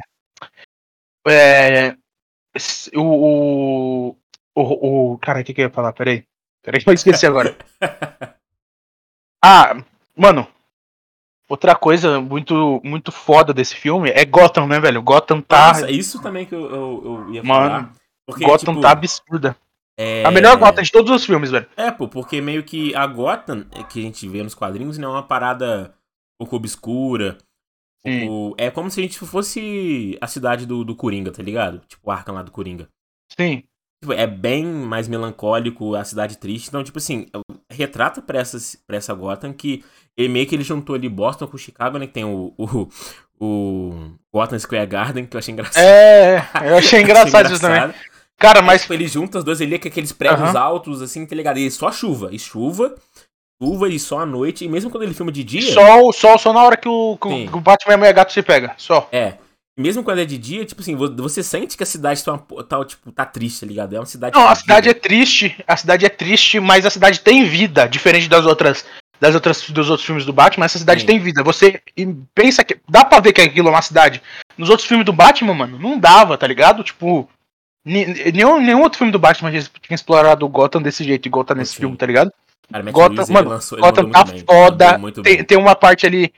É. 1.26 1.96
O. 2.94 3.00
O. 3.00 4.16
O. 4.54 5.12
o 5.12 5.18
cara, 5.18 5.40
o 5.40 5.44
que, 5.44 5.52
que 5.54 5.60
eu 5.60 5.66
ia 5.66 5.70
falar? 5.70 5.92
Peraí. 5.92 6.24
Peraí, 6.62 6.82
que 6.82 6.88
eu 6.90 6.94
esqueci 6.94 7.26
agora. 7.26 7.56
Ah, 9.44 9.76
mano. 10.16 10.48
Outra 11.48 11.76
coisa 11.76 12.20
muito, 12.20 12.80
muito 12.82 13.12
foda 13.12 13.54
desse 13.54 13.76
filme 13.76 14.10
é 14.10 14.24
Gotham, 14.24 14.66
né, 14.66 14.80
velho? 14.80 15.00
Gotham 15.00 15.40
tá. 15.40 15.68
Nossa, 15.68 15.90
isso 15.90 16.20
também 16.20 16.44
que 16.44 16.54
eu, 16.54 16.68
eu, 16.68 17.02
eu 17.04 17.34
ia 17.34 17.44
Mano, 17.44 17.70
falar. 17.70 17.92
Porque, 18.26 18.44
Gotham 18.44 18.74
tipo, 18.74 18.80
tá 18.80 18.90
absurda. 18.90 19.56
é... 19.96 20.24
A 20.24 20.30
melhor 20.32 20.56
Gotham 20.56 20.82
de 20.82 20.90
todos 20.90 21.12
os 21.12 21.24
filmes, 21.24 21.52
velho. 21.52 21.68
É, 21.76 21.92
pô, 21.92 22.08
porque 22.08 22.40
meio 22.40 22.64
que 22.64 22.92
a 22.96 23.06
Gotham 23.06 23.64
é, 23.70 23.84
que 23.84 24.00
a 24.00 24.02
gente 24.02 24.26
vê 24.26 24.42
nos 24.42 24.56
quadrinhos 24.56 24.98
não 24.98 25.10
é 25.10 25.12
uma 25.12 25.22
parada 25.22 25.94
um 26.34 26.44
pouco 26.44 26.56
obscura. 26.56 27.38
Sim. 28.04 28.26
pouco- 28.26 28.56
É 28.58 28.70
como 28.70 28.90
se 28.90 28.98
a 29.00 29.02
gente 29.02 29.18
fosse 29.18 30.16
a 30.20 30.26
cidade 30.26 30.66
do, 30.66 30.84
do 30.84 30.94
Coringa, 30.96 31.30
tá 31.30 31.42
ligado? 31.42 31.80
Tipo, 31.86 32.08
o 32.08 32.10
Arkham 32.10 32.34
lá 32.34 32.42
do 32.42 32.50
Coringa. 32.50 32.88
Sim. 33.38 33.62
Tipo, 34.02 34.12
é 34.12 34.26
bem 34.26 34.64
mais 34.64 35.08
melancólico, 35.08 35.94
a 35.94 36.04
cidade 36.04 36.36
triste. 36.38 36.68
Então, 36.68 36.84
tipo 36.84 36.98
assim, 36.98 37.26
retrata 37.70 38.20
pra 38.20 38.38
essa, 38.38 38.58
pra 38.86 38.96
essa 38.96 39.14
Gotham 39.14 39.52
que 39.52 39.84
ele 40.16 40.28
meio 40.28 40.46
que 40.46 40.54
ele 40.54 40.62
juntou 40.64 40.94
ali 40.94 41.08
Boston 41.08 41.46
com 41.46 41.56
Chicago, 41.58 41.98
né? 41.98 42.06
Que 42.06 42.12
tem 42.12 42.24
o, 42.24 42.52
o, 42.58 42.88
o 43.40 44.10
Gotham 44.32 44.58
Square 44.58 44.86
Garden, 44.86 45.26
que 45.26 45.36
eu 45.36 45.38
achei 45.38 45.52
engraçado. 45.52 45.82
É, 45.82 46.36
eu 46.70 46.76
achei 46.78 47.02
engraçado 47.02 47.50
isso 47.52 47.60
também. 47.60 47.92
Cara, 48.38 48.60
Mas 48.60 48.82
tipo, 48.82 48.92
ele 48.92 49.08
junta 49.08 49.38
os 49.38 49.44
dois 49.44 49.60
ali 49.62 49.78
com 49.78 49.88
aqueles 49.88 50.12
prédios 50.12 50.50
Aham. 50.50 50.58
altos, 50.60 51.00
assim, 51.00 51.24
tá 51.24 51.34
ligado? 51.34 51.58
E 51.58 51.70
só 51.70 51.90
chuva. 51.90 52.28
E 52.32 52.38
chuva, 52.38 52.94
chuva 53.62 53.88
e 53.88 53.98
só 53.98 54.20
à 54.20 54.26
noite. 54.26 54.64
E 54.64 54.68
mesmo 54.68 54.90
quando 54.90 55.02
ele 55.04 55.14
filma 55.14 55.32
de 55.32 55.42
dia. 55.44 55.72
Só, 55.72 56.12
só, 56.12 56.38
só 56.38 56.52
na 56.52 56.62
hora 56.62 56.76
que 56.76 56.88
o, 56.88 57.16
que 57.20 57.28
Sim. 57.28 57.48
o 57.52 57.60
Batman 57.60 58.06
e 58.06 58.08
a 58.08 58.12
Gato 58.12 58.32
se 58.32 58.42
pega. 58.42 58.74
Só. 58.76 59.08
É. 59.12 59.34
Mesmo 59.78 60.02
quando 60.02 60.20
é 60.20 60.24
de 60.24 60.38
dia, 60.38 60.64
tipo 60.64 60.80
assim, 60.80 60.96
vo- 60.96 61.14
você 61.16 61.42
sente 61.42 61.76
que 61.76 61.82
a 61.82 61.86
cidade 61.86 62.24
tá, 62.24 62.38
tá, 62.66 62.82
tipo, 62.84 63.12
tá 63.12 63.26
triste, 63.26 63.60
tá 63.60 63.66
ligado? 63.66 63.94
É 63.94 63.98
uma 64.00 64.06
cidade. 64.06 64.34
Não, 64.34 64.48
a 64.48 64.54
cidade 64.54 64.88
é 64.88 64.94
triste, 64.94 65.54
a 65.66 65.76
cidade 65.76 66.06
é 66.06 66.08
triste, 66.08 66.58
mas 66.58 66.86
a 66.86 66.90
cidade 66.90 67.20
tem 67.20 67.44
vida, 67.44 67.86
diferente 67.86 68.26
das 68.28 68.46
outras 68.46 68.86
das 69.20 69.34
outras 69.34 69.68
dos 69.70 69.88
outros 69.90 70.06
filmes 70.06 70.24
do 70.26 70.32
Batman, 70.32 70.64
essa 70.66 70.78
cidade 70.78 71.00
Sim. 71.02 71.06
tem 71.06 71.18
vida. 71.18 71.42
Você 71.42 71.80
pensa 72.34 72.64
que 72.64 72.78
dá 72.88 73.04
pra 73.04 73.20
ver 73.20 73.32
que 73.34 73.40
aquilo 73.42 73.68
é 73.68 73.70
uma 73.70 73.82
cidade. 73.82 74.22
Nos 74.56 74.70
outros 74.70 74.88
filmes 74.88 75.04
do 75.06 75.12
Batman, 75.12 75.52
mano, 75.54 75.78
não 75.78 75.98
dava, 75.98 76.36
tá 76.38 76.46
ligado? 76.46 76.82
Tipo, 76.82 77.28
nenhum, 77.84 78.60
nenhum 78.60 78.82
outro 78.82 78.98
filme 78.98 79.12
do 79.12 79.18
Batman 79.18 79.50
tinha 79.50 79.62
tinha 79.62 79.94
explorado 79.94 80.44
o 80.44 80.48
Gotham 80.48 80.82
desse 80.82 81.04
jeito, 81.04 81.26
igual 81.26 81.44
tá 81.44 81.54
nesse 81.54 81.72
Sim. 81.74 81.80
filme, 81.80 81.96
tá 81.96 82.06
ligado? 82.06 82.32
Cara, 82.70 82.82
Matt 82.84 82.94
Gotham- 82.94 83.14
Reeves, 83.14 83.30
mano, 83.30 83.48
lançou, 83.50 83.78
Gotham 83.78 84.10
tá 84.10 84.24
bem. 84.24 84.44
foda. 84.44 84.98
Tem, 85.22 85.44
tem 85.44 85.58
uma 85.58 85.74
parte 85.76 86.06
ali 86.06 86.28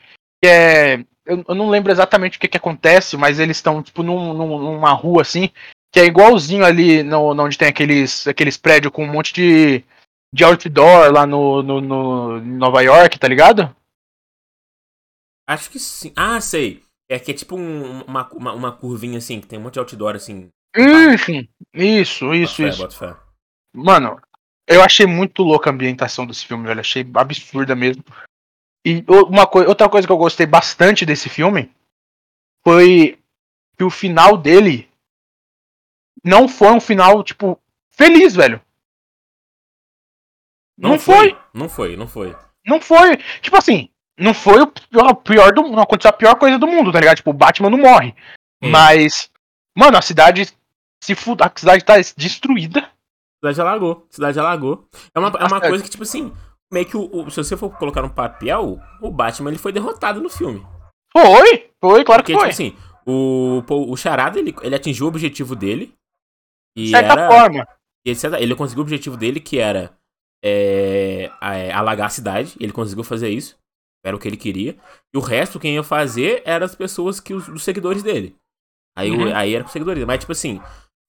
que 0.43 0.49
é. 0.49 0.99
Eu, 1.25 1.45
eu 1.47 1.55
não 1.55 1.69
lembro 1.69 1.93
exatamente 1.93 2.39
o 2.39 2.41
que, 2.41 2.49
que 2.49 2.57
acontece, 2.57 3.17
mas 3.17 3.39
eles 3.39 3.57
estão, 3.59 3.83
tipo, 3.83 4.03
num- 4.03 4.33
num- 4.33 4.59
numa 4.59 4.93
rua 4.93 5.21
assim, 5.23 5.51
que 5.93 6.01
é 6.01 6.07
igualzinho 6.07 6.65
ali 6.65 7.03
no, 7.03 7.33
onde 7.39 7.59
tem 7.59 7.69
aqueles, 7.69 8.27
aqueles 8.27 8.57
prédios 8.57 8.93
com 8.93 9.05
um 9.05 9.13
monte 9.13 9.33
de, 9.35 9.85
de 10.33 10.45
outdoor 10.45 11.13
lá 11.13 11.27
no, 11.27 11.63
no, 11.63 11.81
no- 11.83 12.41
Nova 12.41 12.81
York, 12.83 13.19
tá 13.19 13.29
ligado? 13.29 13.75
Acho 15.49 15.71
que 15.71 15.79
sim. 15.79 16.13
Ah, 16.17 16.41
sei. 16.41 16.83
É 17.11 17.19
que 17.19 17.31
é 17.31 17.35
tipo 17.35 17.57
um- 17.57 18.03
uma, 18.03 18.29
uma, 18.33 18.53
uma 18.53 18.73
curvinha 18.73 19.19
assim, 19.19 19.41
que 19.41 19.47
tem 19.47 19.59
um 19.59 19.63
monte 19.63 19.75
de 19.75 19.81
outdoor 19.81 20.15
assim. 20.15 20.49
Enfim, 20.77 21.49
isso, 21.75 22.27
Bota 22.27 22.37
isso, 22.37 22.55
fé, 22.57 22.69
isso. 22.69 22.79
bota 22.83 22.95
fé. 22.97 23.17
Mano, 23.75 24.21
eu 24.69 24.83
achei 24.83 25.07
muito 25.07 25.43
louca 25.43 25.71
a 25.71 25.73
ambientação 25.73 26.27
desse 26.27 26.47
filme, 26.47 26.67
velho. 26.67 26.81
Achei 26.81 27.05
absurda 27.15 27.75
mesmo. 27.75 28.05
E 28.87 29.05
o- 29.09 29.27
uma 29.29 29.47
coi 29.47 29.67
outra 29.67 29.89
coisa 29.89 30.07
que 30.07 30.13
eu 30.13 30.17
gostei 30.19 30.47
bastante 30.47 31.05
desse 31.05 31.29
filme 31.29 31.71
foi 32.65 33.19
que 33.77 33.85
o 33.85 33.91
final 33.91 34.37
dele 34.37 34.89
não 36.25 36.49
foi 36.49 36.71
um 36.73 36.81
final, 36.81 37.23
tipo, 37.25 37.61
feliz, 37.91 38.35
velho. 38.35 38.61
Não, 40.77 40.99
foi. 40.99 41.37
Não 41.53 41.69
foi, 41.69 41.97
não 41.97 42.07
foi. 42.07 42.37
Não 42.65 42.81
foi. 42.81 43.17
Tipo 43.41 43.57
assim, 43.57 43.89
não 44.17 44.33
foi 44.33 44.61
o 44.63 44.67
pior, 44.67 45.15
pior 45.15 45.53
do 45.53 45.63
Não 45.63 45.83
aconteceu 45.83 46.11
a 46.11 46.13
pior 46.13 46.37
coisa 46.39 46.59
do 46.59 46.67
mundo, 46.67 46.93
tá 46.93 47.01
ligado? 47.01 47.17
Tipo, 47.17 47.31
o 47.31 47.35
Batman 47.35 47.71
não 47.71 47.79
morre. 47.79 48.15
Sim. 48.63 48.71
Mas, 48.71 49.31
mano, 49.77 49.97
a 49.97 50.03
cidade 50.03 50.47
se 51.03 51.13
a 51.13 51.53
cidade 51.59 51.85
tá 51.85 51.95
destruída. 52.17 52.88
Cidade 53.41 53.61
alagou. 53.61 54.07
Cidade 54.11 54.39
alagou. 54.39 54.89
É 55.15 55.19
uma, 55.19 55.29
é 55.29 55.45
uma 55.45 55.61
coisa 55.61 55.83
que, 55.83 55.91
tipo 55.91 56.03
assim, 56.03 56.33
meio 56.73 56.87
que 56.87 56.97
o, 56.97 57.09
o- 57.11 57.31
se 57.31 57.37
você 57.37 57.57
for 57.57 57.71
colocar 57.79 58.03
no 58.03 58.11
papel, 58.11 58.81
o 59.01 59.11
Batman 59.11 59.51
ele 59.51 59.59
foi 59.59 59.73
derrotado 59.73 60.21
no 60.21 60.29
filme. 60.29 60.65
Foi, 61.13 61.71
foi, 61.81 62.05
claro 62.05 62.23
Porque, 62.23 62.33
que 62.33 62.39
foi. 62.39 62.51
tipo 62.51 62.63
assim, 62.63 62.77
o, 63.07 63.63
o 63.69 63.97
Charada, 63.97 64.39
ele, 64.39 64.55
ele 64.63 64.75
atingiu 64.75 65.07
o 65.07 65.09
objetivo 65.09 65.57
dele. 65.57 65.95
E 66.77 66.85
de 66.85 66.91
certa 66.91 67.13
era, 67.13 67.29
forma. 67.29 67.67
e 68.05 68.11
etc. 68.11 68.35
Ele 68.39 68.55
conseguiu 68.55 68.83
o 68.83 68.85
objetivo 68.85 69.17
dele, 69.17 69.41
que 69.41 69.59
era 69.59 69.97
é, 70.45 71.31
é, 71.41 71.73
alagar 71.73 72.07
a 72.07 72.11
cidade. 72.11 72.57
Ele 72.61 72.73
conseguiu 72.73 73.05
fazer 73.05 73.31
isso. 73.31 73.57
Era 74.05 74.15
o 74.17 74.19
que 74.19 74.29
ele 74.29 74.37
queria. 74.37 74.77
E 75.13 75.19
o 75.19 75.21
resto, 75.21 75.59
quem 75.59 75.75
ia 75.75 75.83
fazer, 75.83 76.43
eram 76.45 76.67
as 76.67 76.75
pessoas 76.75 77.19
que 77.19 77.35
os, 77.35 77.49
os 77.49 77.63
seguidores 77.63 78.03
dele. 78.03 78.37
Aí, 78.97 79.11
uhum. 79.11 79.35
aí 79.35 79.55
era 79.55 79.65
com 79.65 79.69
os 79.69 79.73
seguidores. 79.73 80.05
Mas, 80.05 80.21
tipo 80.21 80.33
assim, 80.33 80.61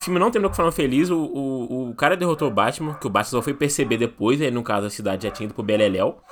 o 0.02 0.06
filme 0.06 0.20
não 0.20 0.32
terminou 0.32 0.50
com 0.50 0.54
o 0.54 0.56
final 0.56 0.72
feliz. 0.72 1.10
O, 1.10 1.18
o, 1.18 1.90
o 1.90 1.96
cara 1.96 2.16
derrotou 2.16 2.48
o 2.48 2.54
Batman, 2.54 2.96
que 2.96 3.06
o 3.06 3.10
Batman 3.10 3.32
só 3.32 3.42
foi 3.42 3.54
perceber 3.54 3.98
depois. 3.98 4.42
Aí, 4.42 4.50
no 4.50 4.64
caso, 4.64 4.88
a 4.88 4.90
cidade 4.90 5.24
já 5.24 5.32
tinha 5.32 5.46
ido 5.46 5.54
pro 5.54 5.64
Beleléu. 5.64 6.24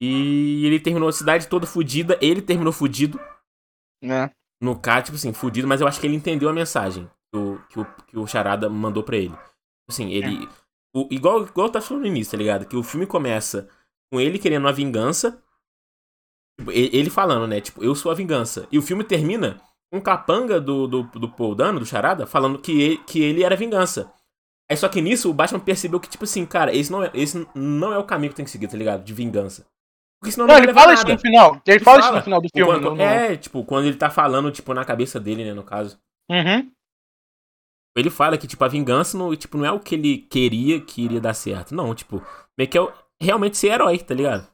E 0.00 0.64
ele 0.64 0.78
terminou 0.78 1.08
a 1.08 1.12
cidade 1.12 1.48
toda 1.48 1.66
fodida. 1.66 2.16
Ele 2.20 2.40
terminou 2.40 2.72
fudido. 2.72 3.18
É. 4.02 4.30
No 4.62 4.78
caso, 4.78 5.06
tipo 5.06 5.16
assim, 5.16 5.32
fudido, 5.32 5.66
mas 5.66 5.80
eu 5.80 5.88
acho 5.88 6.00
que 6.00 6.06
ele 6.06 6.14
entendeu 6.14 6.48
a 6.48 6.52
mensagem 6.52 7.10
que 7.32 7.38
o, 7.38 7.58
que 7.68 7.80
o, 7.80 7.84
que 8.06 8.18
o 8.18 8.26
Charada 8.26 8.70
mandou 8.70 9.02
pra 9.02 9.16
ele. 9.16 9.36
Assim, 9.88 10.12
ele. 10.12 10.44
É. 10.44 10.48
O, 10.94 11.08
igual, 11.10 11.44
igual 11.44 11.66
eu 11.66 11.72
tava 11.72 11.84
falando 11.84 12.02
no 12.02 12.08
início, 12.08 12.30
tá 12.30 12.38
ligado? 12.38 12.66
Que 12.66 12.76
o 12.76 12.82
filme 12.82 13.06
começa 13.06 13.68
com 14.12 14.20
ele 14.20 14.38
querendo 14.38 14.68
a 14.68 14.72
vingança. 14.72 15.42
Tipo, 16.58 16.70
ele 16.70 17.10
falando, 17.10 17.46
né? 17.48 17.60
Tipo, 17.60 17.82
eu 17.82 17.94
sou 17.94 18.12
a 18.12 18.14
vingança. 18.14 18.66
E 18.70 18.78
o 18.78 18.82
filme 18.82 19.02
termina 19.02 19.60
o 19.92 20.00
capanga 20.00 20.60
do, 20.60 20.86
do, 20.86 21.02
do 21.04 21.28
Paul 21.28 21.54
Dano, 21.54 21.80
do 21.80 21.86
Charada, 21.86 22.26
falando 22.26 22.58
que 22.58 22.80
ele, 22.80 22.98
que 22.98 23.22
ele 23.22 23.42
era 23.42 23.56
vingança. 23.56 24.12
Aí 24.70 24.76
só 24.76 24.88
que 24.88 25.00
nisso 25.00 25.30
o 25.30 25.34
Batman 25.34 25.60
percebeu 25.60 26.00
que, 26.00 26.08
tipo 26.08 26.24
assim, 26.24 26.44
cara, 26.44 26.74
esse 26.74 26.90
não 26.90 27.04
é, 27.04 27.10
esse 27.14 27.46
não 27.54 27.92
é 27.92 27.98
o 27.98 28.04
caminho 28.04 28.30
que 28.30 28.36
tem 28.36 28.44
que 28.44 28.50
seguir, 28.50 28.68
tá 28.68 28.76
ligado? 28.76 29.04
De 29.04 29.14
vingança. 29.14 29.66
Porque 30.20 30.32
senão 30.32 30.46
não, 30.46 30.54
não 30.54 30.62
ele 30.62 30.72
fala 30.72 30.94
isso 30.94 31.06
no 31.06 31.18
final. 31.18 31.54
Ele, 31.54 31.76
ele 31.76 31.84
fala, 31.84 32.02
fala, 32.02 32.08
isso 32.08 32.16
no 32.16 32.24
final 32.24 32.40
do 32.40 32.48
filme. 32.48 32.80
Quando. 32.80 33.00
É, 33.00 33.36
tipo, 33.36 33.64
quando 33.64 33.86
ele 33.86 33.96
tá 33.96 34.10
falando, 34.10 34.50
tipo, 34.50 34.74
na 34.74 34.84
cabeça 34.84 35.20
dele, 35.20 35.44
né, 35.44 35.52
no 35.52 35.62
caso. 35.62 36.00
Uhum. 36.28 36.72
Ele 37.96 38.10
fala 38.10 38.36
que, 38.36 38.46
tipo, 38.46 38.62
a 38.64 38.68
vingança 38.68 39.16
não, 39.16 39.34
tipo, 39.36 39.56
não 39.56 39.64
é 39.64 39.70
o 39.70 39.80
que 39.80 39.94
ele 39.94 40.18
queria 40.18 40.80
que 40.80 41.02
iria 41.02 41.20
dar 41.20 41.34
certo. 41.34 41.74
Não, 41.74 41.94
tipo, 41.94 42.20
meio 42.58 42.68
que 42.68 42.78
é 42.78 42.92
realmente 43.20 43.56
ser 43.56 43.68
herói, 43.68 43.98
tá 43.98 44.14
ligado? 44.14 44.48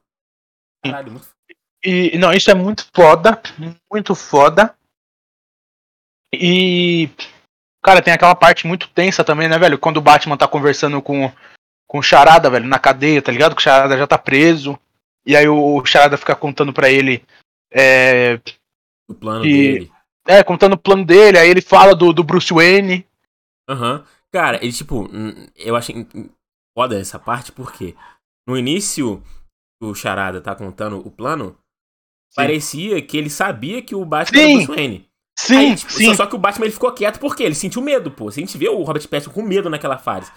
Caralho, 0.84 1.12
muito 1.12 1.26
e, 1.84 2.16
não, 2.16 2.32
isso 2.32 2.50
é 2.50 2.54
muito 2.54 2.86
foda. 2.94 3.42
Muito 3.90 4.14
foda. 4.14 4.74
E. 6.32 7.08
Cara, 7.84 8.00
tem 8.00 8.12
aquela 8.12 8.34
parte 8.34 8.66
muito 8.66 8.88
tensa 8.88 9.24
também, 9.24 9.48
né, 9.48 9.58
velho? 9.58 9.78
Quando 9.78 9.96
o 9.96 10.02
Batman 10.02 10.36
tá 10.36 10.46
conversando 10.46 11.02
com, 11.02 11.32
com 11.86 11.98
o 11.98 12.02
Charada, 12.02 12.48
velho, 12.48 12.66
na 12.66 12.78
cadeia, 12.78 13.20
tá 13.20 13.32
ligado? 13.32 13.56
Que 13.56 13.60
o 13.60 13.64
Charada 13.64 13.98
já 13.98 14.06
tá 14.06 14.16
preso. 14.16 14.78
E 15.26 15.36
aí 15.36 15.48
o 15.48 15.84
Charada 15.84 16.16
fica 16.16 16.34
contando 16.34 16.72
pra 16.72 16.88
ele. 16.90 17.24
É, 17.72 18.40
o 19.08 19.14
plano 19.14 19.42
dele. 19.42 19.90
É, 20.26 20.42
contando 20.42 20.74
o 20.74 20.78
plano 20.78 21.04
dele, 21.04 21.38
aí 21.38 21.50
ele 21.50 21.60
fala 21.60 21.94
do, 21.94 22.12
do 22.12 22.22
Bruce 22.22 22.52
Wayne. 22.52 23.06
Aham. 23.68 23.98
Uhum. 23.98 24.04
Cara, 24.32 24.56
ele, 24.62 24.72
tipo, 24.72 25.10
eu 25.56 25.76
achei 25.76 26.06
foda 26.76 26.98
essa 26.98 27.18
parte 27.18 27.52
porque 27.52 27.94
no 28.48 28.56
início 28.56 29.22
o 29.82 29.94
Charada 29.94 30.40
tá 30.40 30.54
contando 30.54 31.06
o 31.06 31.10
plano, 31.10 31.50
sim. 32.30 32.36
parecia 32.36 33.02
que 33.02 33.18
ele 33.18 33.28
sabia 33.28 33.82
que 33.82 33.94
o 33.94 34.04
Batman 34.06 34.38
sim. 34.38 34.44
era 34.44 34.52
o 34.52 34.56
Bruce 34.56 34.74
Wayne. 34.74 35.11
Sim, 35.38 35.56
Aí, 35.56 35.76
tipo, 35.76 35.92
sim. 35.92 36.06
Só, 36.06 36.14
só, 36.14 36.26
que 36.26 36.34
o 36.34 36.38
Batman 36.38 36.66
ele 36.66 36.74
ficou 36.74 36.92
quieto 36.92 37.18
porque 37.18 37.42
ele 37.42 37.54
sentiu 37.54 37.80
medo, 37.80 38.10
pô. 38.10 38.28
A 38.28 38.32
gente 38.32 38.56
vê 38.58 38.68
o 38.68 38.82
Robert 38.82 39.08
Pattinson 39.08 39.30
com 39.30 39.42
medo 39.42 39.70
naquela 39.70 39.98
fase. 39.98 40.30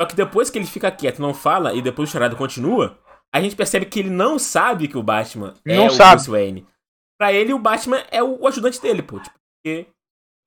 Só 0.00 0.06
que 0.06 0.14
depois 0.14 0.50
que 0.50 0.58
ele 0.58 0.66
fica 0.66 0.90
quieto, 0.90 1.20
não 1.20 1.34
fala 1.34 1.74
e 1.74 1.82
depois 1.82 2.08
o 2.08 2.12
Charada 2.12 2.36
continua, 2.36 2.98
a 3.34 3.40
gente 3.40 3.56
percebe 3.56 3.86
que 3.86 3.98
ele 3.98 4.10
não 4.10 4.38
sabe 4.38 4.88
que 4.88 4.96
o 4.96 5.02
Batman 5.02 5.54
é 5.66 5.76
não 5.76 5.86
é 5.86 5.90
sabe. 5.90 6.10
o 6.10 6.14
Bruce 6.16 6.30
Wayne. 6.30 6.66
Pra 7.18 7.32
ele, 7.32 7.52
o 7.52 7.58
Batman 7.58 8.04
é 8.10 8.22
o 8.22 8.46
ajudante 8.46 8.80
dele, 8.80 9.02
pô. 9.02 9.18
Tipo, 9.18 9.38
porque 9.64 9.86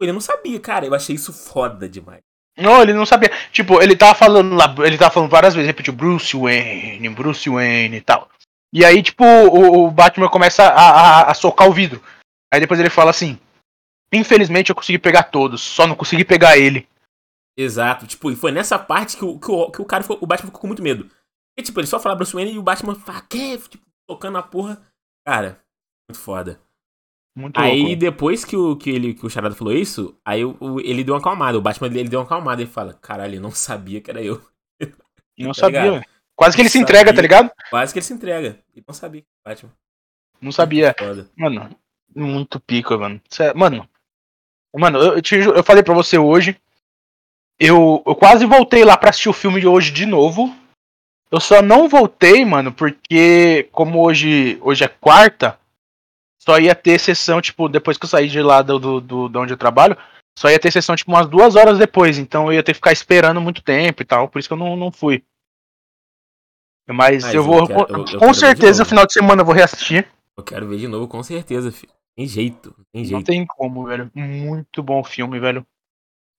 ele 0.01 0.13
não 0.13 0.21
sabia, 0.21 0.59
cara. 0.59 0.85
Eu 0.85 0.93
achei 0.93 1.15
isso 1.15 1.33
foda 1.33 1.89
demais. 1.89 2.21
Não, 2.57 2.81
ele 2.81 2.93
não 2.93 3.05
sabia. 3.05 3.31
Tipo, 3.51 3.81
ele 3.81 3.95
tava 3.95 4.13
falando 4.13 4.55
lá, 4.55 4.73
ele 4.85 4.97
tava 4.97 5.13
falando 5.13 5.29
várias 5.29 5.55
vezes, 5.55 5.67
repetiu 5.67 5.93
Bruce 5.93 6.35
Wayne, 6.35 7.09
Bruce 7.09 7.49
Wayne 7.49 7.97
e 7.97 8.01
tal. 8.01 8.29
E 8.73 8.85
aí, 8.85 9.01
tipo, 9.01 9.23
o, 9.23 9.85
o 9.85 9.91
Batman 9.91 10.29
começa 10.29 10.63
a, 10.63 10.89
a, 10.89 11.31
a, 11.31 11.33
socar 11.33 11.67
o 11.67 11.73
vidro. 11.73 12.01
Aí 12.53 12.59
depois 12.59 12.79
ele 12.79 12.89
fala 12.89 13.09
assim: 13.09 13.39
Infelizmente 14.12 14.69
eu 14.69 14.76
consegui 14.76 14.98
pegar 14.98 15.24
todos, 15.24 15.62
só 15.62 15.86
não 15.86 15.95
consegui 15.95 16.26
pegar 16.26 16.58
ele. 16.58 16.88
Exato, 17.58 18.08
tipo, 18.08 18.32
e 18.32 18.36
foi 18.36 18.52
nessa 18.52 18.80
parte 18.80 19.17
que 19.17 19.26
o, 19.26 19.38
que 19.38 19.52
o, 19.52 19.72
que 19.72 19.82
o 19.82 19.86
cara 19.86 20.04
ficou, 20.04 20.17
o 20.22 20.26
Batman 20.26 20.48
ficou 20.48 20.62
com 20.62 20.67
muito 20.67 20.82
medo. 20.82 21.10
E 21.58 21.62
tipo, 21.62 21.80
ele 21.80 21.88
só 21.88 22.00
fala 22.00 22.15
Bruce 22.15 22.34
Wayne 22.34 22.54
e 22.54 22.58
o 22.58 22.63
Batman 22.63 22.95
fala, 22.95 23.22
que? 23.22 23.58
Tipo, 23.58 23.86
tocando 24.08 24.38
a 24.38 24.43
porra. 24.43 24.82
Cara, 25.28 25.60
muito 26.10 26.19
foda. 26.19 26.60
Muito 27.38 27.60
aí 27.60 27.82
louco. 27.82 27.95
depois 27.98 28.43
que 28.43 28.56
o, 28.56 28.76
que, 28.76 28.89
ele, 28.89 29.13
que 29.13 29.26
o 29.26 29.30
Charada 29.30 29.56
falou 29.56 29.74
isso, 29.74 30.17
aí 30.26 30.43
o, 30.43 30.58
o, 30.60 30.80
ele 30.80 31.04
deu 31.04 31.13
uma 31.13 31.19
acalmada. 31.19 31.58
O 31.58 31.62
Batman 31.62 31.88
ele 31.88 32.10
deu 32.10 32.19
uma 32.19 32.26
acalmada 32.26 32.62
e 32.62 32.65
fala: 32.65 32.93
Caralho, 32.93 33.32
ele 33.32 33.39
não 33.39 33.52
sabia 33.52 34.02
que 34.02 34.10
era 34.10 34.22
eu. 34.22 34.41
Não 35.38 35.52
tá 35.54 35.62
sabia, 35.62 35.91
velho. 35.91 36.06
Quase 36.36 36.56
que 36.56 36.62
ele 36.62 36.69
se 36.69 36.80
entrega, 36.80 37.13
tá 37.13 37.22
ligado? 37.22 37.52
Quase 37.69 37.91
que 37.91 38.00
ele 38.00 38.06
se 38.06 38.13
entrega. 38.13 38.58
E 38.74 38.82
não 38.88 38.93
sabia 38.93 39.26
Batman. 39.45 39.72
Não 40.41 40.52
sabia. 40.54 40.95
Mano, 41.38 41.76
muito 42.15 42.60
pico, 42.62 42.98
mano. 42.98 43.22
Mano. 43.56 43.88
Mano, 44.75 44.99
eu, 44.99 45.21
te, 45.21 45.36
eu 45.36 45.63
falei 45.63 45.84
pra 45.84 45.93
você 45.93 46.17
hoje. 46.17 46.60
Eu, 47.60 48.01
eu 48.05 48.15
quase 48.15 48.45
voltei 48.45 48.86
lá 48.86 48.95
pra 48.95 49.10
assistir 49.10 49.29
o 49.29 49.34
filme 49.34 49.60
de 49.60 49.67
hoje 49.67 49.91
de 49.91 50.05
novo. 50.05 50.55
Eu 51.32 51.39
só 51.39 51.62
não 51.62 51.88
voltei, 51.88 52.43
mano, 52.45 52.71
porque 52.71 53.67
como 53.71 54.03
hoje, 54.03 54.58
hoje 54.62 54.84
é 54.84 54.88
quarta, 54.88 55.60
só 56.41 56.58
ia 56.58 56.73
ter 56.73 56.99
sessão, 56.99 57.39
tipo, 57.39 57.69
depois 57.69 57.97
que 57.97 58.05
eu 58.05 58.10
saí 58.10 58.27
de 58.27 58.41
lá 58.41 58.62
do, 58.62 58.79
do, 58.79 59.01
do, 59.01 59.29
de 59.29 59.38
onde 59.38 59.53
eu 59.53 59.58
trabalho, 59.58 59.95
só 60.38 60.49
ia 60.49 60.60
ter 60.60 60.71
sessão, 60.71 60.95
tipo, 60.95 61.12
umas 61.12 61.27
duas 61.27 61.55
horas 61.55 61.77
depois. 61.77 62.17
Então 62.17 62.47
eu 62.47 62.53
ia 62.53 62.63
ter 62.63 62.71
que 62.71 62.77
ficar 62.77 62.91
esperando 62.91 63.41
muito 63.41 63.62
tempo 63.62 64.01
e 64.01 64.05
tal, 64.05 64.27
por 64.27 64.39
isso 64.39 64.47
que 64.47 64.53
eu 64.53 64.58
não, 64.58 64.75
não 64.75 64.91
fui. 64.91 65.23
Mas, 66.88 67.23
Mas 67.23 67.34
eu 67.36 67.43
vou. 67.43 67.60
Eu 67.60 67.67
quero, 67.67 67.79
eu, 67.89 68.05
eu 68.13 68.19
com 68.19 68.34
certeza, 68.34 68.82
no 68.82 68.89
final 68.89 69.05
de 69.05 69.13
semana 69.13 69.41
eu 69.41 69.45
vou 69.45 69.53
reassistir. 69.53 70.08
Eu 70.36 70.43
quero 70.43 70.67
ver 70.67 70.77
de 70.77 70.88
novo, 70.88 71.08
com 71.08 71.21
certeza, 71.21 71.71
filho. 71.71 71.93
Tem 72.19 72.27
jeito, 72.27 72.75
tem 72.91 73.05
jeito. 73.05 73.13
Não 73.15 73.23
tem 73.23 73.45
como, 73.45 73.86
velho. 73.86 74.12
Muito 74.13 74.84
bom 74.84 75.01
filme, 75.05 75.39
velho. 75.39 75.65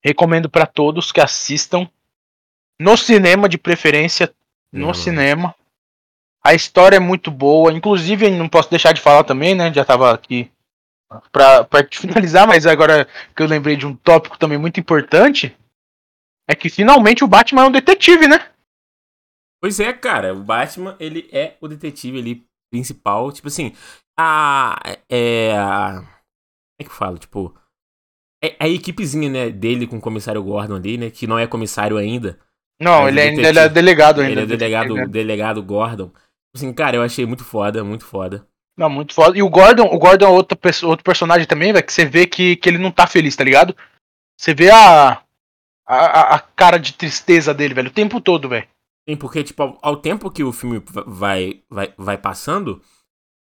Recomendo 0.05 0.51
para 0.51 0.67
todos 0.67 1.11
que 1.11 1.23
assistam. 1.23 1.89
No 2.79 2.99
cinema, 2.99 3.49
de 3.49 3.57
preferência. 3.57 4.31
No 4.71 4.89
não. 4.89 4.95
cinema. 4.95 5.55
A 6.45 6.53
história 6.53 6.97
é 6.97 7.01
muito 7.01 7.31
boa. 7.31 7.73
Inclusive, 7.73 8.29
não 8.29 8.47
posso 8.47 8.69
deixar 8.69 8.93
de 8.93 9.01
falar 9.01 9.25
também, 9.25 9.55
né? 9.55 9.73
Já 9.73 9.83
tava 9.83 10.13
aqui 10.13 10.53
pra, 11.33 11.65
pra 11.65 11.89
finalizar, 11.91 12.47
mas 12.47 12.67
agora 12.67 13.09
que 13.35 13.43
eu 13.43 13.47
lembrei 13.47 13.75
de 13.75 13.87
um 13.87 13.97
tópico 13.97 14.39
também 14.39 14.59
muito 14.59 14.79
importante. 14.79 15.57
É 16.47 16.55
que 16.55 16.69
finalmente 16.69 17.25
o 17.25 17.29
Batman 17.29 17.63
é 17.63 17.67
um 17.69 17.73
detetive, 17.73 18.29
né? 18.29 18.51
Pois 19.63 19.81
é, 19.81 19.91
cara. 19.95 20.35
O 20.35 20.45
Batman, 20.45 20.95
ele 21.01 21.27
é 21.33 21.57
o 21.59 21.67
detetive 21.67 22.19
ali 22.19 22.50
principal. 22.71 23.33
Tipo 23.33 23.49
assim, 23.49 23.73
a. 24.19 24.81
É. 25.09 25.53
A, 25.57 25.95
como 25.97 26.07
é 26.81 26.85
que 26.85 26.91
eu 26.91 26.95
falo? 26.95 27.19
Tipo. 27.19 27.55
É 28.43 28.57
a 28.59 28.67
equipezinha, 28.67 29.29
né, 29.29 29.51
dele 29.51 29.87
com 29.87 29.99
o 29.99 30.01
comissário 30.01 30.43
Gordon 30.43 30.77
ali, 30.77 30.97
né? 30.97 31.11
Que 31.11 31.27
não 31.27 31.39
é 31.39 31.47
comissário 31.47 31.99
ainda. 31.99 32.39
Não, 32.81 33.07
ele, 33.07 33.21
é, 33.21 33.27
ele 33.27 33.59
é 33.59 33.69
delegado 33.69 34.23
ainda. 34.23 34.41
Ele 34.41 34.55
é 34.55 34.57
delegado, 34.57 35.09
delegado 35.09 35.63
Gordon. 35.63 36.11
Assim, 36.55 36.73
cara, 36.73 36.97
eu 36.97 37.03
achei 37.03 37.27
muito 37.27 37.45
foda, 37.45 37.85
muito 37.85 38.07
foda. 38.07 38.47
Não, 38.77 38.89
muito 38.89 39.13
foda. 39.13 39.37
E 39.37 39.43
o 39.43 39.51
Gordon, 39.51 39.85
o 39.85 39.99
Gordon 39.99 40.25
é 40.25 40.29
outro, 40.31 40.59
outro 40.85 41.05
personagem 41.05 41.47
também, 41.47 41.71
velho, 41.71 41.85
que 41.85 41.93
você 41.93 42.07
vê 42.07 42.27
que, 42.27 42.57
que 42.57 42.67
ele 42.67 42.79
não 42.79 42.91
tá 42.91 43.07
feliz, 43.07 43.37
tá 43.37 43.45
ligado? 43.45 43.77
Você 44.39 44.55
vê 44.55 44.71
a, 44.71 45.23
a, 45.87 46.37
a 46.37 46.39
cara 46.39 46.79
de 46.79 46.95
tristeza 46.95 47.53
dele, 47.53 47.75
velho, 47.75 47.89
o 47.89 47.93
tempo 47.93 48.23
todo, 48.23 48.49
velho. 48.49 48.67
Sim, 49.11 49.17
porque, 49.17 49.43
tipo, 49.43 49.61
ao, 49.61 49.79
ao, 49.83 49.97
tempo 49.97 50.31
que 50.31 50.45
o 50.45 50.53
filme 50.53 50.81
vai, 51.05 51.65
vai, 51.69 51.93
vai 51.99 52.17
passando, 52.17 52.81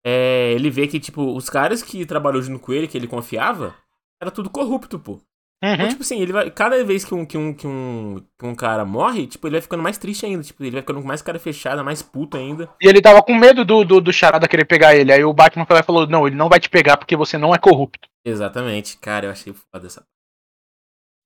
é, 0.02 0.52
ele 0.52 0.70
vê 0.70 0.86
que, 0.86 0.98
tipo, 0.98 1.36
os 1.36 1.50
caras 1.50 1.82
que 1.82 2.06
trabalhou 2.06 2.40
junto 2.40 2.60
com 2.60 2.72
ele, 2.72 2.88
que 2.88 2.96
ele 2.96 3.06
confiava, 3.06 3.74
era 4.22 4.30
tudo 4.30 4.48
corrupto, 4.48 4.98
pô. 4.98 5.20
Uhum. 5.62 5.74
Então, 5.74 5.88
tipo 5.90 6.00
assim, 6.00 6.18
ele 6.18 6.32
vai. 6.32 6.50
Cada 6.50 6.82
vez 6.82 7.04
que 7.04 7.14
um, 7.14 7.26
que, 7.26 7.36
um, 7.36 7.52
que, 7.52 7.66
um, 7.66 8.24
que 8.38 8.46
um 8.46 8.54
cara 8.54 8.86
morre, 8.86 9.26
tipo, 9.26 9.46
ele 9.46 9.56
vai 9.56 9.60
ficando 9.60 9.82
mais 9.82 9.98
triste 9.98 10.24
ainda. 10.24 10.42
Tipo, 10.42 10.62
ele 10.62 10.70
vai 10.70 10.80
ficando 10.80 11.02
com 11.02 11.06
mais 11.06 11.20
cara 11.20 11.38
fechada, 11.38 11.84
mais 11.84 12.00
puto 12.00 12.38
ainda. 12.38 12.66
E 12.80 12.88
ele 12.88 13.02
tava 13.02 13.22
com 13.22 13.34
medo 13.34 13.62
do, 13.62 13.84
do, 13.84 14.00
do 14.00 14.12
Charada 14.12 14.48
querer 14.48 14.64
pegar 14.64 14.96
ele. 14.96 15.12
Aí 15.12 15.22
o 15.22 15.34
Batman 15.34 15.66
falou: 15.84 16.06
Não, 16.06 16.26
ele 16.26 16.36
não 16.36 16.48
vai 16.48 16.58
te 16.58 16.70
pegar 16.70 16.96
porque 16.96 17.14
você 17.14 17.36
não 17.36 17.54
é 17.54 17.58
corrupto. 17.58 18.08
Exatamente, 18.24 18.96
cara, 18.96 19.26
eu 19.26 19.30
achei 19.30 19.52
foda 19.52 19.86
essa. 19.86 20.02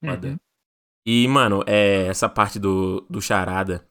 Foda. 0.05 0.27
Uhum. 0.27 0.37
E, 1.07 1.29
mano, 1.29 1.63
é, 1.65 2.07
essa 2.07 2.29
parte 2.29 2.59
do, 2.59 3.07
do 3.09 3.23
Charada 3.23 3.87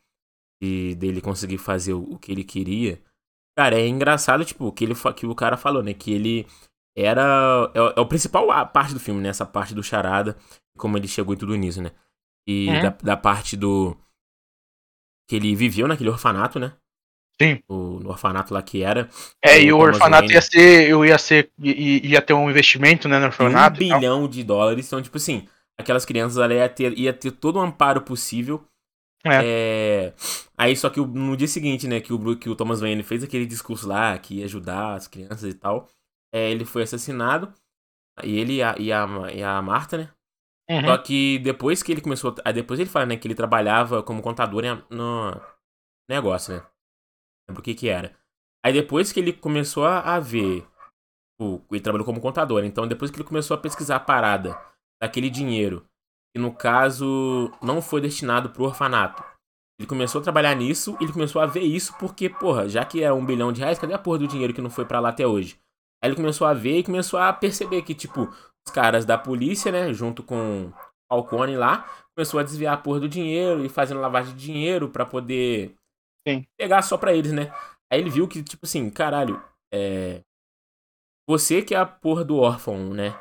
e 0.64 0.96
dele 0.96 1.20
conseguir 1.20 1.58
fazer 1.58 1.94
o, 1.94 2.14
o 2.14 2.18
que 2.18 2.32
ele 2.32 2.44
queria. 2.44 3.02
Cara, 3.58 3.78
é 3.78 3.86
engraçado, 3.86 4.46
tipo, 4.46 4.72
que, 4.72 4.86
ele, 4.86 4.96
que 5.16 5.26
o 5.26 5.36
cara 5.36 5.58
falou, 5.58 5.84
né? 5.84 5.94
Que 5.94 6.14
ele 6.14 6.48
era. 6.96 7.70
É, 7.74 8.00
é 8.00 8.02
o 8.02 8.06
principal 8.06 8.48
parte 8.68 8.94
do 8.94 9.00
filme, 9.00 9.22
né? 9.22 9.30
Essa 9.30 9.46
parte 9.46 9.76
do 9.76 9.84
charada, 9.84 10.38
como 10.78 10.98
ele 10.98 11.08
chegou 11.08 11.34
e 11.34 11.38
tudo 11.38 11.56
nisso, 11.56 11.82
né? 11.82 11.92
E 12.48 12.70
é. 12.70 12.82
da, 12.82 12.90
da, 12.90 13.18
parte 13.18 13.58
do. 13.58 13.98
Que 15.30 15.36
ele 15.36 15.54
viveu 15.54 15.88
naquele 15.88 16.10
orfanato, 16.10 16.60
né? 16.60 16.72
Sim. 17.42 17.62
O, 17.68 18.00
no 18.00 18.10
orfanato 18.10 18.54
lá 18.54 18.62
que 18.62 18.84
era. 18.84 19.10
É, 19.42 19.62
e 19.62 19.74
o 19.74 19.78
orfanato 19.78 20.32
ia 20.32 20.42
ser. 20.42 20.90
Eu 20.90 21.04
ia 21.04 21.18
ser. 21.18 21.52
Ia 21.60 22.22
ter 22.22 22.34
um 22.34 22.50
investimento, 22.50 23.10
né, 23.10 23.20
no 23.20 23.26
orfanato. 23.26 23.76
Um 23.76 23.80
bilhão 23.80 24.28
de 24.30 24.44
dólares. 24.46 24.88
Então, 24.88 25.02
tipo 25.02 25.18
assim, 25.18 25.46
aquelas 25.78 26.06
crianças 26.06 26.38
ali 26.38 26.56
ia 26.56 26.70
ter, 26.70 26.98
ia 26.98 27.12
ter 27.14 27.32
todo 27.32 27.58
o 27.58 27.62
amparo 27.62 28.02
possível. 28.02 28.66
É. 29.26 29.42
é. 29.44 30.14
Aí 30.58 30.76
só 30.76 30.90
que 30.90 31.00
no 31.00 31.36
dia 31.38 31.48
seguinte, 31.48 31.88
né, 31.88 32.00
que 32.00 32.14
o, 32.14 32.38
que 32.38 32.50
o 32.50 32.56
Thomas 32.56 32.82
Wayne 32.82 33.04
fez 33.04 33.24
aquele 33.24 33.46
discurso 33.46 33.88
lá 33.88 34.18
que 34.18 34.40
ia 34.40 34.46
ajudar 34.46 34.96
as 34.96 35.08
crianças 35.08 35.44
e 35.44 35.54
tal, 35.54 35.88
é, 36.34 36.52
ele 36.52 36.66
foi 36.66 36.84
assassinado. 36.84 37.54
E 38.24 38.38
ele 38.38 38.58
e 38.58 38.64
a, 38.64 38.76
e 38.78 38.92
a, 38.92 39.08
e 39.34 39.44
a 39.44 39.62
Marta, 39.62 39.98
né? 39.98 40.10
Uhum. 40.70 40.86
Só 40.86 40.98
que 40.98 41.40
depois 41.40 41.82
que 41.82 41.92
ele 41.92 42.02
começou. 42.02 42.36
Aí 42.46 42.54
depois 42.54 42.80
ele 42.80 42.90
fala, 42.90 43.06
né, 43.06 43.18
que 43.18 43.28
ele 43.28 43.36
trabalhava 43.36 44.04
como 44.04 44.22
contador 44.22 44.64
no 44.90 45.42
negócio, 46.10 46.56
né? 46.56 46.66
Lembro 47.48 47.62
o 47.62 47.64
que 47.64 47.74
que 47.74 47.90
era. 47.90 48.16
Aí 48.64 48.72
depois 48.72 49.12
que 49.12 49.20
ele 49.20 49.34
começou 49.34 49.86
a, 49.86 50.20
ver. 50.20 50.66
O, 51.42 51.62
ele 51.72 51.82
trabalhou 51.82 52.06
como 52.06 52.22
contador, 52.22 52.64
então 52.64 52.88
depois 52.88 53.10
que 53.10 53.18
ele 53.18 53.28
começou 53.28 53.56
a 53.56 53.60
pesquisar 53.60 53.98
a 53.98 54.00
parada 54.00 54.58
daquele 55.02 55.30
dinheiro, 55.30 55.86
que 56.34 56.42
no 56.42 56.54
caso 56.54 57.52
não 57.62 57.82
foi 57.82 58.02
destinado 58.02 58.50
pro 58.50 58.66
orfanato. 58.66 59.24
Ele 59.80 59.88
começou 59.88 60.20
a 60.22 60.24
trabalhar 60.24 60.56
nisso, 60.56 60.98
ele 61.02 61.12
começou 61.12 61.42
a 61.42 61.46
ver 61.46 61.62
isso 61.62 61.96
porque, 61.98 62.30
porra, 62.30 62.70
já 62.70 62.86
que 62.86 63.04
era 63.04 63.14
um 63.14 63.26
bilhão 63.26 63.52
de 63.52 63.62
reais, 63.62 63.80
cadê 63.80 63.94
a 63.94 64.00
porra 64.00 64.20
do 64.20 64.28
dinheiro 64.28 64.54
que 64.54 64.62
não 64.62 64.70
foi 64.70 64.86
para 64.86 65.00
lá 65.00 65.10
até 65.10 65.26
hoje? 65.26 65.60
Aí 66.02 66.10
ele 66.10 66.16
começou 66.16 66.46
a 66.46 66.54
ver 66.54 66.80
e 66.80 66.84
começou 66.84 67.20
a 67.20 67.32
perceber 67.32 67.82
que, 67.82 67.96
tipo, 67.96 68.30
os 68.68 68.74
caras 68.74 69.06
da 69.06 69.18
polícia, 69.18 69.72
né, 69.72 69.94
junto 69.94 70.24
com 70.24 70.72
Falcone 71.12 71.56
lá, 71.56 71.90
começou 72.16 72.40
a 72.40 72.44
desviar 72.44 72.74
a 72.76 72.78
porra 72.78 73.00
do 73.00 73.10
dinheiro 73.10 73.64
e 73.66 73.70
fazendo 73.70 74.00
lavagem 74.00 74.36
de 74.36 74.46
dinheiro 74.46 74.90
para 74.90 75.06
poder 75.06 75.76
Sim. 76.28 76.46
pegar 76.58 76.82
só 76.82 76.98
pra 76.98 77.14
eles, 77.14 77.32
né? 77.32 77.52
Aí 77.92 78.00
ele 78.00 78.10
viu 78.10 78.28
que, 78.28 78.44
tipo 78.44 78.66
assim, 78.66 78.90
caralho, 78.90 79.44
é. 79.74 80.22
Você 81.28 81.62
que 81.62 81.74
é 81.74 81.78
a 81.78 81.86
porra 81.86 82.24
do 82.24 82.38
órfão, 82.38 82.94
né? 82.94 83.18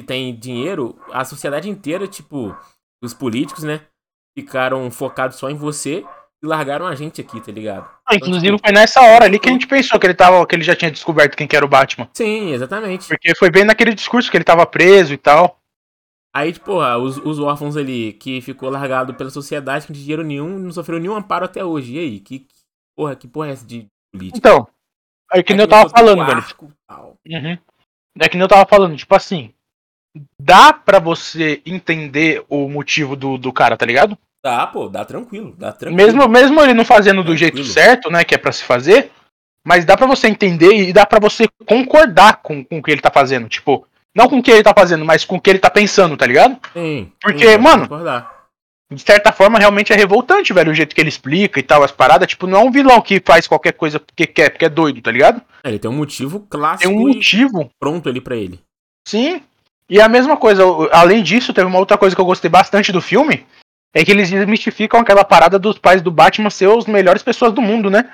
Que 0.00 0.06
tem 0.06 0.34
dinheiro, 0.34 0.98
a 1.12 1.26
sociedade 1.26 1.68
inteira, 1.68 2.08
tipo, 2.08 2.56
os 3.04 3.12
políticos, 3.12 3.64
né? 3.64 3.82
Ficaram 4.34 4.90
focados 4.90 5.36
só 5.36 5.50
em 5.50 5.54
você 5.54 6.02
e 6.42 6.46
largaram 6.46 6.86
a 6.86 6.94
gente 6.94 7.20
aqui, 7.20 7.38
tá 7.38 7.52
ligado? 7.52 7.86
Ah, 8.06 8.14
inclusive 8.14 8.46
então, 8.46 8.56
tipo, 8.56 8.66
foi 8.66 8.74
nessa 8.74 9.02
hora 9.02 9.26
ali 9.26 9.38
que 9.38 9.50
a 9.50 9.52
gente 9.52 9.66
pensou 9.66 10.00
que 10.00 10.06
ele 10.06 10.14
tava, 10.14 10.46
que 10.46 10.54
ele 10.54 10.64
já 10.64 10.74
tinha 10.74 10.90
descoberto 10.90 11.36
quem 11.36 11.46
que 11.46 11.54
era 11.54 11.66
o 11.66 11.68
Batman. 11.68 12.08
Sim, 12.14 12.52
exatamente. 12.52 13.08
Porque 13.08 13.34
foi 13.34 13.50
bem 13.50 13.64
naquele 13.64 13.92
discurso 13.92 14.30
que 14.30 14.36
ele 14.38 14.44
tava 14.44 14.64
preso 14.64 15.12
e 15.12 15.18
tal. 15.18 15.60
Aí, 16.34 16.52
tipo, 16.52 16.66
porra, 16.66 16.96
os, 16.96 17.18
os 17.18 17.38
órfãos 17.38 17.76
ali 17.76 18.14
que 18.14 18.40
ficou 18.40 18.70
largado 18.70 19.12
pela 19.14 19.28
sociedade, 19.28 19.84
que 19.84 19.92
não 19.92 19.94
tinha 19.94 20.04
dinheiro 20.04 20.24
nenhum, 20.24 20.58
não 20.58 20.72
sofreu 20.72 20.98
nenhum 20.98 21.16
amparo 21.16 21.44
até 21.44 21.62
hoje. 21.62 21.96
E 21.96 21.98
aí? 21.98 22.20
Que, 22.20 22.38
que 22.38 22.46
porra, 22.96 23.16
que 23.16 23.28
porra 23.28 23.48
é 23.48 23.52
essa 23.52 23.66
de 23.66 23.86
política? 24.10 24.38
Então, 24.38 24.66
é 25.32 25.42
que 25.42 25.52
nem 25.52 25.62
eu 25.62 25.68
tava 25.68 25.90
falando, 25.90 26.24
velho. 26.24 26.44
Uhum. 27.26 27.58
É 28.18 28.28
que 28.28 28.36
nem 28.36 28.42
eu 28.42 28.48
tava 28.48 28.68
falando, 28.68 28.96
tipo 28.96 29.14
assim. 29.14 29.52
Dá 30.40 30.72
pra 30.72 30.98
você 30.98 31.62
entender 31.64 32.44
o 32.48 32.68
motivo 32.68 33.14
do, 33.14 33.38
do 33.38 33.52
cara, 33.52 33.76
tá 33.76 33.86
ligado? 33.86 34.18
Dá, 34.42 34.66
pô, 34.66 34.88
dá 34.88 35.04
tranquilo, 35.04 35.54
dá 35.56 35.70
tranquilo. 35.70 35.96
Mesmo, 35.96 36.28
mesmo 36.28 36.60
ele 36.62 36.74
não 36.74 36.84
fazendo 36.84 37.22
do 37.22 37.36
jeito 37.36 37.62
certo, 37.62 38.10
né, 38.10 38.24
que 38.24 38.34
é 38.34 38.38
para 38.38 38.52
se 38.52 38.64
fazer, 38.64 39.10
mas 39.64 39.84
dá 39.84 39.96
para 39.96 40.06
você 40.06 40.28
entender 40.28 40.72
e 40.72 40.92
dá 40.92 41.04
para 41.04 41.20
você 41.20 41.46
concordar 41.66 42.40
com, 42.42 42.64
com 42.64 42.78
o 42.78 42.82
que 42.82 42.90
ele 42.90 43.02
tá 43.02 43.10
fazendo, 43.10 43.48
tipo, 43.48 43.86
não 44.14 44.28
com 44.28 44.38
o 44.38 44.42
que 44.42 44.50
ele 44.50 44.62
tá 44.62 44.72
fazendo, 44.76 45.04
mas 45.04 45.24
com 45.24 45.36
o 45.36 45.40
que 45.40 45.50
ele 45.50 45.58
tá 45.58 45.70
pensando, 45.70 46.16
tá 46.16 46.26
ligado? 46.26 46.58
Sim. 46.72 47.12
Porque, 47.20 47.52
sim, 47.52 47.58
mano, 47.58 47.86
de 48.90 49.02
certa 49.02 49.30
forma 49.30 49.58
realmente 49.58 49.92
é 49.92 49.96
revoltante, 49.96 50.52
velho, 50.52 50.72
o 50.72 50.74
jeito 50.74 50.94
que 50.94 51.00
ele 51.00 51.10
explica 51.10 51.60
e 51.60 51.62
tal, 51.62 51.82
as 51.82 51.92
paradas, 51.92 52.26
tipo, 52.28 52.46
não 52.46 52.60
é 52.60 52.64
um 52.64 52.72
vilão 52.72 53.00
que 53.00 53.22
faz 53.24 53.46
qualquer 53.46 53.74
coisa 53.74 54.00
porque 54.00 54.26
quer, 54.26 54.50
porque 54.50 54.64
é 54.64 54.70
doido, 54.70 55.00
tá 55.00 55.12
ligado? 55.12 55.40
É, 55.62 55.68
ele 55.68 55.78
tem 55.78 55.90
um 55.90 55.96
motivo 55.96 56.40
clássico. 56.48 56.90
Tem 56.90 56.98
um 56.98 57.06
motivo. 57.06 57.70
Pronto 57.78 58.08
ali 58.08 58.20
para 58.20 58.36
ele. 58.36 58.58
Sim. 59.06 59.42
E 59.90 60.00
a 60.00 60.08
mesma 60.08 60.36
coisa, 60.36 60.62
além 60.92 61.20
disso, 61.20 61.52
teve 61.52 61.66
uma 61.66 61.80
outra 61.80 61.98
coisa 61.98 62.14
que 62.14 62.22
eu 62.22 62.26
gostei 62.26 62.48
bastante 62.48 62.92
do 62.92 63.00
filme, 63.00 63.44
é 63.92 64.04
que 64.04 64.12
eles 64.12 64.30
desmistificam 64.30 65.00
aquela 65.00 65.24
parada 65.24 65.58
dos 65.58 65.78
pais 65.78 66.00
do 66.00 66.12
Batman 66.12 66.48
ser 66.48 66.70
as 66.70 66.86
melhores 66.86 67.24
pessoas 67.24 67.52
do 67.52 67.60
mundo, 67.60 67.90
né? 67.90 68.08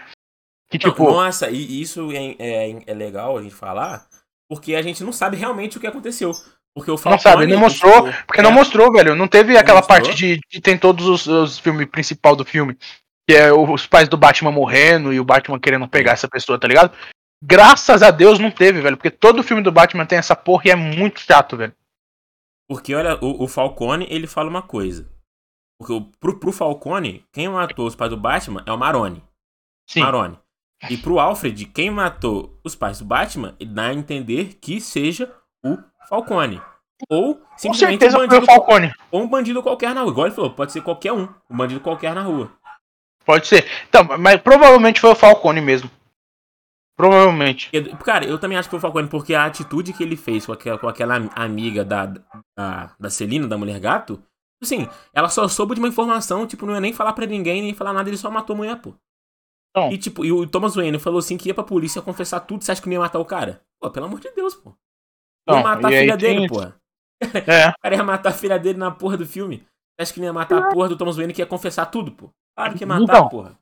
Que 0.70 0.78
tipo. 0.78 1.04
Nossa, 1.04 1.50
e 1.50 1.82
isso 1.82 2.10
é, 2.12 2.34
é, 2.38 2.82
é 2.86 2.94
legal 2.94 3.36
a 3.36 3.42
gente 3.42 3.54
falar, 3.54 4.06
porque 4.48 4.74
a 4.74 4.80
gente 4.80 5.04
não 5.04 5.12
sabe 5.12 5.36
realmente 5.36 5.76
o 5.76 5.80
que 5.80 5.86
aconteceu. 5.86 6.32
Porque 6.74 6.90
o 6.90 6.96
Falcone, 6.96 7.12
Não 7.12 7.18
sabe, 7.18 7.46
não 7.46 7.60
mostrou. 7.60 8.12
Porque 8.26 8.40
é. 8.40 8.42
não 8.42 8.52
mostrou, 8.52 8.92
velho. 8.92 9.14
Não 9.14 9.28
teve 9.28 9.52
não 9.52 9.60
aquela 9.60 9.80
mostrou? 9.80 9.98
parte 9.98 10.14
de, 10.14 10.40
de 10.50 10.60
tem 10.60 10.76
todos 10.76 11.06
os, 11.06 11.26
os 11.26 11.58
filmes 11.58 11.86
principal 11.88 12.34
do 12.34 12.44
filme. 12.44 12.76
Que 13.28 13.34
é 13.34 13.52
os 13.52 13.86
pais 13.86 14.08
do 14.08 14.16
Batman 14.16 14.52
morrendo 14.52 15.12
e 15.12 15.18
o 15.18 15.24
Batman 15.24 15.58
querendo 15.58 15.88
pegar 15.88 16.12
essa 16.12 16.28
pessoa, 16.28 16.58
tá 16.58 16.68
ligado? 16.68 16.92
Graças 17.42 18.02
a 18.02 18.10
Deus 18.10 18.38
não 18.38 18.50
teve, 18.50 18.80
velho. 18.80 18.96
Porque 18.96 19.10
todo 19.10 19.42
filme 19.42 19.62
do 19.62 19.72
Batman 19.72 20.06
tem 20.06 20.18
essa 20.18 20.34
porra 20.34 20.62
e 20.66 20.70
é 20.70 20.76
muito 20.76 21.20
chato, 21.20 21.56
velho. 21.56 21.74
Porque, 22.68 22.94
olha, 22.94 23.16
o, 23.22 23.44
o 23.44 23.48
Falcone, 23.48 24.06
ele 24.10 24.26
fala 24.26 24.48
uma 24.48 24.62
coisa. 24.62 25.08
Porque 25.78 26.10
pro, 26.18 26.38
pro 26.38 26.52
Falcone, 26.52 27.24
quem 27.32 27.48
matou 27.48 27.86
os 27.86 27.94
pais 27.94 28.10
do 28.10 28.16
Batman 28.16 28.62
é 28.66 28.72
o 28.72 28.78
Maroni. 28.78 29.22
Sim. 29.88 30.00
Maroni. 30.00 30.38
E 30.90 30.96
pro 30.96 31.18
Alfred, 31.18 31.64
quem 31.66 31.90
matou 31.90 32.58
os 32.62 32.74
pais 32.74 32.98
do 32.98 33.04
Batman 33.04 33.56
dá 33.60 33.86
a 33.86 33.94
entender 33.94 34.58
que 34.60 34.80
seja 34.80 35.32
o 35.64 35.78
Falcone. 36.08 36.60
Ou 37.08 37.42
simplesmente 37.56 38.06
um 38.06 38.12
bandido, 38.12 38.42
o 38.42 38.46
Falcone. 38.46 38.92
Ou 39.10 39.22
um 39.22 39.28
bandido 39.28 39.62
qualquer 39.62 39.94
na 39.94 40.02
rua. 40.02 40.10
Igual 40.12 40.26
ele 40.26 40.34
falou, 40.34 40.50
pode 40.50 40.72
ser 40.72 40.82
qualquer 40.82 41.12
um. 41.12 41.28
Um 41.50 41.56
bandido 41.56 41.80
qualquer 41.80 42.14
na 42.14 42.22
rua. 42.22 42.50
Pode 43.24 43.46
ser. 43.46 43.66
Então, 43.88 44.04
mas 44.18 44.40
provavelmente 44.40 45.00
foi 45.00 45.10
o 45.10 45.16
Falcone 45.16 45.60
mesmo. 45.60 45.90
Provavelmente. 46.96 47.70
Cara, 48.04 48.24
eu 48.24 48.38
também 48.38 48.56
acho 48.56 48.68
que 48.68 48.70
foi 48.70 48.78
o 48.78 48.80
Falcone, 48.80 49.08
porque 49.08 49.34
a 49.34 49.44
atitude 49.44 49.92
que 49.92 50.02
ele 50.02 50.16
fez 50.16 50.46
com 50.46 50.52
aquela, 50.52 50.78
com 50.78 50.88
aquela 50.88 51.16
amiga 51.34 51.84
da, 51.84 52.06
da, 52.56 52.96
da 52.98 53.10
Celina, 53.10 53.46
da 53.46 53.58
Mulher 53.58 53.78
Gato, 53.78 54.22
Assim, 54.62 54.88
ela 55.12 55.28
só 55.28 55.46
soube 55.48 55.74
de 55.74 55.80
uma 55.80 55.88
informação, 55.88 56.46
tipo, 56.46 56.64
não 56.64 56.74
ia 56.74 56.80
nem 56.80 56.92
falar 56.92 57.12
pra 57.12 57.26
ninguém, 57.26 57.62
nem 57.62 57.74
falar 57.74 57.92
nada, 57.92 58.08
ele 58.08 58.16
só 58.16 58.30
matou 58.30 58.54
a 58.54 58.56
mulher, 58.56 58.80
pô. 58.80 58.94
Não. 59.76 59.92
E 59.92 59.98
tipo, 59.98 60.24
e 60.24 60.32
o 60.32 60.46
Thomas 60.46 60.74
Wayne 60.74 60.98
falou 60.98 61.18
assim 61.18 61.36
que 61.36 61.48
ia 61.48 61.54
pra 61.54 61.62
polícia 61.62 62.00
confessar 62.00 62.40
tudo, 62.40 62.64
você 62.64 62.72
acha 62.72 62.80
que 62.80 62.88
não 62.88 62.94
ia 62.94 63.00
matar 63.00 63.18
o 63.18 63.24
cara? 63.24 63.62
Pô, 63.78 63.90
pelo 63.90 64.06
amor 64.06 64.20
de 64.20 64.30
Deus, 64.30 64.54
pô. 64.54 64.70
Ia 65.48 65.56
não, 65.56 65.62
matar 65.62 65.88
a 65.88 65.90
filha 65.90 66.16
dele, 66.16 66.48
pô. 66.48 66.60
É. 67.18 67.70
o 67.70 67.74
cara 67.82 67.96
ia 67.96 68.04
matar 68.04 68.28
a 68.28 68.32
filha 68.32 68.58
dele 68.58 68.78
na 68.78 68.90
porra 68.90 69.16
do 69.16 69.26
filme. 69.26 69.58
Você 69.58 70.02
acha 70.02 70.12
que 70.12 70.20
não 70.20 70.26
ia 70.26 70.32
matar 70.34 70.58
a 70.58 70.68
porra 70.68 70.88
do 70.90 70.98
Thomas 70.98 71.16
Wayne 71.16 71.32
que 71.32 71.40
ia 71.40 71.46
confessar 71.46 71.86
tudo, 71.86 72.12
pô? 72.12 72.30
Claro 72.54 72.74
que 72.74 72.82
ia 72.82 72.86
matar, 72.86 73.02
então, 73.04 73.28
porra. 73.28 73.58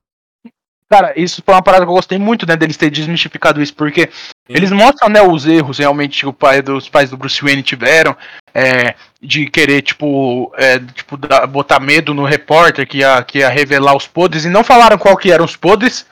Cara, 0.90 1.14
isso 1.16 1.42
foi 1.44 1.54
uma 1.54 1.62
parada 1.62 1.84
que 1.84 1.90
eu 1.90 1.94
gostei 1.94 2.18
muito, 2.18 2.46
né, 2.46 2.56
deles 2.56 2.76
ter 2.76 2.90
desmistificado 2.90 3.60
isso, 3.62 3.74
porque 3.74 4.02
Sim. 4.12 4.28
eles 4.48 4.70
mostram, 4.70 5.08
né, 5.08 5.22
os 5.22 5.46
erros 5.46 5.78
realmente 5.78 6.20
que 6.20 6.26
o 6.26 6.32
pai 6.32 6.60
dos 6.60 6.88
pais 6.88 7.10
do 7.10 7.16
Bruce 7.16 7.42
Wayne 7.42 7.62
tiveram, 7.62 8.14
é, 8.54 8.94
de 9.20 9.46
querer, 9.46 9.80
tipo, 9.80 10.52
é, 10.56 10.78
tipo 10.78 11.16
da, 11.16 11.46
botar 11.46 11.80
medo 11.80 12.12
no 12.12 12.24
repórter 12.24 12.86
que 12.86 12.98
ia, 12.98 13.22
que 13.22 13.38
ia 13.38 13.48
revelar 13.48 13.96
os 13.96 14.06
podres, 14.06 14.44
e 14.44 14.50
não 14.50 14.62
falaram 14.62 14.98
qual 14.98 15.16
que 15.16 15.32
eram 15.32 15.44
os 15.44 15.56
podres 15.56 16.06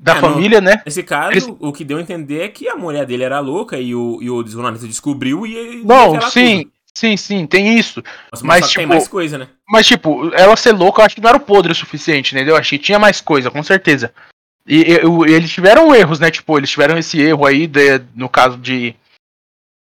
da 0.00 0.16
é, 0.16 0.20
família, 0.20 0.60
no, 0.60 0.70
né? 0.70 0.82
Nesse 0.86 1.02
caso, 1.02 1.32
eles... 1.32 1.48
o 1.58 1.72
que 1.72 1.84
deu 1.84 1.98
a 1.98 2.00
entender 2.00 2.42
é 2.42 2.48
que 2.48 2.68
a 2.68 2.76
mulher 2.76 3.04
dele 3.04 3.24
era 3.24 3.40
louca 3.40 3.78
e 3.78 3.94
o, 3.96 4.22
e 4.22 4.30
o 4.30 4.46
jornalista 4.46 4.86
descobriu 4.86 5.44
e... 5.44 5.82
Não, 5.84 6.20
sim, 6.20 6.62
tudo. 6.62 6.77
Sim, 6.98 7.16
sim, 7.16 7.46
tem 7.46 7.78
isso. 7.78 8.02
Nossa, 8.32 8.44
mas, 8.44 8.60
mas 8.62 8.70
tipo, 8.70 8.80
tem 8.80 8.86
mais 8.88 9.06
coisa, 9.06 9.38
né? 9.38 9.48
Mas, 9.68 9.86
tipo, 9.86 10.34
ela 10.34 10.56
ser 10.56 10.72
louca, 10.72 11.00
eu 11.00 11.06
acho 11.06 11.14
que 11.14 11.20
não 11.20 11.28
era 11.28 11.38
o 11.38 11.40
podre 11.40 11.70
o 11.70 11.74
suficiente, 11.74 12.34
entendeu? 12.34 12.56
Eu 12.56 12.60
achei 12.60 12.76
que 12.76 12.86
tinha 12.86 12.98
mais 12.98 13.20
coisa, 13.20 13.52
com 13.52 13.62
certeza. 13.62 14.12
E, 14.66 14.78
e, 14.78 14.94
e, 15.28 15.32
eles 15.32 15.48
tiveram 15.48 15.94
erros, 15.94 16.18
né? 16.18 16.28
Tipo, 16.28 16.58
eles 16.58 16.68
tiveram 16.68 16.98
esse 16.98 17.20
erro 17.20 17.46
aí, 17.46 17.68
de, 17.68 18.00
no 18.16 18.28
caso 18.28 18.58
de. 18.58 18.96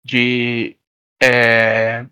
De. 0.06 0.78
É, 1.22 2.06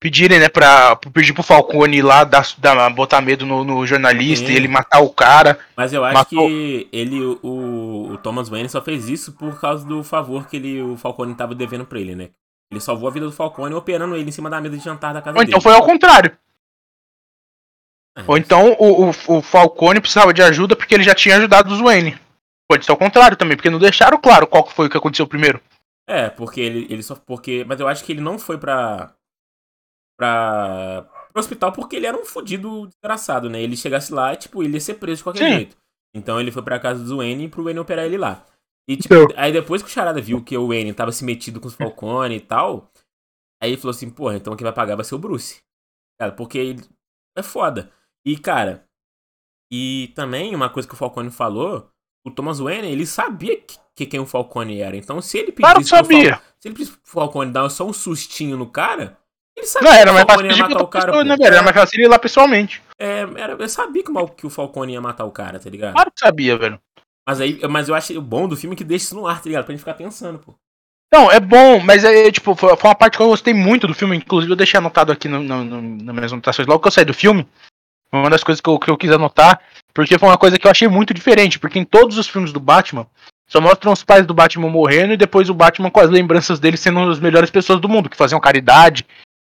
pedirem, 0.00 0.40
né, 0.40 0.48
pra, 0.48 0.96
pedir 0.96 1.34
pro 1.34 1.42
Falcone 1.42 2.00
lá 2.00 2.24
dar, 2.24 2.46
dar, 2.56 2.88
botar 2.90 3.20
medo 3.20 3.44
no, 3.44 3.62
no 3.62 3.86
jornalista 3.86 4.46
Sim. 4.46 4.54
e 4.54 4.56
ele 4.56 4.68
matar 4.68 5.00
o 5.00 5.10
cara. 5.10 5.58
Mas 5.76 5.92
eu 5.92 6.02
acho 6.02 6.14
matou... 6.14 6.48
que 6.48 6.88
ele, 6.90 7.20
o, 7.42 8.12
o 8.12 8.18
Thomas 8.22 8.48
Wayne 8.48 8.70
só 8.70 8.80
fez 8.80 9.06
isso 9.06 9.32
por 9.32 9.60
causa 9.60 9.86
do 9.86 10.02
favor 10.02 10.48
que 10.48 10.56
ele, 10.56 10.80
o 10.80 10.96
Falcone 10.96 11.34
tava 11.34 11.54
devendo 11.54 11.84
pra 11.84 12.00
ele, 12.00 12.14
né? 12.14 12.30
Ele 12.70 12.80
salvou 12.80 13.08
a 13.08 13.12
vida 13.12 13.26
do 13.26 13.32
Falcone 13.32 13.74
operando 13.74 14.16
ele 14.16 14.28
em 14.28 14.32
cima 14.32 14.50
da 14.50 14.60
mesa 14.60 14.76
de 14.76 14.84
jantar 14.84 15.12
da 15.12 15.22
casa 15.22 15.36
Ou 15.36 15.42
então 15.42 15.44
dele. 15.44 15.50
então 15.50 15.60
foi 15.60 15.74
ao 15.74 15.84
contrário. 15.84 16.36
É, 18.16 18.24
Ou 18.26 18.36
então 18.36 18.72
o, 18.78 19.06
o, 19.06 19.08
o, 19.08 19.42
Falcone 19.42 20.00
precisava 20.00 20.32
de 20.32 20.42
ajuda 20.42 20.76
porque 20.76 20.94
ele 20.94 21.02
já 21.02 21.14
tinha 21.14 21.36
ajudado 21.36 21.72
os 21.72 21.80
Wayne. 21.80 22.18
Pode 22.68 22.84
ser 22.84 22.92
ao 22.92 22.96
contrário 22.96 23.36
também, 23.36 23.56
porque 23.56 23.70
não 23.70 23.78
deixaram 23.78 24.20
claro 24.20 24.46
qual 24.46 24.66
foi 24.66 24.86
o 24.86 24.90
que 24.90 24.96
aconteceu 24.96 25.26
primeiro. 25.26 25.60
É, 26.06 26.28
porque 26.30 26.60
ele, 26.60 26.86
ele 26.90 27.02
só. 27.02 27.14
Porque, 27.14 27.64
mas 27.66 27.80
eu 27.80 27.88
acho 27.88 28.04
que 28.04 28.12
ele 28.12 28.20
não 28.20 28.38
foi 28.38 28.58
pra. 28.58 29.12
pra. 30.16 31.06
pro 31.32 31.40
hospital 31.40 31.72
porque 31.72 31.96
ele 31.96 32.06
era 32.06 32.16
um 32.16 32.24
fodido 32.24 32.86
desgraçado, 32.86 33.50
né? 33.50 33.60
Ele 33.60 33.76
chegasse 33.76 34.12
lá 34.12 34.32
e, 34.32 34.36
tipo, 34.36 34.62
ele 34.62 34.74
ia 34.74 34.80
ser 34.80 34.94
preso 34.94 35.18
de 35.18 35.24
qualquer 35.24 35.48
Sim. 35.48 35.54
jeito. 35.56 35.76
Então 36.14 36.40
ele 36.40 36.52
foi 36.52 36.62
pra 36.62 36.78
casa 36.78 37.02
do 37.02 37.16
Wayne 37.16 37.48
pro 37.48 37.64
Wayne 37.64 37.80
operar 37.80 38.04
ele 38.04 38.16
lá. 38.16 38.44
E, 38.88 38.96
tipo, 38.96 39.14
então... 39.14 39.36
aí 39.36 39.52
depois 39.52 39.82
que 39.82 39.88
o 39.88 39.90
Charada 39.90 40.20
viu 40.20 40.42
que 40.42 40.56
o 40.56 40.68
Wayne 40.68 40.92
tava 40.92 41.12
se 41.12 41.24
metido 41.24 41.60
com 41.60 41.68
os 41.68 41.74
Falcone 41.74 42.36
e 42.36 42.40
tal, 42.40 42.90
aí 43.62 43.70
ele 43.70 43.80
falou 43.80 43.94
assim, 43.94 44.10
porra, 44.10 44.36
então 44.36 44.54
quem 44.54 44.64
vai 44.64 44.72
pagar 44.72 44.96
vai 44.96 45.04
ser 45.04 45.14
o 45.14 45.18
Bruce. 45.18 45.62
Cara, 46.20 46.32
porque 46.32 46.58
ele 46.58 46.84
é 47.36 47.42
foda. 47.42 47.90
E, 48.24 48.36
cara, 48.36 48.86
e 49.72 50.12
também 50.14 50.54
uma 50.54 50.70
coisa 50.70 50.88
que 50.88 50.94
o 50.94 50.96
Falcone 50.96 51.30
falou, 51.30 51.90
o 52.26 52.30
Thomas 52.30 52.58
Wayne, 52.58 52.88
ele 52.88 53.06
sabia 53.06 53.56
que, 53.60 53.76
que 53.96 54.06
quem 54.06 54.20
o 54.20 54.26
Falcone 54.26 54.80
era. 54.80 54.96
Então, 54.96 55.20
se 55.20 55.38
ele 55.38 55.52
pedisse 55.52 55.62
claro 55.62 55.84
sabia. 55.84 56.36
Fal... 56.36 56.44
se 56.58 56.68
ele 56.68 56.74
pedisse 56.74 56.92
pro 56.92 57.10
Falcone 57.10 57.52
dar 57.52 57.68
só 57.68 57.86
um 57.86 57.92
sustinho 57.92 58.56
no 58.56 58.70
cara, 58.70 59.18
ele 59.56 59.66
sabia 59.66 59.90
não, 59.90 59.96
era 59.96 60.10
que 60.10 60.16
o 60.16 60.26
Falcone 60.26 60.48
ia 60.48 60.56
matar 60.56 60.82
o 60.82 60.88
cara. 60.88 61.06
Pessoa, 61.06 61.24
né, 61.24 61.36
era 61.40 61.62
mais 61.62 61.76
fácil 61.76 62.00
ir 62.00 62.08
lá 62.08 62.18
pessoalmente. 62.18 62.82
É, 62.98 63.20
era, 63.36 63.54
eu 63.54 63.68
sabia 63.68 64.02
que 64.02 64.46
o 64.46 64.50
Falcone 64.50 64.92
ia 64.92 65.00
matar 65.00 65.24
o 65.24 65.32
cara, 65.32 65.58
tá 65.58 65.70
ligado? 65.70 65.94
Claro 65.94 66.10
que 66.10 66.20
sabia, 66.20 66.56
velho. 66.56 66.80
Mas 67.26 67.40
aí, 67.40 67.60
mas 67.68 67.88
eu 67.88 67.94
achei 67.94 68.16
o 68.18 68.22
bom 68.22 68.46
do 68.46 68.56
filme 68.56 68.76
que 68.76 68.84
deixa 68.84 69.06
isso 69.06 69.14
no 69.14 69.26
ar, 69.26 69.40
tá 69.40 69.46
ligado? 69.46 69.64
Pra 69.64 69.72
gente 69.72 69.80
ficar 69.80 69.94
pensando, 69.94 70.38
pô. 70.38 70.54
Não, 71.12 71.30
é 71.30 71.38
bom, 71.38 71.78
mas 71.80 72.04
é 72.04 72.30
tipo, 72.30 72.56
foi 72.56 72.72
uma 72.72 72.94
parte 72.94 73.16
que 73.16 73.22
eu 73.22 73.28
gostei 73.28 73.54
muito 73.54 73.86
do 73.86 73.94
filme, 73.94 74.16
inclusive 74.16 74.52
eu 74.52 74.56
deixei 74.56 74.78
anotado 74.78 75.12
aqui 75.12 75.28
no, 75.28 75.40
no, 75.40 75.64
no, 75.64 75.80
nas 75.80 76.14
minhas 76.14 76.32
anotações 76.32 76.66
logo 76.66 76.80
que 76.80 76.88
eu 76.88 76.92
saí 76.92 77.04
do 77.04 77.14
filme. 77.14 77.46
Uma 78.12 78.30
das 78.30 78.44
coisas 78.44 78.60
que 78.60 78.68
eu, 78.68 78.78
que 78.78 78.90
eu 78.90 78.96
quis 78.96 79.10
anotar, 79.10 79.60
porque 79.92 80.18
foi 80.18 80.28
uma 80.28 80.38
coisa 80.38 80.58
que 80.58 80.66
eu 80.66 80.70
achei 80.70 80.88
muito 80.88 81.14
diferente, 81.14 81.58
porque 81.58 81.78
em 81.78 81.84
todos 81.84 82.18
os 82.18 82.28
filmes 82.28 82.52
do 82.52 82.60
Batman, 82.60 83.06
só 83.46 83.60
mostram 83.60 83.92
os 83.92 84.02
pais 84.02 84.26
do 84.26 84.34
Batman 84.34 84.68
morrendo 84.68 85.12
e 85.12 85.16
depois 85.16 85.48
o 85.48 85.54
Batman 85.54 85.90
com 85.90 86.00
as 86.00 86.10
lembranças 86.10 86.58
dele 86.58 86.76
sendo 86.76 87.10
as 87.10 87.20
melhores 87.20 87.50
pessoas 87.50 87.80
do 87.80 87.88
mundo, 87.88 88.08
que 88.08 88.16
faziam 88.16 88.40
caridade, 88.40 89.06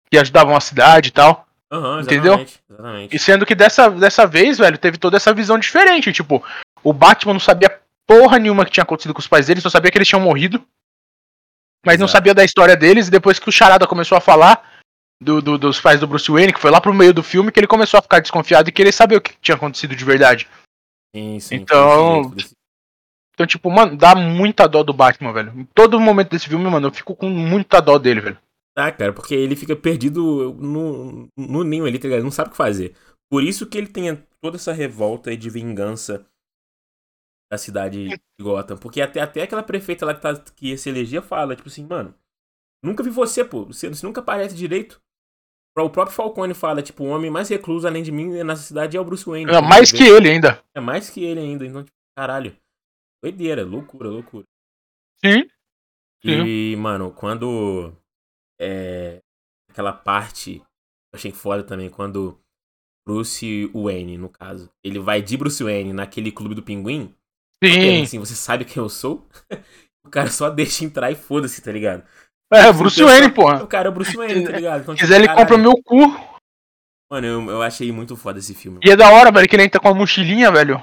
que 0.09 0.17
ajudavam 0.17 0.55
a 0.55 0.61
cidade 0.61 1.09
e 1.09 1.11
tal. 1.11 1.47
Uhum, 1.71 2.01
Entendeu? 2.01 2.45
Exatamente. 2.69 3.15
E 3.15 3.19
sendo 3.19 3.45
que 3.45 3.55
dessa, 3.55 3.89
dessa 3.89 4.27
vez, 4.27 4.57
velho, 4.57 4.77
teve 4.77 4.97
toda 4.97 5.15
essa 5.17 5.33
visão 5.33 5.57
diferente. 5.57 6.11
Tipo, 6.11 6.43
o 6.83 6.93
Batman 6.93 7.33
não 7.33 7.39
sabia 7.39 7.79
porra 8.07 8.37
nenhuma 8.39 8.65
que 8.65 8.71
tinha 8.71 8.83
acontecido 8.83 9.13
com 9.13 9.19
os 9.19 9.27
pais 9.27 9.47
dele, 9.47 9.61
só 9.61 9.69
sabia 9.69 9.91
que 9.91 9.97
eles 9.97 10.07
tinham 10.07 10.21
morrido. 10.21 10.63
Mas 11.85 11.97
não 11.97 12.05
Exato. 12.05 12.17
sabia 12.17 12.33
da 12.33 12.43
história 12.43 12.75
deles, 12.77 13.07
e 13.07 13.11
depois 13.11 13.39
que 13.39 13.49
o 13.49 13.51
Charada 13.51 13.87
começou 13.87 14.17
a 14.17 14.21
falar 14.21 14.69
do, 15.21 15.41
do- 15.41 15.57
dos 15.57 15.79
pais 15.81 15.99
do 15.99 16.07
Bruce 16.07 16.29
Wayne, 16.31 16.53
que 16.53 16.59
foi 16.59 16.69
lá 16.71 16.79
pro 16.79 16.93
meio 16.93 17.13
do 17.13 17.23
filme, 17.23 17.51
que 17.51 17.59
ele 17.59 17.67
começou 17.67 17.97
a 17.97 18.01
ficar 18.01 18.19
desconfiado 18.19 18.69
e 18.69 18.71
querer 18.71 18.91
saber 18.91 19.15
o 19.15 19.21
que 19.21 19.35
tinha 19.41 19.55
acontecido 19.55 19.95
de 19.95 20.05
verdade. 20.05 20.47
Sim, 21.15 21.39
sim. 21.39 21.55
Então- 21.55 22.33
Então, 23.33 23.47
tipo, 23.47 23.71
mano, 23.71 23.97
dá 23.97 24.13
muita 24.13 24.67
dó 24.67 24.83
do 24.83 24.93
Batman, 24.93 25.33
velho. 25.33 25.51
Em 25.59 25.63
todo 25.73 25.99
momento 25.99 26.29
desse 26.29 26.47
filme, 26.47 26.69
mano, 26.69 26.87
eu 26.87 26.91
fico 26.91 27.15
com 27.15 27.29
muita 27.29 27.81
dó 27.81 27.97
dele, 27.97 28.21
velho. 28.21 28.37
Ah, 28.77 28.91
cara, 28.91 29.11
porque 29.11 29.33
ele 29.33 29.55
fica 29.55 29.75
perdido 29.75 30.53
no, 30.59 31.27
no 31.35 31.63
ninho 31.63 31.85
ali, 31.85 31.97
tá 31.97 32.03
ligado? 32.03 32.19
Ele 32.19 32.25
não 32.25 32.31
sabe 32.31 32.49
o 32.49 32.51
que 32.51 32.57
fazer. 32.57 32.93
Por 33.29 33.41
isso 33.43 33.65
que 33.65 33.77
ele 33.77 33.87
tem 33.87 34.21
toda 34.41 34.57
essa 34.57 34.71
revolta 34.71 35.29
aí 35.29 35.37
de 35.37 35.49
vingança 35.49 36.23
da 37.51 37.57
cidade 37.57 38.07
de 38.07 38.19
Gotham. 38.39 38.77
Porque 38.77 39.01
até, 39.01 39.19
até 39.19 39.41
aquela 39.41 39.61
prefeita 39.61 40.05
lá 40.05 40.13
que, 40.13 40.21
tá, 40.21 40.33
que 40.55 40.77
se 40.77 40.89
eleger 40.89 41.21
fala, 41.21 41.55
tipo 41.55 41.67
assim, 41.67 41.85
mano, 41.85 42.15
nunca 42.83 43.03
vi 43.03 43.09
você, 43.09 43.43
pô. 43.43 43.65
Você, 43.65 43.89
você 43.89 44.05
nunca 44.05 44.21
aparece 44.21 44.55
direito. 44.55 45.01
O 45.77 45.89
próprio 45.89 46.15
Falcone 46.15 46.53
fala, 46.53 46.81
tipo, 46.81 47.03
o 47.03 47.07
homem 47.07 47.31
mais 47.31 47.49
recluso 47.49 47.87
além 47.87 48.03
de 48.03 48.11
mim 48.11 48.43
nessa 48.43 48.63
cidade 48.63 48.95
é 48.95 48.99
o 48.99 49.05
Bruce 49.05 49.25
Wayne. 49.25 49.51
É, 49.51 49.61
mais 49.61 49.91
que 49.91 50.03
ele 50.03 50.29
ainda. 50.29 50.63
É 50.75 50.79
mais 50.79 51.09
que 51.09 51.23
ele 51.23 51.39
ainda. 51.39 51.65
Então, 51.65 51.83
tipo, 51.83 51.97
caralho. 52.17 52.55
Doideira, 53.23 53.63
loucura, 53.63 54.09
loucura. 54.09 54.45
Sim. 55.23 55.47
E, 56.23 56.75
mano, 56.77 57.11
quando. 57.11 57.93
É. 58.59 59.21
Aquela 59.69 59.93
parte. 59.93 60.61
Achei 61.13 61.31
foda 61.31 61.63
também, 61.63 61.89
quando 61.89 62.37
Bruce 63.05 63.67
Wayne, 63.73 64.17
no 64.17 64.29
caso. 64.29 64.69
Ele 64.83 64.99
vai 64.99 65.21
de 65.21 65.37
Bruce 65.37 65.63
Wayne 65.63 65.93
naquele 65.93 66.31
clube 66.31 66.55
do 66.55 66.63
pinguim. 66.63 67.15
Sim. 67.63 68.03
assim, 68.03 68.19
você 68.19 68.35
sabe 68.35 68.65
quem 68.65 68.81
eu 68.81 68.89
sou? 68.89 69.27
o 70.05 70.09
cara 70.09 70.29
só 70.29 70.49
deixa 70.49 70.83
entrar 70.85 71.11
e 71.11 71.15
foda-se, 71.15 71.61
tá 71.61 71.71
ligado? 71.71 72.03
É, 72.53 72.71
Bruce 72.73 73.01
Wayne, 73.01 73.31
porra. 73.31 73.63
O 73.63 73.67
cara 73.67 73.87
é 73.87 73.89
o 73.89 73.93
Bruce 73.93 74.15
Wayne, 74.17 74.43
tá 74.43 74.51
ligado? 74.51 74.81
Então, 74.81 74.95
Se 74.95 75.01
quiser, 75.01 75.15
ele 75.17 75.27
caralho. 75.27 75.47
compra 75.47 75.55
o 75.57 75.59
meu 75.59 75.73
cu. 75.83 76.31
Mano, 77.09 77.27
eu, 77.27 77.49
eu 77.49 77.61
achei 77.61 77.91
muito 77.91 78.15
foda 78.15 78.39
esse 78.39 78.53
filme. 78.53 78.79
E 78.83 78.89
é 78.89 78.95
da 78.95 79.09
hora, 79.11 79.31
velho, 79.31 79.47
que 79.47 79.55
ele 79.55 79.63
entra 79.63 79.79
com 79.79 79.89
a 79.89 79.93
mochilinha, 79.93 80.51
velho. 80.51 80.81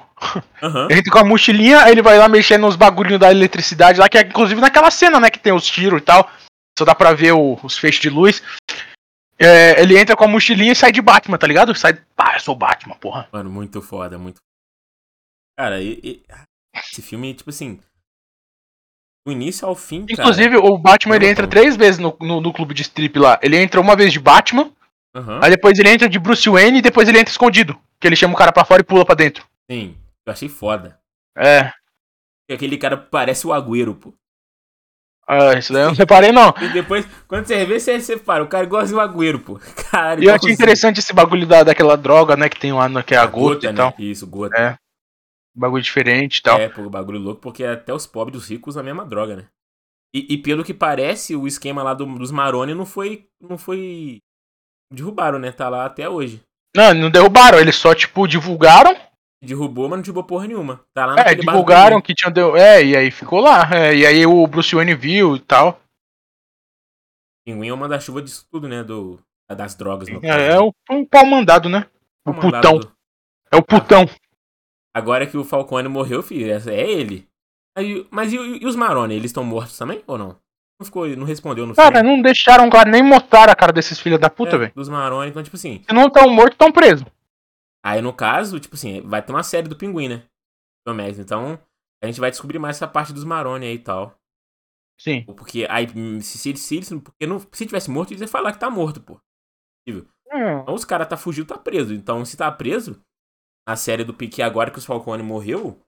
Aham. 0.62 0.86
Ele 0.90 1.00
entra 1.00 1.12
com 1.12 1.18
a 1.18 1.24
mochilinha, 1.24 1.82
aí 1.82 1.92
ele 1.92 2.02
vai 2.02 2.18
lá 2.18 2.28
mexendo 2.28 2.62
nos 2.62 2.76
bagulhinhos 2.76 3.20
da 3.20 3.30
eletricidade 3.30 3.98
lá, 3.98 4.08
que 4.08 4.16
é 4.18 4.22
inclusive 4.22 4.60
naquela 4.60 4.90
cena, 4.90 5.18
né, 5.20 5.30
que 5.30 5.38
tem 5.38 5.52
os 5.52 5.66
tiros 5.66 6.00
e 6.00 6.04
tal. 6.04 6.30
Só 6.78 6.84
dá 6.84 6.94
pra 6.94 7.12
ver 7.12 7.32
o- 7.32 7.58
os 7.62 7.76
feixes 7.78 8.00
de 8.00 8.08
luz. 8.10 8.42
É, 9.38 9.80
ele 9.80 9.98
entra 9.98 10.16
com 10.16 10.24
a 10.24 10.28
mochilinha 10.28 10.72
e 10.72 10.76
sai 10.76 10.92
de 10.92 11.00
Batman, 11.00 11.38
tá 11.38 11.46
ligado? 11.46 11.74
Sai. 11.74 11.98
Ah, 12.16 12.34
eu 12.34 12.40
sou 12.40 12.54
o 12.54 12.58
Batman, 12.58 12.94
porra. 12.96 13.28
Mano, 13.32 13.50
muito 13.50 13.80
foda, 13.82 14.18
muito. 14.18 14.38
Cara, 15.58 15.80
e, 15.80 15.98
e- 16.02 16.22
esse 16.74 17.02
filme, 17.02 17.34
tipo 17.34 17.50
assim. 17.50 17.80
Do 19.26 19.32
início 19.32 19.66
ao 19.66 19.74
fim, 19.74 20.06
cara. 20.06 20.12
Inclusive, 20.20 20.56
o 20.56 20.78
Batman 20.78 21.16
ele 21.16 21.28
entra 21.28 21.46
três 21.46 21.76
vezes 21.76 21.98
no, 21.98 22.16
no, 22.20 22.40
no 22.40 22.52
clube 22.52 22.72
de 22.74 22.82
strip 22.82 23.18
lá. 23.18 23.38
Ele 23.42 23.56
entra 23.56 23.80
uma 23.80 23.94
vez 23.94 24.12
de 24.12 24.18
Batman, 24.18 24.70
Aham. 25.14 25.40
aí 25.42 25.50
depois 25.50 25.78
ele 25.78 25.90
entra 25.90 26.08
de 26.08 26.18
Bruce 26.18 26.48
Wayne 26.48 26.78
e 26.78 26.82
depois 26.82 27.08
ele 27.08 27.18
entra 27.18 27.30
escondido. 27.30 27.78
Que 28.00 28.06
ele 28.06 28.16
chama 28.16 28.34
o 28.34 28.36
cara 28.36 28.52
pra 28.52 28.64
fora 28.64 28.80
e 28.80 28.84
pula 28.84 29.04
pra 29.04 29.14
dentro. 29.14 29.44
Sim, 29.70 29.96
eu 30.24 30.32
achei 30.32 30.48
foda. 30.48 30.98
É. 31.36 31.72
Aquele 32.50 32.78
cara 32.78 32.96
parece 32.96 33.46
o 33.46 33.52
Agüero, 33.52 33.94
pô. 33.94 34.14
Ah, 35.30 35.58
isso 35.58 35.74
daí 35.74 35.82
eu 35.82 35.88
não 35.88 35.94
reparei, 35.94 36.32
não. 36.32 36.54
E 36.62 36.68
depois, 36.70 37.06
quando 37.26 37.44
você 37.44 37.66
vê, 37.66 37.78
você 37.78 38.00
separa. 38.00 38.42
O 38.42 38.48
cara 38.48 38.64
igualzinho 38.64 38.98
o 38.98 39.02
Agüero, 39.02 39.38
pô. 39.38 39.60
Cara, 39.90 40.18
E 40.18 40.24
eu 40.24 40.34
achei 40.34 40.50
interessante 40.52 41.00
esse 41.00 41.12
bagulho 41.12 41.46
da, 41.46 41.62
daquela 41.64 41.98
droga, 41.98 42.34
né, 42.34 42.48
que 42.48 42.58
tem 42.58 42.72
lá 42.72 42.88
no 42.88 43.02
que 43.04 43.14
é 43.14 43.18
a 43.18 43.26
gota, 43.26 43.68
e 43.68 43.74
tal. 43.74 43.88
né? 43.88 43.94
Isso, 43.98 44.26
gota. 44.26 44.56
É. 44.56 44.78
Bagulho 45.58 45.82
diferente 45.82 46.38
e 46.38 46.42
tal. 46.42 46.58
É, 46.60 46.68
pô, 46.68 46.88
bagulho 46.88 47.18
louco, 47.18 47.40
porque 47.40 47.64
até 47.64 47.92
os 47.92 48.06
pobres 48.06 48.36
e 48.36 48.38
os 48.38 48.48
ricos 48.48 48.72
usam 48.72 48.82
a 48.82 48.84
mesma 48.84 49.04
droga, 49.04 49.34
né? 49.36 49.48
E, 50.14 50.34
e 50.34 50.38
pelo 50.38 50.64
que 50.64 50.72
parece, 50.72 51.34
o 51.34 51.46
esquema 51.46 51.82
lá 51.82 51.92
do- 51.94 52.06
dos 52.18 52.30
Maroni 52.30 52.74
não 52.74 52.86
foi. 52.86 53.28
Não 53.40 53.58
foi. 53.58 54.20
Derrubaram, 54.92 55.38
né? 55.38 55.50
Tá 55.52 55.68
lá 55.68 55.84
até 55.84 56.08
hoje. 56.08 56.40
Não, 56.76 56.94
não 56.94 57.10
derrubaram, 57.10 57.58
eles 57.58 57.76
só, 57.76 57.94
tipo, 57.94 58.26
divulgaram. 58.26 58.96
Derrubou, 59.42 59.88
mas 59.88 59.98
não 59.98 60.02
derrubou 60.02 60.24
porra 60.24 60.46
nenhuma. 60.46 60.84
Tá 60.94 61.06
lá 61.06 61.14
É, 61.20 61.34
divulgaram 61.34 62.00
que 62.00 62.14
tinha. 62.14 62.30
Deu, 62.30 62.56
é, 62.56 62.84
e 62.84 62.96
aí 62.96 63.10
ficou 63.10 63.40
lá. 63.40 63.68
É, 63.74 63.94
e 63.94 64.06
aí 64.06 64.24
o 64.26 64.46
Bruce 64.46 64.74
Wayne 64.74 64.94
viu 64.94 65.36
e 65.36 65.40
tal. 65.40 65.80
Pinguim 67.46 67.68
é 67.68 67.72
o 67.72 67.76
manda-chuva 67.76 68.22
disso 68.22 68.46
tudo, 68.50 68.68
né? 68.68 68.82
Do, 68.84 69.18
das 69.56 69.74
drogas. 69.74 70.08
No 70.08 70.20
É, 70.24 70.52
é 70.54 70.60
o, 70.60 70.72
um 70.90 71.04
pau 71.04 71.24
mandado, 71.26 71.68
né? 71.68 71.86
O 72.26 72.34
putão. 72.34 72.78
do- 72.78 72.92
É 73.50 73.56
o 73.56 73.62
putão. 73.62 74.06
Agora 74.94 75.26
que 75.26 75.36
o 75.36 75.44
Falcone 75.44 75.88
morreu, 75.88 76.22
filho, 76.22 76.50
é 76.50 76.90
ele. 76.90 77.28
Aí, 77.76 78.06
mas 78.10 78.32
e, 78.32 78.36
e 78.36 78.66
os 78.66 78.74
Maroni, 78.74 79.14
eles 79.14 79.26
estão 79.30 79.44
mortos 79.44 79.76
também 79.78 80.02
ou 80.06 80.18
não? 80.18 80.36
Não 80.80 80.84
ficou, 80.84 81.06
não 81.08 81.24
respondeu 81.26 81.66
no 81.66 81.74
Cara, 81.74 81.96
filme. 82.00 82.16
não 82.16 82.22
deixaram 82.22 82.70
claro, 82.70 82.90
nem 82.90 83.02
mostraram 83.02 83.52
a 83.52 83.56
cara 83.56 83.72
desses 83.72 83.98
filhos 83.98 84.20
da 84.20 84.30
puta, 84.30 84.56
É, 84.56 84.58
velho. 84.58 84.72
Dos 84.74 84.88
Maroni, 84.88 85.30
então, 85.30 85.42
tipo 85.42 85.56
assim. 85.56 85.82
Se 85.88 85.92
não 85.92 86.06
estão 86.06 86.28
mortos, 86.30 86.54
estão 86.54 86.70
presos. 86.72 87.06
Aí 87.84 88.00
no 88.00 88.12
caso, 88.12 88.58
tipo 88.60 88.74
assim, 88.74 89.00
vai 89.02 89.22
ter 89.22 89.32
uma 89.32 89.42
série 89.42 89.68
do 89.68 89.76
Pinguim, 89.76 90.08
né? 90.08 90.22
Então, 91.18 91.58
a 92.02 92.06
gente 92.06 92.20
vai 92.20 92.30
descobrir 92.30 92.58
mais 92.58 92.76
essa 92.76 92.88
parte 92.88 93.12
dos 93.12 93.24
Maroni 93.24 93.66
aí 93.66 93.74
e 93.74 93.78
tal. 93.78 94.14
Sim. 95.00 95.24
Porque 95.24 95.66
aí, 95.68 95.86
hum, 95.94 96.20
se, 96.20 96.38
se, 96.38 96.56
se, 96.56 96.82
se, 96.82 96.98
porque 97.00 97.26
não, 97.26 97.38
se 97.52 97.66
tivesse 97.66 97.90
morto, 97.90 98.10
eles 98.10 98.20
iam 98.20 98.28
falar 98.28 98.52
que 98.52 98.58
tá 98.58 98.70
morto, 98.70 99.00
pô. 99.00 99.20
Então 99.86 100.74
os 100.74 100.84
caras 100.84 101.08
tá 101.08 101.16
fugindo, 101.16 101.46
tá 101.46 101.58
preso. 101.58 101.94
Então, 101.94 102.24
se 102.24 102.36
tá 102.36 102.50
preso, 102.50 103.00
a 103.68 103.76
série 103.76 104.02
do 104.02 104.14
Pique 104.14 104.40
agora 104.40 104.70
que 104.70 104.78
os 104.78 104.86
Falcone 104.86 105.22
morreu, 105.22 105.78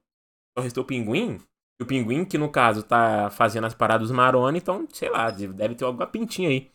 só 0.55 0.63
restou 0.63 0.83
o 0.83 0.85
Pinguim. 0.85 1.41
E 1.79 1.83
o 1.83 1.85
Pinguim, 1.87 2.23
que 2.23 2.37
no 2.37 2.47
caso 2.47 2.83
tá 2.83 3.31
fazendo 3.31 3.65
as 3.65 3.73
paradas 3.73 4.07
dos 4.07 4.15
Maroni, 4.15 4.59
então, 4.59 4.87
sei 4.93 5.09
lá, 5.09 5.31
deve 5.31 5.73
ter 5.73 5.83
alguma 5.83 6.05
pintinha 6.05 6.49
aí. 6.49 6.71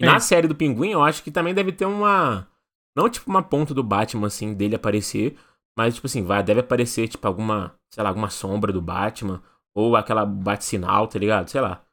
E 0.00 0.06
na 0.06 0.18
série 0.18 0.48
do 0.48 0.54
Pinguim, 0.54 0.92
eu 0.92 1.02
acho 1.02 1.22
que 1.22 1.30
também 1.30 1.52
deve 1.52 1.72
ter 1.72 1.84
uma. 1.84 2.48
Não 2.96 3.10
tipo 3.10 3.28
uma 3.28 3.42
ponta 3.42 3.74
do 3.74 3.82
Batman, 3.82 4.28
assim, 4.28 4.54
dele 4.54 4.76
aparecer. 4.76 5.38
Mas, 5.76 5.96
tipo 5.96 6.06
assim, 6.06 6.22
vai, 6.22 6.42
deve 6.42 6.60
aparecer, 6.60 7.06
tipo, 7.06 7.28
alguma, 7.28 7.78
sei 7.92 8.02
lá, 8.02 8.08
alguma 8.08 8.30
sombra 8.30 8.72
do 8.72 8.80
Batman. 8.80 9.42
Ou 9.76 9.94
aquela 9.94 10.24
bate-sinal, 10.24 11.06
tá 11.06 11.18
ligado? 11.18 11.50
Sei 11.50 11.60
lá. 11.60 11.84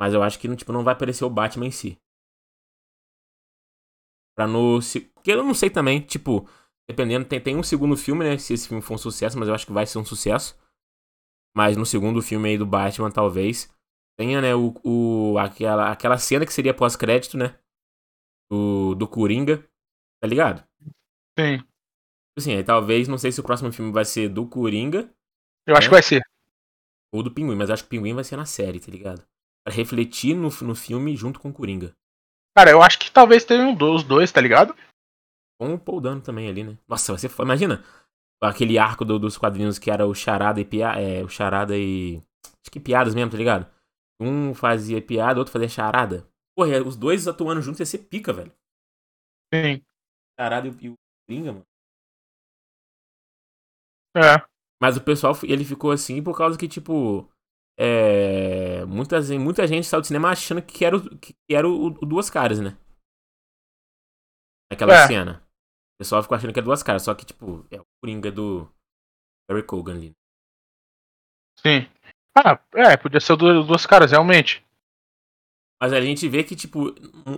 Mas 0.00 0.14
eu 0.14 0.22
acho 0.22 0.38
que, 0.38 0.56
tipo, 0.56 0.72
não 0.72 0.82
vai 0.82 0.94
aparecer 0.94 1.26
o 1.26 1.30
Batman 1.30 1.66
em 1.66 1.70
si. 1.70 2.00
Pra 4.34 4.46
no. 4.46 4.78
Porque 5.14 5.32
eu 5.32 5.44
não 5.44 5.52
sei 5.52 5.68
também, 5.68 6.00
tipo, 6.00 6.48
dependendo, 6.88 7.24
tem, 7.26 7.40
tem 7.40 7.56
um 7.56 7.62
segundo 7.62 7.96
filme, 7.96 8.24
né? 8.24 8.38
Se 8.38 8.54
esse 8.54 8.68
filme 8.68 8.82
for 8.82 8.94
um 8.94 8.98
sucesso, 8.98 9.38
mas 9.38 9.48
eu 9.48 9.54
acho 9.54 9.66
que 9.66 9.72
vai 9.72 9.86
ser 9.86 9.98
um 9.98 10.04
sucesso. 10.04 10.58
Mas 11.56 11.76
no 11.76 11.86
segundo 11.86 12.20
filme 12.20 12.48
aí 12.48 12.58
do 12.58 12.66
Batman, 12.66 13.10
talvez, 13.10 13.72
tenha, 14.18 14.40
né, 14.40 14.54
o, 14.54 14.74
o, 14.84 15.38
aquela, 15.38 15.92
aquela 15.92 16.18
cena 16.18 16.44
que 16.44 16.52
seria 16.52 16.74
pós-crédito, 16.74 17.36
né? 17.36 17.58
Do, 18.50 18.94
do 18.94 19.08
Coringa, 19.08 19.66
tá 20.20 20.28
ligado? 20.28 20.64
Sim. 21.38 21.64
Assim, 22.36 22.54
aí 22.56 22.64
talvez, 22.64 23.06
não 23.06 23.16
sei 23.18 23.30
se 23.30 23.40
o 23.40 23.44
próximo 23.44 23.72
filme 23.72 23.92
vai 23.92 24.04
ser 24.04 24.28
do 24.28 24.46
Coringa 24.48 25.08
Eu 25.66 25.76
acho 25.76 25.86
É? 25.86 25.88
que 25.88 25.94
vai 25.94 26.02
ser. 26.02 26.22
ou 27.14 27.22
do 27.22 27.30
Pinguim, 27.32 27.54
mas 27.56 27.70
acho 27.70 27.84
que 27.84 27.86
o 27.86 27.90
Pinguim 27.90 28.12
vai 28.14 28.24
ser 28.24 28.36
na 28.36 28.44
série, 28.44 28.80
tá 28.80 28.90
ligado? 28.90 29.24
Pra 29.64 29.72
refletir 29.72 30.34
no, 30.34 30.48
no 30.62 30.74
filme 30.74 31.16
junto 31.16 31.38
com 31.38 31.50
o 31.50 31.52
Coringa. 31.52 31.94
Cara, 32.56 32.70
eu 32.70 32.82
acho 32.82 32.98
que 32.98 33.10
talvez 33.10 33.44
tenham 33.44 33.76
os 33.76 34.02
dois, 34.02 34.30
tá 34.32 34.40
ligado? 34.40 34.74
Com 35.60 35.74
o 35.74 35.78
Paul 35.78 36.00
Dano 36.00 36.20
também 36.20 36.48
ali, 36.48 36.64
né? 36.64 36.78
Nossa, 36.88 37.16
foda. 37.28 37.44
Imagina 37.48 37.84
aquele 38.42 38.78
arco 38.78 39.04
do- 39.04 39.18
dos 39.18 39.38
quadrinhos 39.38 39.78
que 39.78 39.90
era 39.90 40.06
o 40.06 40.14
Charada 40.14 40.60
e 40.60 40.64
Piada. 40.64 41.00
É, 41.00 41.22
o 41.24 41.28
Charada 41.28 41.76
e. 41.76 42.22
Acho 42.62 42.70
que 42.72 42.80
piadas 42.80 43.14
mesmo, 43.14 43.30
tá 43.30 43.36
ligado? 43.36 43.66
Um 44.20 44.54
fazia 44.54 45.02
piada, 45.02 45.38
outro 45.38 45.52
fazia 45.52 45.68
charada. 45.68 46.26
Porra, 46.56 46.82
os 46.82 46.96
dois 46.96 47.26
atuando 47.28 47.60
juntos 47.60 47.80
ia 47.80 47.86
ser 47.86 47.98
pica, 47.98 48.32
velho. 48.32 48.52
Sim. 49.52 49.82
Charada 50.38 50.68
e 50.68 50.88
o- 50.88 50.92
o 50.94 50.96
Coringa, 51.28 51.52
mano. 51.52 51.66
É. 54.16 54.44
Mas 54.80 54.96
o 54.96 55.02
pessoal, 55.04 55.34
ele 55.44 55.64
ficou 55.64 55.90
assim 55.90 56.22
por 56.22 56.36
causa 56.36 56.58
que, 56.58 56.68
tipo. 56.68 57.28
É. 57.78 58.84
Muitas, 58.86 59.30
muita 59.30 59.66
gente 59.66 59.86
saiu 59.86 60.00
do 60.00 60.06
cinema 60.06 60.30
achando 60.30 60.62
que 60.62 60.84
era, 60.84 60.96
o, 60.96 61.18
que 61.18 61.34
era 61.50 61.68
o, 61.68 61.86
o 61.86 62.06
Duas 62.06 62.30
Caras, 62.30 62.60
né? 62.60 62.76
Aquela 64.72 64.94
É. 64.94 65.06
cena. 65.06 65.43
O 65.94 65.98
pessoal 65.98 66.22
ficou 66.22 66.36
achando 66.36 66.52
que 66.52 66.58
é 66.58 66.62
duas 66.62 66.82
caras, 66.82 67.02
só 67.02 67.14
que, 67.14 67.24
tipo, 67.24 67.64
é 67.70 67.80
o 67.80 67.84
Coringa 68.02 68.32
do 68.32 68.68
Barry 69.48 69.62
Cogan 69.62 69.94
ali. 69.94 70.12
Sim. 71.60 71.86
Ah, 72.36 72.58
é, 72.74 72.96
podia 72.96 73.20
ser 73.20 73.36
duas, 73.36 73.64
duas 73.66 73.86
caras, 73.86 74.10
realmente. 74.10 74.64
Mas 75.80 75.92
a 75.92 76.00
gente 76.00 76.28
vê 76.28 76.42
que, 76.42 76.56
tipo, 76.56 76.94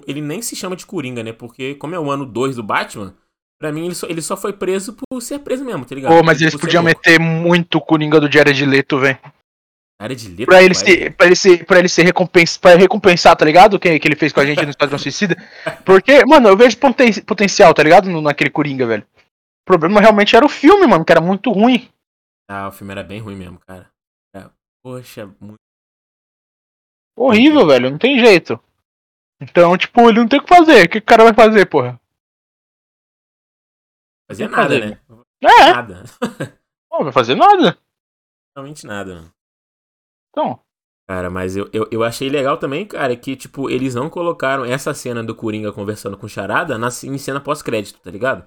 ele 0.07 0.20
nem 0.20 0.40
se 0.40 0.57
chama 0.57 0.76
de 0.76 0.86
Coringa, 0.86 1.22
né? 1.22 1.32
Porque, 1.32 1.74
como 1.74 1.94
é 1.94 2.00
o 2.00 2.11
ano 2.11 2.24
2 2.24 2.57
do 2.57 2.62
Batman, 2.62 3.14
pra 3.59 3.70
mim 3.70 3.86
ele 3.86 3.94
só, 3.94 4.07
ele 4.07 4.22
só 4.22 4.36
foi 4.36 4.52
preso 4.52 4.94
por 4.94 5.20
ser 5.20 5.40
preso 5.40 5.64
mesmo, 5.64 5.84
tá 5.84 5.94
ligado? 5.94 6.16
Pô, 6.16 6.22
mas 6.22 6.40
eles 6.40 6.57
podiam 6.57 6.82
meter 6.82 7.20
muito 7.20 7.76
o 7.76 7.80
Coringa 7.80 8.18
do 8.18 8.30
Jared 8.30 8.64
Leto, 8.64 8.98
velho. 8.98 9.18
Área 9.99 10.14
de 10.14 10.28
letra. 10.28 10.47
Pra 10.47 10.62
ele 10.62 10.74
se, 10.74 11.11
pra 11.11 11.26
ele 11.26 11.36
se, 11.36 11.64
pra 11.64 11.78
ele 11.78 11.88
se 11.88 12.03
recompensar, 12.03 12.61
pra 12.61 12.76
recompensar, 12.76 13.34
tá 13.36 13.44
ligado? 13.44 13.74
O 13.74 13.80
que, 13.80 13.99
que 13.99 14.07
ele 14.09 14.16
fez 14.16 14.32
com 14.32 14.40
a 14.40 14.47
gente 14.47 14.62
no 14.62 14.70
Esquadrão 14.70 14.99
Suicida. 14.99 15.34
Porque, 15.86 16.24
mano, 16.26 16.49
eu 16.49 16.57
vejo 16.57 16.76
poten- 16.78 17.22
potencial, 17.24 17.72
tá 17.72 17.82
ligado? 17.82 18.11
No- 18.11 18.20
naquele 18.20 18.51
Coringa, 18.51 18.86
velho. 18.86 19.03
O 19.03 19.64
problema 19.66 20.01
realmente 20.01 20.36
era 20.36 20.44
o 20.44 20.51
filme, 20.51 20.86
mano, 20.86 21.05
que 21.05 21.12
era 21.12 21.20
muito 21.20 21.51
ruim. 21.51 21.90
Ah, 22.49 22.68
o 22.68 22.72
filme 22.72 22.92
era 22.92 23.03
bem 23.03 23.20
ruim 23.20 23.36
mesmo, 23.36 23.59
cara. 23.61 23.90
Era- 24.34 24.53
Poxa, 24.84 25.26
muito. 25.40 25.57
Horrível, 27.18 27.66
velho, 27.66 27.90
não 27.90 27.99
tem 27.99 28.18
jeito. 28.18 28.61
Então, 29.40 29.76
tipo, 29.78 30.01
ele 30.09 30.20
não 30.20 30.28
tem 30.28 30.38
o 30.38 30.42
que 30.42 30.55
fazer. 30.55 30.86
O 30.86 30.88
que 30.90 30.99
o 30.99 31.03
cara 31.03 31.24
vai 31.24 31.32
fazer, 31.34 31.66
porra? 31.66 31.99
Que 34.28 34.47
nada, 34.47 34.62
fazer. 34.74 34.90
né? 34.90 35.01
É, 35.42 35.72
Nada. 35.72 36.05
não 36.92 37.05
vai 37.05 37.12
fazer 37.12 37.34
nada. 37.34 37.78
Realmente 38.55 38.86
nada, 38.86 39.14
mano. 39.14 39.36
Então, 40.37 40.61
Cara, 41.09 41.30
mas 41.30 41.57
eu, 41.57 41.70
eu, 41.72 41.89
eu 41.93 42.03
achei 42.03 42.28
legal 42.28 42.59
também, 42.59 42.84
cara, 42.84 43.14
que, 43.16 43.37
tipo, 43.37 43.70
eles 43.70 43.95
não 43.95 44.11
colocaram 44.11 44.64
essa 44.64 44.93
cena 44.93 45.22
do 45.22 45.37
Coringa 45.37 45.72
conversando 45.72 46.18
com 46.18 46.26
o 46.26 46.28
Charada 46.28 46.76
na, 46.76 46.89
em 46.89 47.16
cena 47.16 47.41
pós-crédito, 47.41 48.01
tá 48.01 48.11
ligado? 48.11 48.45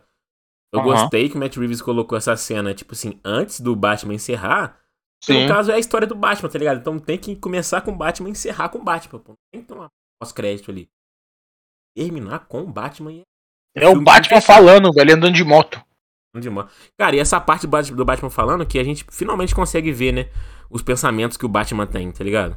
Eu 0.74 0.82
Aham. 0.82 0.90
gostei 0.90 1.30
que 1.30 1.38
o 1.38 1.40
Matt 1.40 1.56
Reeves 1.56 1.82
colocou 1.82 2.18
essa 2.18 2.36
cena, 2.36 2.74
tipo 2.74 2.94
assim, 2.94 3.18
antes 3.24 3.62
do 3.62 3.76
Batman 3.76 4.14
encerrar. 4.14 4.78
Sim. 5.24 5.44
no 5.44 5.48
caso 5.48 5.72
é 5.72 5.76
a 5.76 5.80
história 5.80 6.06
do 6.06 6.16
Batman, 6.16 6.50
tá 6.50 6.60
ligado? 6.60 6.80
Então 6.80 7.00
tem 7.00 7.18
que 7.18 7.36
começar 7.36 7.82
com 7.82 7.92
o 7.92 7.96
Batman 7.96 8.28
e 8.28 8.32
encerrar 8.34 8.70
com 8.70 8.80
o 8.80 8.84
Batman, 8.84 9.20
pô. 9.20 9.34
Tem 9.52 9.62
que 9.62 9.68
ter 9.68 9.74
uma 9.74 9.88
pós-crédito 10.22 10.70
ali. 10.70 10.90
Terminar 11.96 12.46
com 12.48 12.62
o 12.62 12.68
Batman 12.68 13.14
e 13.14 13.22
É 13.74 13.88
o 13.88 13.92
filme 13.92 14.06
Batman 14.06 14.42
falando, 14.42 14.92
velho, 14.92 15.16
andando 15.16 15.34
de 15.34 15.44
moto. 15.46 15.82
De 16.38 16.50
mo- 16.50 16.68
Cara, 16.98 17.16
e 17.16 17.20
essa 17.20 17.40
parte 17.40 17.62
do 17.66 17.70
Bat- 17.70 17.92
do 17.94 18.06
Batman 18.06 18.30
falando 18.30 18.66
que 18.66 18.78
a 18.78 18.84
gente 18.84 19.06
finalmente 19.12 19.56
consegue 19.56 19.92
ver, 19.92 20.12
né? 20.12 20.30
Os 20.70 20.82
pensamentos 20.84 21.38
que 21.38 21.46
o 21.46 21.50
Batman 21.50 21.88
tem, 21.88 22.12
tá 22.12 22.24
ligado? 22.24 22.56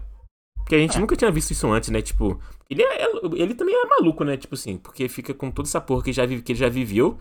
Porque 0.59 0.75
a 0.75 0.79
gente 0.79 0.99
nunca 0.99 1.17
tinha 1.17 1.31
visto 1.31 1.51
isso 1.53 1.67
antes, 1.71 1.89
né? 1.91 2.03
Tipo, 2.03 2.41
ele, 2.69 2.83
é, 2.83 3.07
ele 3.35 3.55
também 3.55 3.75
é 3.75 3.87
maluco, 3.87 4.23
né? 4.25 4.37
Tipo 4.37 4.55
assim, 4.55 4.77
porque 4.77 5.09
fica 5.09 5.33
com 5.33 5.51
toda 5.51 5.67
essa 5.69 5.81
porra 5.81 6.05
que, 6.05 6.13
já, 6.13 6.27
vi- 6.27 6.43
que 6.43 6.53
ele 6.53 6.59
já 6.59 6.69
viveu. 6.69 7.19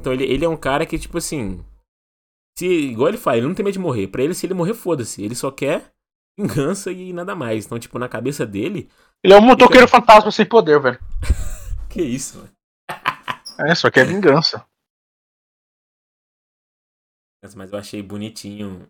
Então 0.00 0.12
ele, 0.12 0.24
ele 0.24 0.44
é 0.44 0.48
um 0.48 0.56
cara 0.56 0.86
que, 0.86 0.98
tipo 0.98 1.18
assim. 1.18 1.64
Se, 2.56 2.66
igual 2.66 3.08
ele 3.08 3.18
fala, 3.18 3.36
ele 3.38 3.46
não 3.48 3.54
tem 3.54 3.64
medo 3.64 3.74
de 3.74 3.78
morrer. 3.80 4.06
Pra 4.06 4.22
ele, 4.22 4.32
se 4.34 4.46
ele 4.46 4.54
morrer, 4.54 4.74
foda-se. 4.74 5.22
Ele 5.22 5.34
só 5.34 5.50
quer 5.50 5.90
vingança 6.38 6.90
e 6.92 7.12
nada 7.12 7.34
mais. 7.34 7.66
Então, 7.66 7.78
tipo, 7.78 7.98
na 7.98 8.08
cabeça 8.08 8.46
dele. 8.46 8.88
Ele 9.22 9.34
é 9.34 9.36
um 9.36 9.40
motoqueiro 9.42 9.88
fantasma 9.88 10.30
sem 10.30 10.46
poder, 10.46 10.80
velho. 10.80 10.98
Que 11.90 12.02
isso, 12.02 12.38
mano? 12.38 12.50
É, 13.70 13.74
só 13.74 13.88
que 13.88 14.00
é 14.00 14.04
vingança. 14.04 14.64
Mas 17.54 17.72
eu 17.72 17.78
achei 17.78 18.02
bonitinho 18.02 18.88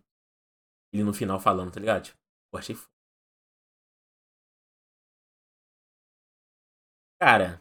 ele 0.92 1.02
no 1.02 1.12
final 1.12 1.40
falando, 1.40 1.72
tá 1.72 1.80
ligado? 1.80 2.04
Tipo, 2.04 2.18
eu 2.52 2.58
achei 2.58 2.76
foda. 2.76 2.88
Cara, 7.20 7.60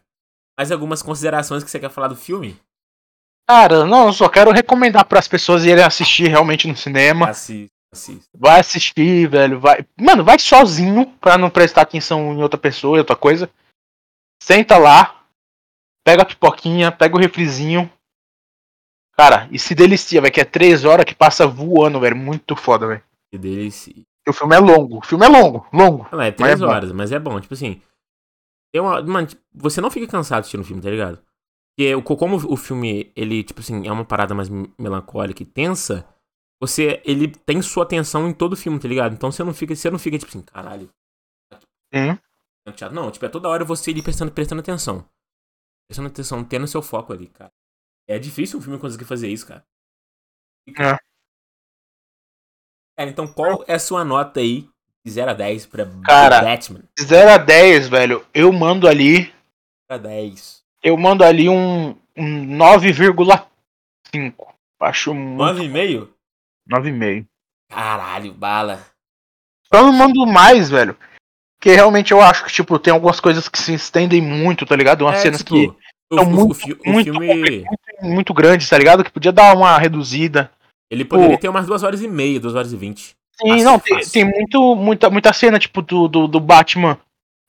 mais 0.60 0.72
algumas 0.72 1.02
considerações 1.02 1.64
que 1.64 1.72
você 1.72 1.80
quer 1.80 1.90
falar 1.90 2.10
do 2.10 2.16
filme? 2.16 2.60
Cara, 3.50 3.86
não, 3.86 4.08
eu 4.08 4.14
só 4.14 4.30
quero 4.30 4.52
recomendar 4.52 5.06
para 5.06 5.20
as 5.20 5.28
pessoas 5.28 5.66
irem 5.66 5.84
assistir 5.84 6.28
realmente 6.28 6.68
no 6.68 6.78
cinema. 6.78 7.30
Assista, 7.30 7.74
assista. 7.92 8.30
Vai 8.38 8.60
assistir, 8.60 9.28
velho. 9.28 9.60
Vai. 9.60 9.86
Mano, 10.00 10.24
vai 10.24 10.38
sozinho 10.38 11.18
pra 11.18 11.38
não 11.38 11.50
prestar 11.50 11.82
atenção 11.82 12.34
em 12.34 12.42
outra 12.42 12.60
pessoa, 12.60 12.98
em 12.98 13.00
outra 13.00 13.16
coisa. 13.16 13.50
Senta 14.42 14.78
lá, 14.78 15.26
pega 16.06 16.22
a 16.22 16.26
pipoquinha, 16.26 16.92
pega 16.92 17.16
o 17.16 17.20
refrizinho. 17.20 17.92
Cara, 19.16 19.48
e 19.52 19.60
se 19.60 19.76
delicia, 19.76 20.22
velho, 20.22 20.34
que 20.34 20.42
é 20.42 20.46
três 20.46 20.86
horas 20.86 21.06
que 21.06 21.14
passa 21.16 21.46
voando, 21.48 22.00
velho. 22.00 22.16
Muito 22.16 22.56
foda, 22.56 22.88
velho. 22.88 23.04
E 23.32 23.38
deles. 23.38 23.88
e- 23.88 24.06
E 24.26 24.30
O 24.30 24.34
filme 24.34 24.56
é 24.56 24.60
longo. 24.60 25.00
O 25.00 25.02
filme 25.06 25.26
é 25.26 25.30
longo, 25.30 25.68
longo. 25.74 26.08
Não, 26.12 26.22
é 26.22 26.32
três 26.32 26.54
é 26.62 26.66
bom. 26.66 26.72
horas, 26.72 26.92
mas 26.94 27.12
é 27.12 27.20
bom. 27.20 27.40
Tipo 27.42 27.54
assim. 27.54 27.82
Tem 28.74 28.82
uma, 28.82 29.02
mano, 29.04 29.28
tipo, 29.28 29.42
você 29.54 29.80
não 29.82 29.92
fica 29.92 30.08
cansado 30.08 30.40
assistindo 30.40 30.62
o 30.62 30.64
filme, 30.64 30.82
tá 30.82 30.90
ligado? 30.90 31.22
Porque 31.78 32.02
como 32.18 32.38
o 32.38 32.56
filme, 32.58 33.12
ele, 33.16 33.44
tipo 33.44 33.60
assim, 33.60 33.86
é 33.88 33.92
uma 33.92 34.06
parada 34.06 34.34
mais 34.34 34.48
melancólica 34.80 35.44
e 35.44 35.46
tensa, 35.46 36.08
você, 36.62 37.02
ele 37.06 37.28
tem 37.28 37.62
sua 37.62 37.84
atenção 37.84 38.28
em 38.28 38.34
todo 38.34 38.54
o 38.54 38.58
filme, 38.58 38.80
tá 38.80 38.88
ligado? 38.88 39.14
Então 39.14 39.32
você 39.32 39.44
não 39.44 39.54
fica, 39.54 39.76
você 39.76 39.92
não 39.92 40.00
fica, 40.00 40.18
tipo 40.18 40.30
assim, 40.30 40.42
caralho. 40.42 40.90
Chateado. 42.68 42.96
Não, 42.96 43.12
tipo, 43.12 43.26
é 43.26 43.30
toda 43.30 43.50
hora 43.50 43.66
você 43.66 43.92
ir 43.92 44.02
prestando, 44.02 44.32
prestando 44.32 44.62
atenção. 44.62 45.06
Prestando 45.88 46.08
atenção, 46.08 46.44
tendo 46.44 46.66
seu 46.68 46.82
foco 46.82 47.12
ali, 47.14 47.28
cara. 47.28 47.52
É 48.08 48.20
difícil 48.20 48.60
um 48.60 48.62
filme 48.62 48.80
conseguir 48.80 49.06
fazer 49.06 49.30
isso, 49.30 49.48
cara. 49.48 49.64
É. 50.70 50.98
Cara, 52.98 53.10
então 53.10 53.28
qual 53.28 53.64
é 53.68 53.74
a 53.76 53.80
sua 53.80 54.04
nota 54.06 54.40
aí 54.40 54.70
de 55.06 55.12
0 55.12 55.32
a 55.32 55.34
10 55.34 55.66
pra 55.66 55.86
Cara, 56.06 56.42
Batman? 56.42 56.84
0 57.00 57.30
a 57.32 57.38
10, 57.38 57.88
velho, 57.88 58.26
eu 58.34 58.52
mando 58.54 58.88
ali. 58.88 59.26
0 59.26 59.34
a 59.90 59.98
10. 59.98 60.64
Eu 60.82 60.98
mando 60.98 61.24
ali 61.24 61.50
um, 61.50 61.90
um 62.16 62.58
9,5. 62.58 64.54
Acho 64.80 65.14
muito. 65.14 65.62
9,5? 65.62 66.10
9,5. 66.70 67.26
Caralho, 67.70 68.34
bala. 68.34 68.86
Só 69.74 69.82
não 69.82 69.94
mando 69.94 70.26
mais, 70.28 70.70
velho. 70.70 70.98
Porque 71.58 71.74
realmente 71.74 72.12
eu 72.12 72.22
acho 72.22 72.44
que, 72.46 72.52
tipo, 72.52 72.78
tem 72.78 72.94
algumas 72.94 73.20
coisas 73.22 73.48
que 73.48 73.58
se 73.58 73.74
estendem 73.74 74.22
muito, 74.22 74.66
tá 74.66 74.76
ligado? 74.76 75.02
Umas 75.06 75.20
É, 75.20 75.22
cenas 75.22 75.40
tipo, 75.40 75.52
que 75.52 75.68
o, 76.14 76.22
o- 76.22 76.26
muito- 76.26 76.52
o 76.52 76.54
fi- 76.54 76.74
o 76.74 76.92
muito 76.92 77.12
filme, 77.12 77.28
muito 77.40 77.66
grandes, 78.34 78.70
tá 78.70 78.78
ligado? 78.78 79.04
Que 79.04 79.12
podia 79.12 79.32
dar 79.32 79.56
uma 79.56 79.78
reduzida. 79.78 80.52
ele 80.90 81.06
poderia 81.06 81.38
ter 81.38 81.50
umas 81.50 81.68
2 81.68 81.84
horas 81.84 82.02
e 82.02 82.08
meia, 82.08 82.40
2 82.40 82.56
horas 82.56 82.74
e 82.74 82.76
20. 82.76 83.16
Sim, 83.42 83.64
não, 83.64 83.80
tem, 83.80 84.00
tem 84.00 84.26
muito, 84.26 84.76
muita, 84.76 85.10
muita 85.10 85.34
cena, 85.34 85.58
tipo, 85.58 85.82
do, 85.82 86.08
do, 86.08 86.28
do 86.28 86.40
Batman 86.40 86.98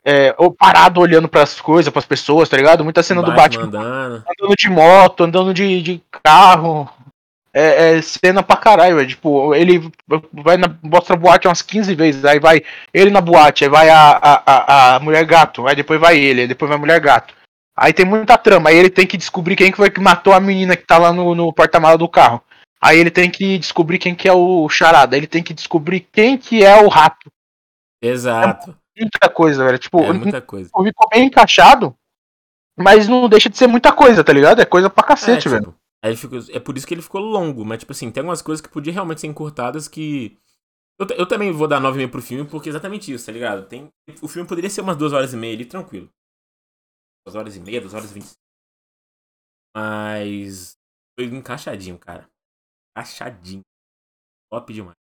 é, 0.05 0.35
ou 0.37 0.53
parado 0.53 1.01
olhando 1.01 1.29
pras 1.29 1.61
coisas, 1.61 1.91
pras 1.91 2.05
pessoas, 2.05 2.49
tá 2.49 2.57
ligado? 2.57 2.85
Muita 2.85 3.03
cena 3.03 3.23
do 3.23 3.33
Batman 3.33 3.65
andando. 3.65 4.25
andando 4.29 4.57
de 4.57 4.69
moto, 4.69 5.25
andando 5.25 5.55
de, 5.55 5.81
de 5.81 6.03
carro. 6.23 6.89
É, 7.55 7.97
é 7.97 8.03
cena 8.03 8.43
pra 8.43 8.57
caralho, 8.57 8.97
velho. 8.97 9.09
Tipo, 9.09 9.55
ele 9.55 9.91
vai 10.33 10.59
na, 10.59 10.77
mostra 10.83 11.15
a 11.15 11.19
boate 11.19 11.49
umas 11.49 11.63
15 11.63 11.95
vezes, 11.95 12.25
aí 12.25 12.39
vai 12.39 12.63
ele 12.93 13.11
na 13.11 13.21
boate, 13.21 13.65
aí 13.65 13.71
vai 13.71 13.89
a, 13.89 14.19
a, 14.21 14.43
a, 14.45 14.97
a 14.97 15.01
mulher 15.01 15.25
gato, 15.25 15.67
aí 15.67 15.75
depois 15.75 15.99
vai 15.99 16.19
ele, 16.19 16.43
aí 16.43 16.49
depois 16.49 16.69
vai 16.69 16.77
a 16.77 16.81
mulher 16.81 17.01
gato. 17.01 17.33
Aí 17.77 17.93
tem 17.93 18.07
muita 18.07 18.39
trama, 18.39 18.71
aí 18.71 18.77
ele 18.77 18.91
tem 18.91 19.07
que 19.07 19.17
descobrir 19.17 19.57
quem 19.57 19.71
que 19.71 19.77
foi 19.77 19.91
que 19.91 20.01
matou 20.01 20.33
a 20.33 20.41
menina 20.41 20.77
que 20.77 20.87
tá 20.87 20.97
lá 20.97 21.13
no, 21.13 21.35
no 21.35 21.53
porta-mala 21.53 21.99
do 21.99 22.09
carro. 22.09 22.41
Aí 22.81 22.99
ele 22.99 23.11
tem 23.11 23.31
que 23.31 23.59
descobrir 23.59 23.99
quem 23.99 24.15
que 24.15 24.29
é 24.29 24.33
o 24.33 24.69
charada, 24.69 25.17
ele 25.17 25.27
tem 25.27 25.43
que 25.43 25.55
descobrir 25.55 26.01
quem 26.01 26.37
que 26.39 26.63
é 26.65 26.81
o 26.83 26.89
rato. 26.89 27.31
Exato. 28.03 28.77
Muita 28.99 29.29
coisa, 29.29 29.65
velho. 29.65 29.79
Tipo, 29.79 30.03
É 30.05 30.13
muita 30.13 30.41
coisa. 30.41 30.69
ficou 30.69 31.09
bem 31.11 31.25
encaixado, 31.27 31.97
mas 32.79 33.09
não 33.09 33.29
deixa 33.29 33.49
de 33.49 33.57
ser 33.57 33.67
muita 33.67 33.93
coisa, 33.93 34.23
tá 34.23 34.33
ligado? 34.33 34.61
É 34.61 34.65
coisa 34.65 34.89
pra 34.91 35.03
cacete, 35.03 35.49
é, 35.49 35.51
velho. 35.51 35.65
tipo, 35.65 35.75
aí 36.05 36.17
ficou- 36.17 36.39
é 36.53 36.61
por 36.61 36.77
isso 36.77 36.87
que 36.87 36.95
ele 36.95 37.03
ficou 37.03 37.21
longo, 37.21 37.65
mas 37.65 37.79
tipo 37.81 37.93
assim, 37.93 38.11
tem 38.11 38.21
algumas 38.21 38.43
coisas 38.43 38.61
que 38.61 38.69
podiam 38.69 38.95
realmente 38.95 39.21
ser 39.21 39.27
encurtadas 39.27 39.89
que. 39.89 40.37
Eu, 40.97 41.07
eu 41.17 41.27
também 41.27 41.51
vou 41.51 41.67
dar 41.67 41.81
9,5 41.81 42.09
pro 42.09 42.23
filme, 42.23 42.49
porque 42.49 42.69
é 42.69 42.71
exatamente 42.71 43.13
isso, 43.13 43.27
tá 43.27 43.33
ligado? 43.33 43.67
Tem, 43.67 43.89
o 44.23 44.29
filme 44.29 44.47
poderia 44.49 44.71
ser 44.71 44.81
umas 44.81 44.97
2 44.97 45.13
horas 45.13 45.33
e 45.33 45.37
meia 45.37 45.55
ali, 45.55 45.65
tranquilo. 45.65 46.09
2 47.27 47.37
horas 47.37 47.57
e 47.57 47.61
meia, 47.61 47.81
2 47.81 47.95
horas 47.95 48.11
e 48.11 48.15
20. 48.15 48.33
Mas. 49.77 50.77
Foi 51.19 51.27
encaixadinho, 51.27 51.99
cara. 51.99 52.29
Encaixadinho. 52.93 53.63
Top 54.51 54.73
demais. 54.73 54.97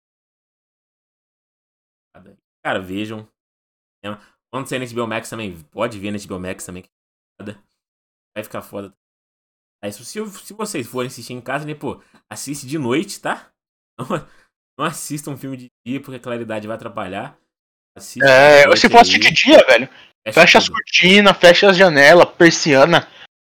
Cara, 2.64 2.80
vejam. 2.80 3.28
É, 4.04 4.08
Quando 4.52 4.68
sair 4.68 4.78
na 4.78 4.86
HBO 4.86 5.06
Max 5.06 5.30
também, 5.30 5.62
pode 5.64 5.98
ver 5.98 6.10
na 6.10 6.18
HBO 6.18 6.38
Max 6.40 6.64
também. 6.64 6.84
é. 7.40 7.44
Vai 8.36 8.44
ficar 8.44 8.62
foda. 8.62 8.94
Aí, 9.82 9.92
se, 9.92 10.04
se 10.04 10.52
vocês 10.52 10.86
forem 10.86 11.08
assistir 11.08 11.32
em 11.32 11.40
casa, 11.40 11.64
né, 11.64 11.74
pô, 11.74 12.02
assiste 12.30 12.66
de 12.66 12.78
noite, 12.78 13.20
tá? 13.20 13.52
Não, 13.98 14.06
não 14.78 14.86
assista 14.86 15.30
um 15.30 15.36
filme 15.36 15.58
de 15.58 15.70
dia, 15.86 16.00
porque 16.00 16.16
a 16.16 16.20
claridade 16.20 16.66
vai 16.66 16.74
atrapalhar. 16.74 17.38
Assiste 17.94 18.24
É, 18.24 18.62
se 18.76 18.86
aí, 18.86 19.18
de 19.20 19.30
dia, 19.30 19.58
velho, 19.66 19.88
fecha 20.32 20.58
as 20.58 20.68
cortinas, 20.68 21.36
fecha 21.36 21.70
as 21.70 21.76
janelas, 21.76 22.28
persiana. 22.30 23.08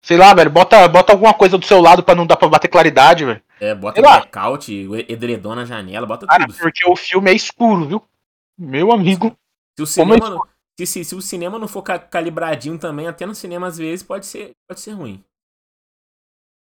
Sei 0.05 0.17
lá, 0.17 0.33
velho, 0.35 0.51
bota, 0.51 0.87
bota 0.87 1.13
alguma 1.13 1.35
coisa 1.35 1.59
do 1.59 1.67
seu 1.67 1.81
lado 1.81 2.03
pra 2.03 2.15
não 2.15 2.27
dar 2.27 2.37
pra 2.37 2.49
bater 2.49 2.69
claridade, 2.69 3.25
velho. 3.25 3.43
É, 3.59 3.75
bota 3.75 4.01
blackout, 4.01 4.73
edredom 5.09 5.55
na 5.55 5.65
janela, 5.65 6.07
bota 6.07 6.27
Cara, 6.27 6.47
tudo. 6.47 6.59
porque 6.59 6.89
o 6.89 6.95
filme 6.95 7.31
é 7.31 7.35
escuro, 7.35 7.87
viu? 7.87 8.09
Meu 8.59 8.93
amigo. 8.93 9.37
Se 9.77 9.83
o 9.83 10.03
como 10.03 10.15
é 10.15 10.19
cinema, 10.19 10.35
não- 10.37 10.47
se, 10.79 10.87
se, 10.87 11.05
se 11.05 11.15
o 11.15 11.23
cinema 11.23 11.59
não 11.59 11.67
for 11.67 11.83
ca- 11.83 11.99
calibradinho 11.99 12.79
também, 12.79 13.07
até 13.09 13.27
no 13.27 13.35
cinema 13.35 13.67
às 13.67 13.79
vezes 13.79 14.03
pode 14.03 14.27
ser, 14.27 14.53
pode 14.69 14.81
ser 14.81 14.93
ruim. 14.93 15.25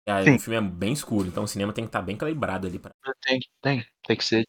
Aí, 0.07 0.35
o 0.35 0.39
filme 0.39 0.57
é 0.57 0.61
bem 0.61 0.91
escuro, 0.91 1.27
então 1.27 1.45
o 1.45 1.47
cinema 1.47 1.71
tem 1.71 1.85
que 1.85 1.89
estar 1.89 1.99
tá 1.99 2.05
bem 2.05 2.17
calibrado 2.17 2.67
ali. 2.67 2.77
Pra... 2.77 2.91
Tem, 3.21 3.39
tem, 3.61 3.85
tem 4.05 4.17
que 4.17 4.25
ser. 4.25 4.45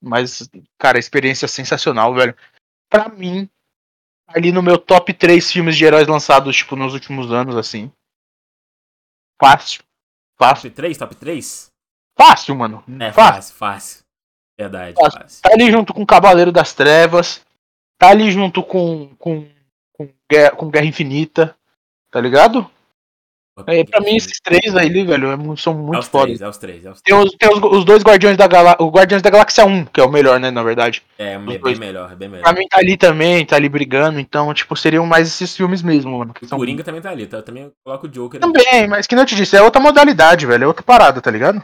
Mas, 0.00 0.48
cara, 0.78 0.98
a 0.98 1.00
experiência 1.00 1.46
é 1.46 1.48
sensacional, 1.48 2.14
velho. 2.14 2.36
Pra 2.88 3.08
mim, 3.08 3.50
ali 4.26 4.52
no 4.52 4.62
meu 4.62 4.78
top 4.78 5.12
3 5.12 5.52
filmes 5.52 5.76
de 5.76 5.84
heróis 5.84 6.06
lançados, 6.06 6.56
tipo, 6.56 6.76
nos 6.76 6.94
últimos 6.94 7.32
anos, 7.32 7.56
assim. 7.56 7.90
Fácil. 9.40 9.82
Fácil. 10.38 10.70
Top 10.70 10.76
3? 10.76 10.98
Top 10.98 11.14
3? 11.14 11.72
Fácil, 12.16 12.54
mano. 12.54 12.84
É, 13.00 13.12
fácil, 13.12 13.14
fácil. 13.14 13.54
fácil. 13.56 14.04
Verdade, 14.58 14.94
fácil. 14.94 15.20
fácil. 15.20 15.42
Tá 15.42 15.52
ali 15.52 15.70
junto 15.70 15.92
com 15.92 16.06
Cavaleiro 16.06 16.52
das 16.52 16.72
Trevas. 16.72 17.44
Tá 17.98 18.10
ali 18.10 18.30
junto 18.30 18.62
com, 18.62 19.14
com, 19.16 19.48
com, 19.92 20.08
Guerra, 20.30 20.50
com 20.52 20.70
Guerra 20.70 20.86
Infinita. 20.86 21.56
Tá 22.10 22.20
ligado? 22.20 22.70
É, 23.68 23.84
pra 23.84 24.00
mim, 24.00 24.16
esses 24.16 24.40
três 24.40 24.74
aí, 24.74 25.04
velho, 25.04 25.30
é 25.30 25.56
são 25.56 25.74
muito 25.74 26.00
é 26.00 26.02
fodas. 26.02 26.40
É 26.40 26.48
os 26.48 26.58
três, 26.58 26.84
é 26.84 26.90
os 26.90 27.00
três. 27.00 27.02
Tem, 27.02 27.14
os, 27.14 27.36
tem 27.36 27.48
os, 27.48 27.78
os 27.78 27.84
dois 27.84 28.02
Guardiões 28.02 28.36
da 28.36 28.48
Galáxia. 28.48 28.84
O 28.84 28.90
Guardiões 28.90 29.22
da 29.22 29.30
Galáxia 29.30 29.64
1, 29.64 29.84
que 29.86 30.00
é 30.00 30.04
o 30.04 30.10
melhor, 30.10 30.40
né, 30.40 30.50
na 30.50 30.62
verdade. 30.64 31.04
É, 31.16 31.34
é 31.34 31.38
bem 31.38 31.60
dois. 31.60 31.78
melhor, 31.78 32.10
é 32.10 32.16
bem 32.16 32.28
melhor. 32.28 32.42
Pra 32.42 32.52
mim 32.52 32.66
tá 32.66 32.78
ali 32.78 32.96
também, 32.96 33.46
tá 33.46 33.54
ali 33.54 33.68
brigando, 33.68 34.18
então, 34.18 34.52
tipo, 34.52 34.74
seriam 34.74 35.06
mais 35.06 35.28
esses 35.28 35.56
filmes 35.56 35.82
mesmo, 35.82 36.18
mano. 36.18 36.34
o 36.42 36.48
Coringa 36.48 36.82
também 36.82 37.00
tá 37.00 37.10
ali, 37.10 37.28
tá? 37.28 37.36
Eu 37.36 37.42
também 37.44 37.72
coloco 37.84 38.06
o 38.06 38.10
Joker 38.10 38.40
Também, 38.40 38.66
ali. 38.68 38.88
mas 38.88 39.06
que 39.06 39.14
não 39.14 39.24
te 39.24 39.36
disse, 39.36 39.56
é 39.56 39.62
outra 39.62 39.80
modalidade, 39.80 40.46
velho, 40.46 40.64
é 40.64 40.66
outra 40.66 40.82
parada, 40.82 41.22
tá 41.22 41.30
ligado? 41.30 41.62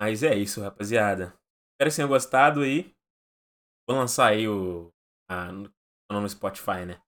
Mas 0.00 0.22
é 0.22 0.34
isso, 0.34 0.62
rapaziada. 0.62 1.34
Espero 1.74 1.90
que 1.90 1.96
tenham 1.96 2.08
gostado 2.08 2.60
aí. 2.62 2.90
Vou 3.86 3.98
lançar 3.98 4.28
aí 4.28 4.48
o. 4.48 4.88
A, 5.28 5.52
no 5.52 6.28
Spotify, 6.28 6.86
né? 6.86 6.98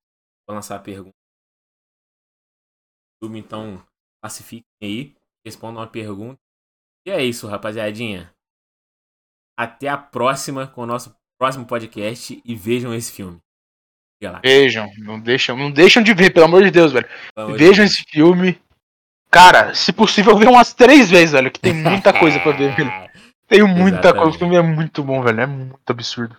Vou 0.46 0.54
lançar 0.54 0.76
a 0.76 0.78
pergunta 0.78 1.21
YouTube, 3.22 3.38
então 3.38 3.82
classifiquem 4.22 4.64
aí, 4.82 5.14
respondam 5.46 5.80
uma 5.80 5.86
pergunta. 5.86 6.38
E 7.06 7.10
é 7.10 7.24
isso, 7.24 7.46
rapaziadinha. 7.46 8.32
Até 9.58 9.88
a 9.88 9.96
próxima 9.96 10.66
com 10.66 10.82
o 10.82 10.86
nosso 10.86 11.14
próximo 11.38 11.66
podcast 11.66 12.40
e 12.44 12.54
vejam 12.54 12.94
esse 12.94 13.12
filme. 13.12 13.38
Vejam, 14.40 14.88
não 14.98 15.18
deixam, 15.18 15.56
não 15.56 15.70
deixam 15.70 16.00
de 16.00 16.14
ver, 16.14 16.30
pelo 16.30 16.46
amor 16.46 16.62
de 16.62 16.70
Deus, 16.70 16.92
velho. 16.92 17.08
vejam 17.56 17.84
esse 17.84 18.04
filme. 18.04 18.60
Cara, 19.28 19.74
se 19.74 19.92
possível, 19.92 20.36
ver 20.36 20.48
umas 20.48 20.72
três 20.72 21.10
vezes, 21.10 21.32
velho, 21.32 21.50
que 21.50 21.58
tem 21.58 21.72
muita 21.72 22.16
coisa 22.16 22.38
pra 22.38 22.52
ver, 22.52 22.74
velho. 22.76 22.90
Tem 23.48 23.62
muita 23.62 23.98
Exatamente. 23.98 24.22
coisa, 24.22 24.36
o 24.36 24.38
filme 24.38 24.56
é 24.56 24.62
muito 24.62 25.04
bom, 25.04 25.22
velho, 25.22 25.40
é 25.42 25.46
muito 25.46 25.90
absurdo. 25.90 26.34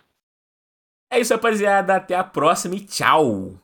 É 1.12 1.20
isso, 1.20 1.32
rapaziada, 1.32 1.94
até 1.94 2.16
a 2.16 2.24
próxima 2.24 2.74
e 2.74 2.80
tchau! 2.80 3.63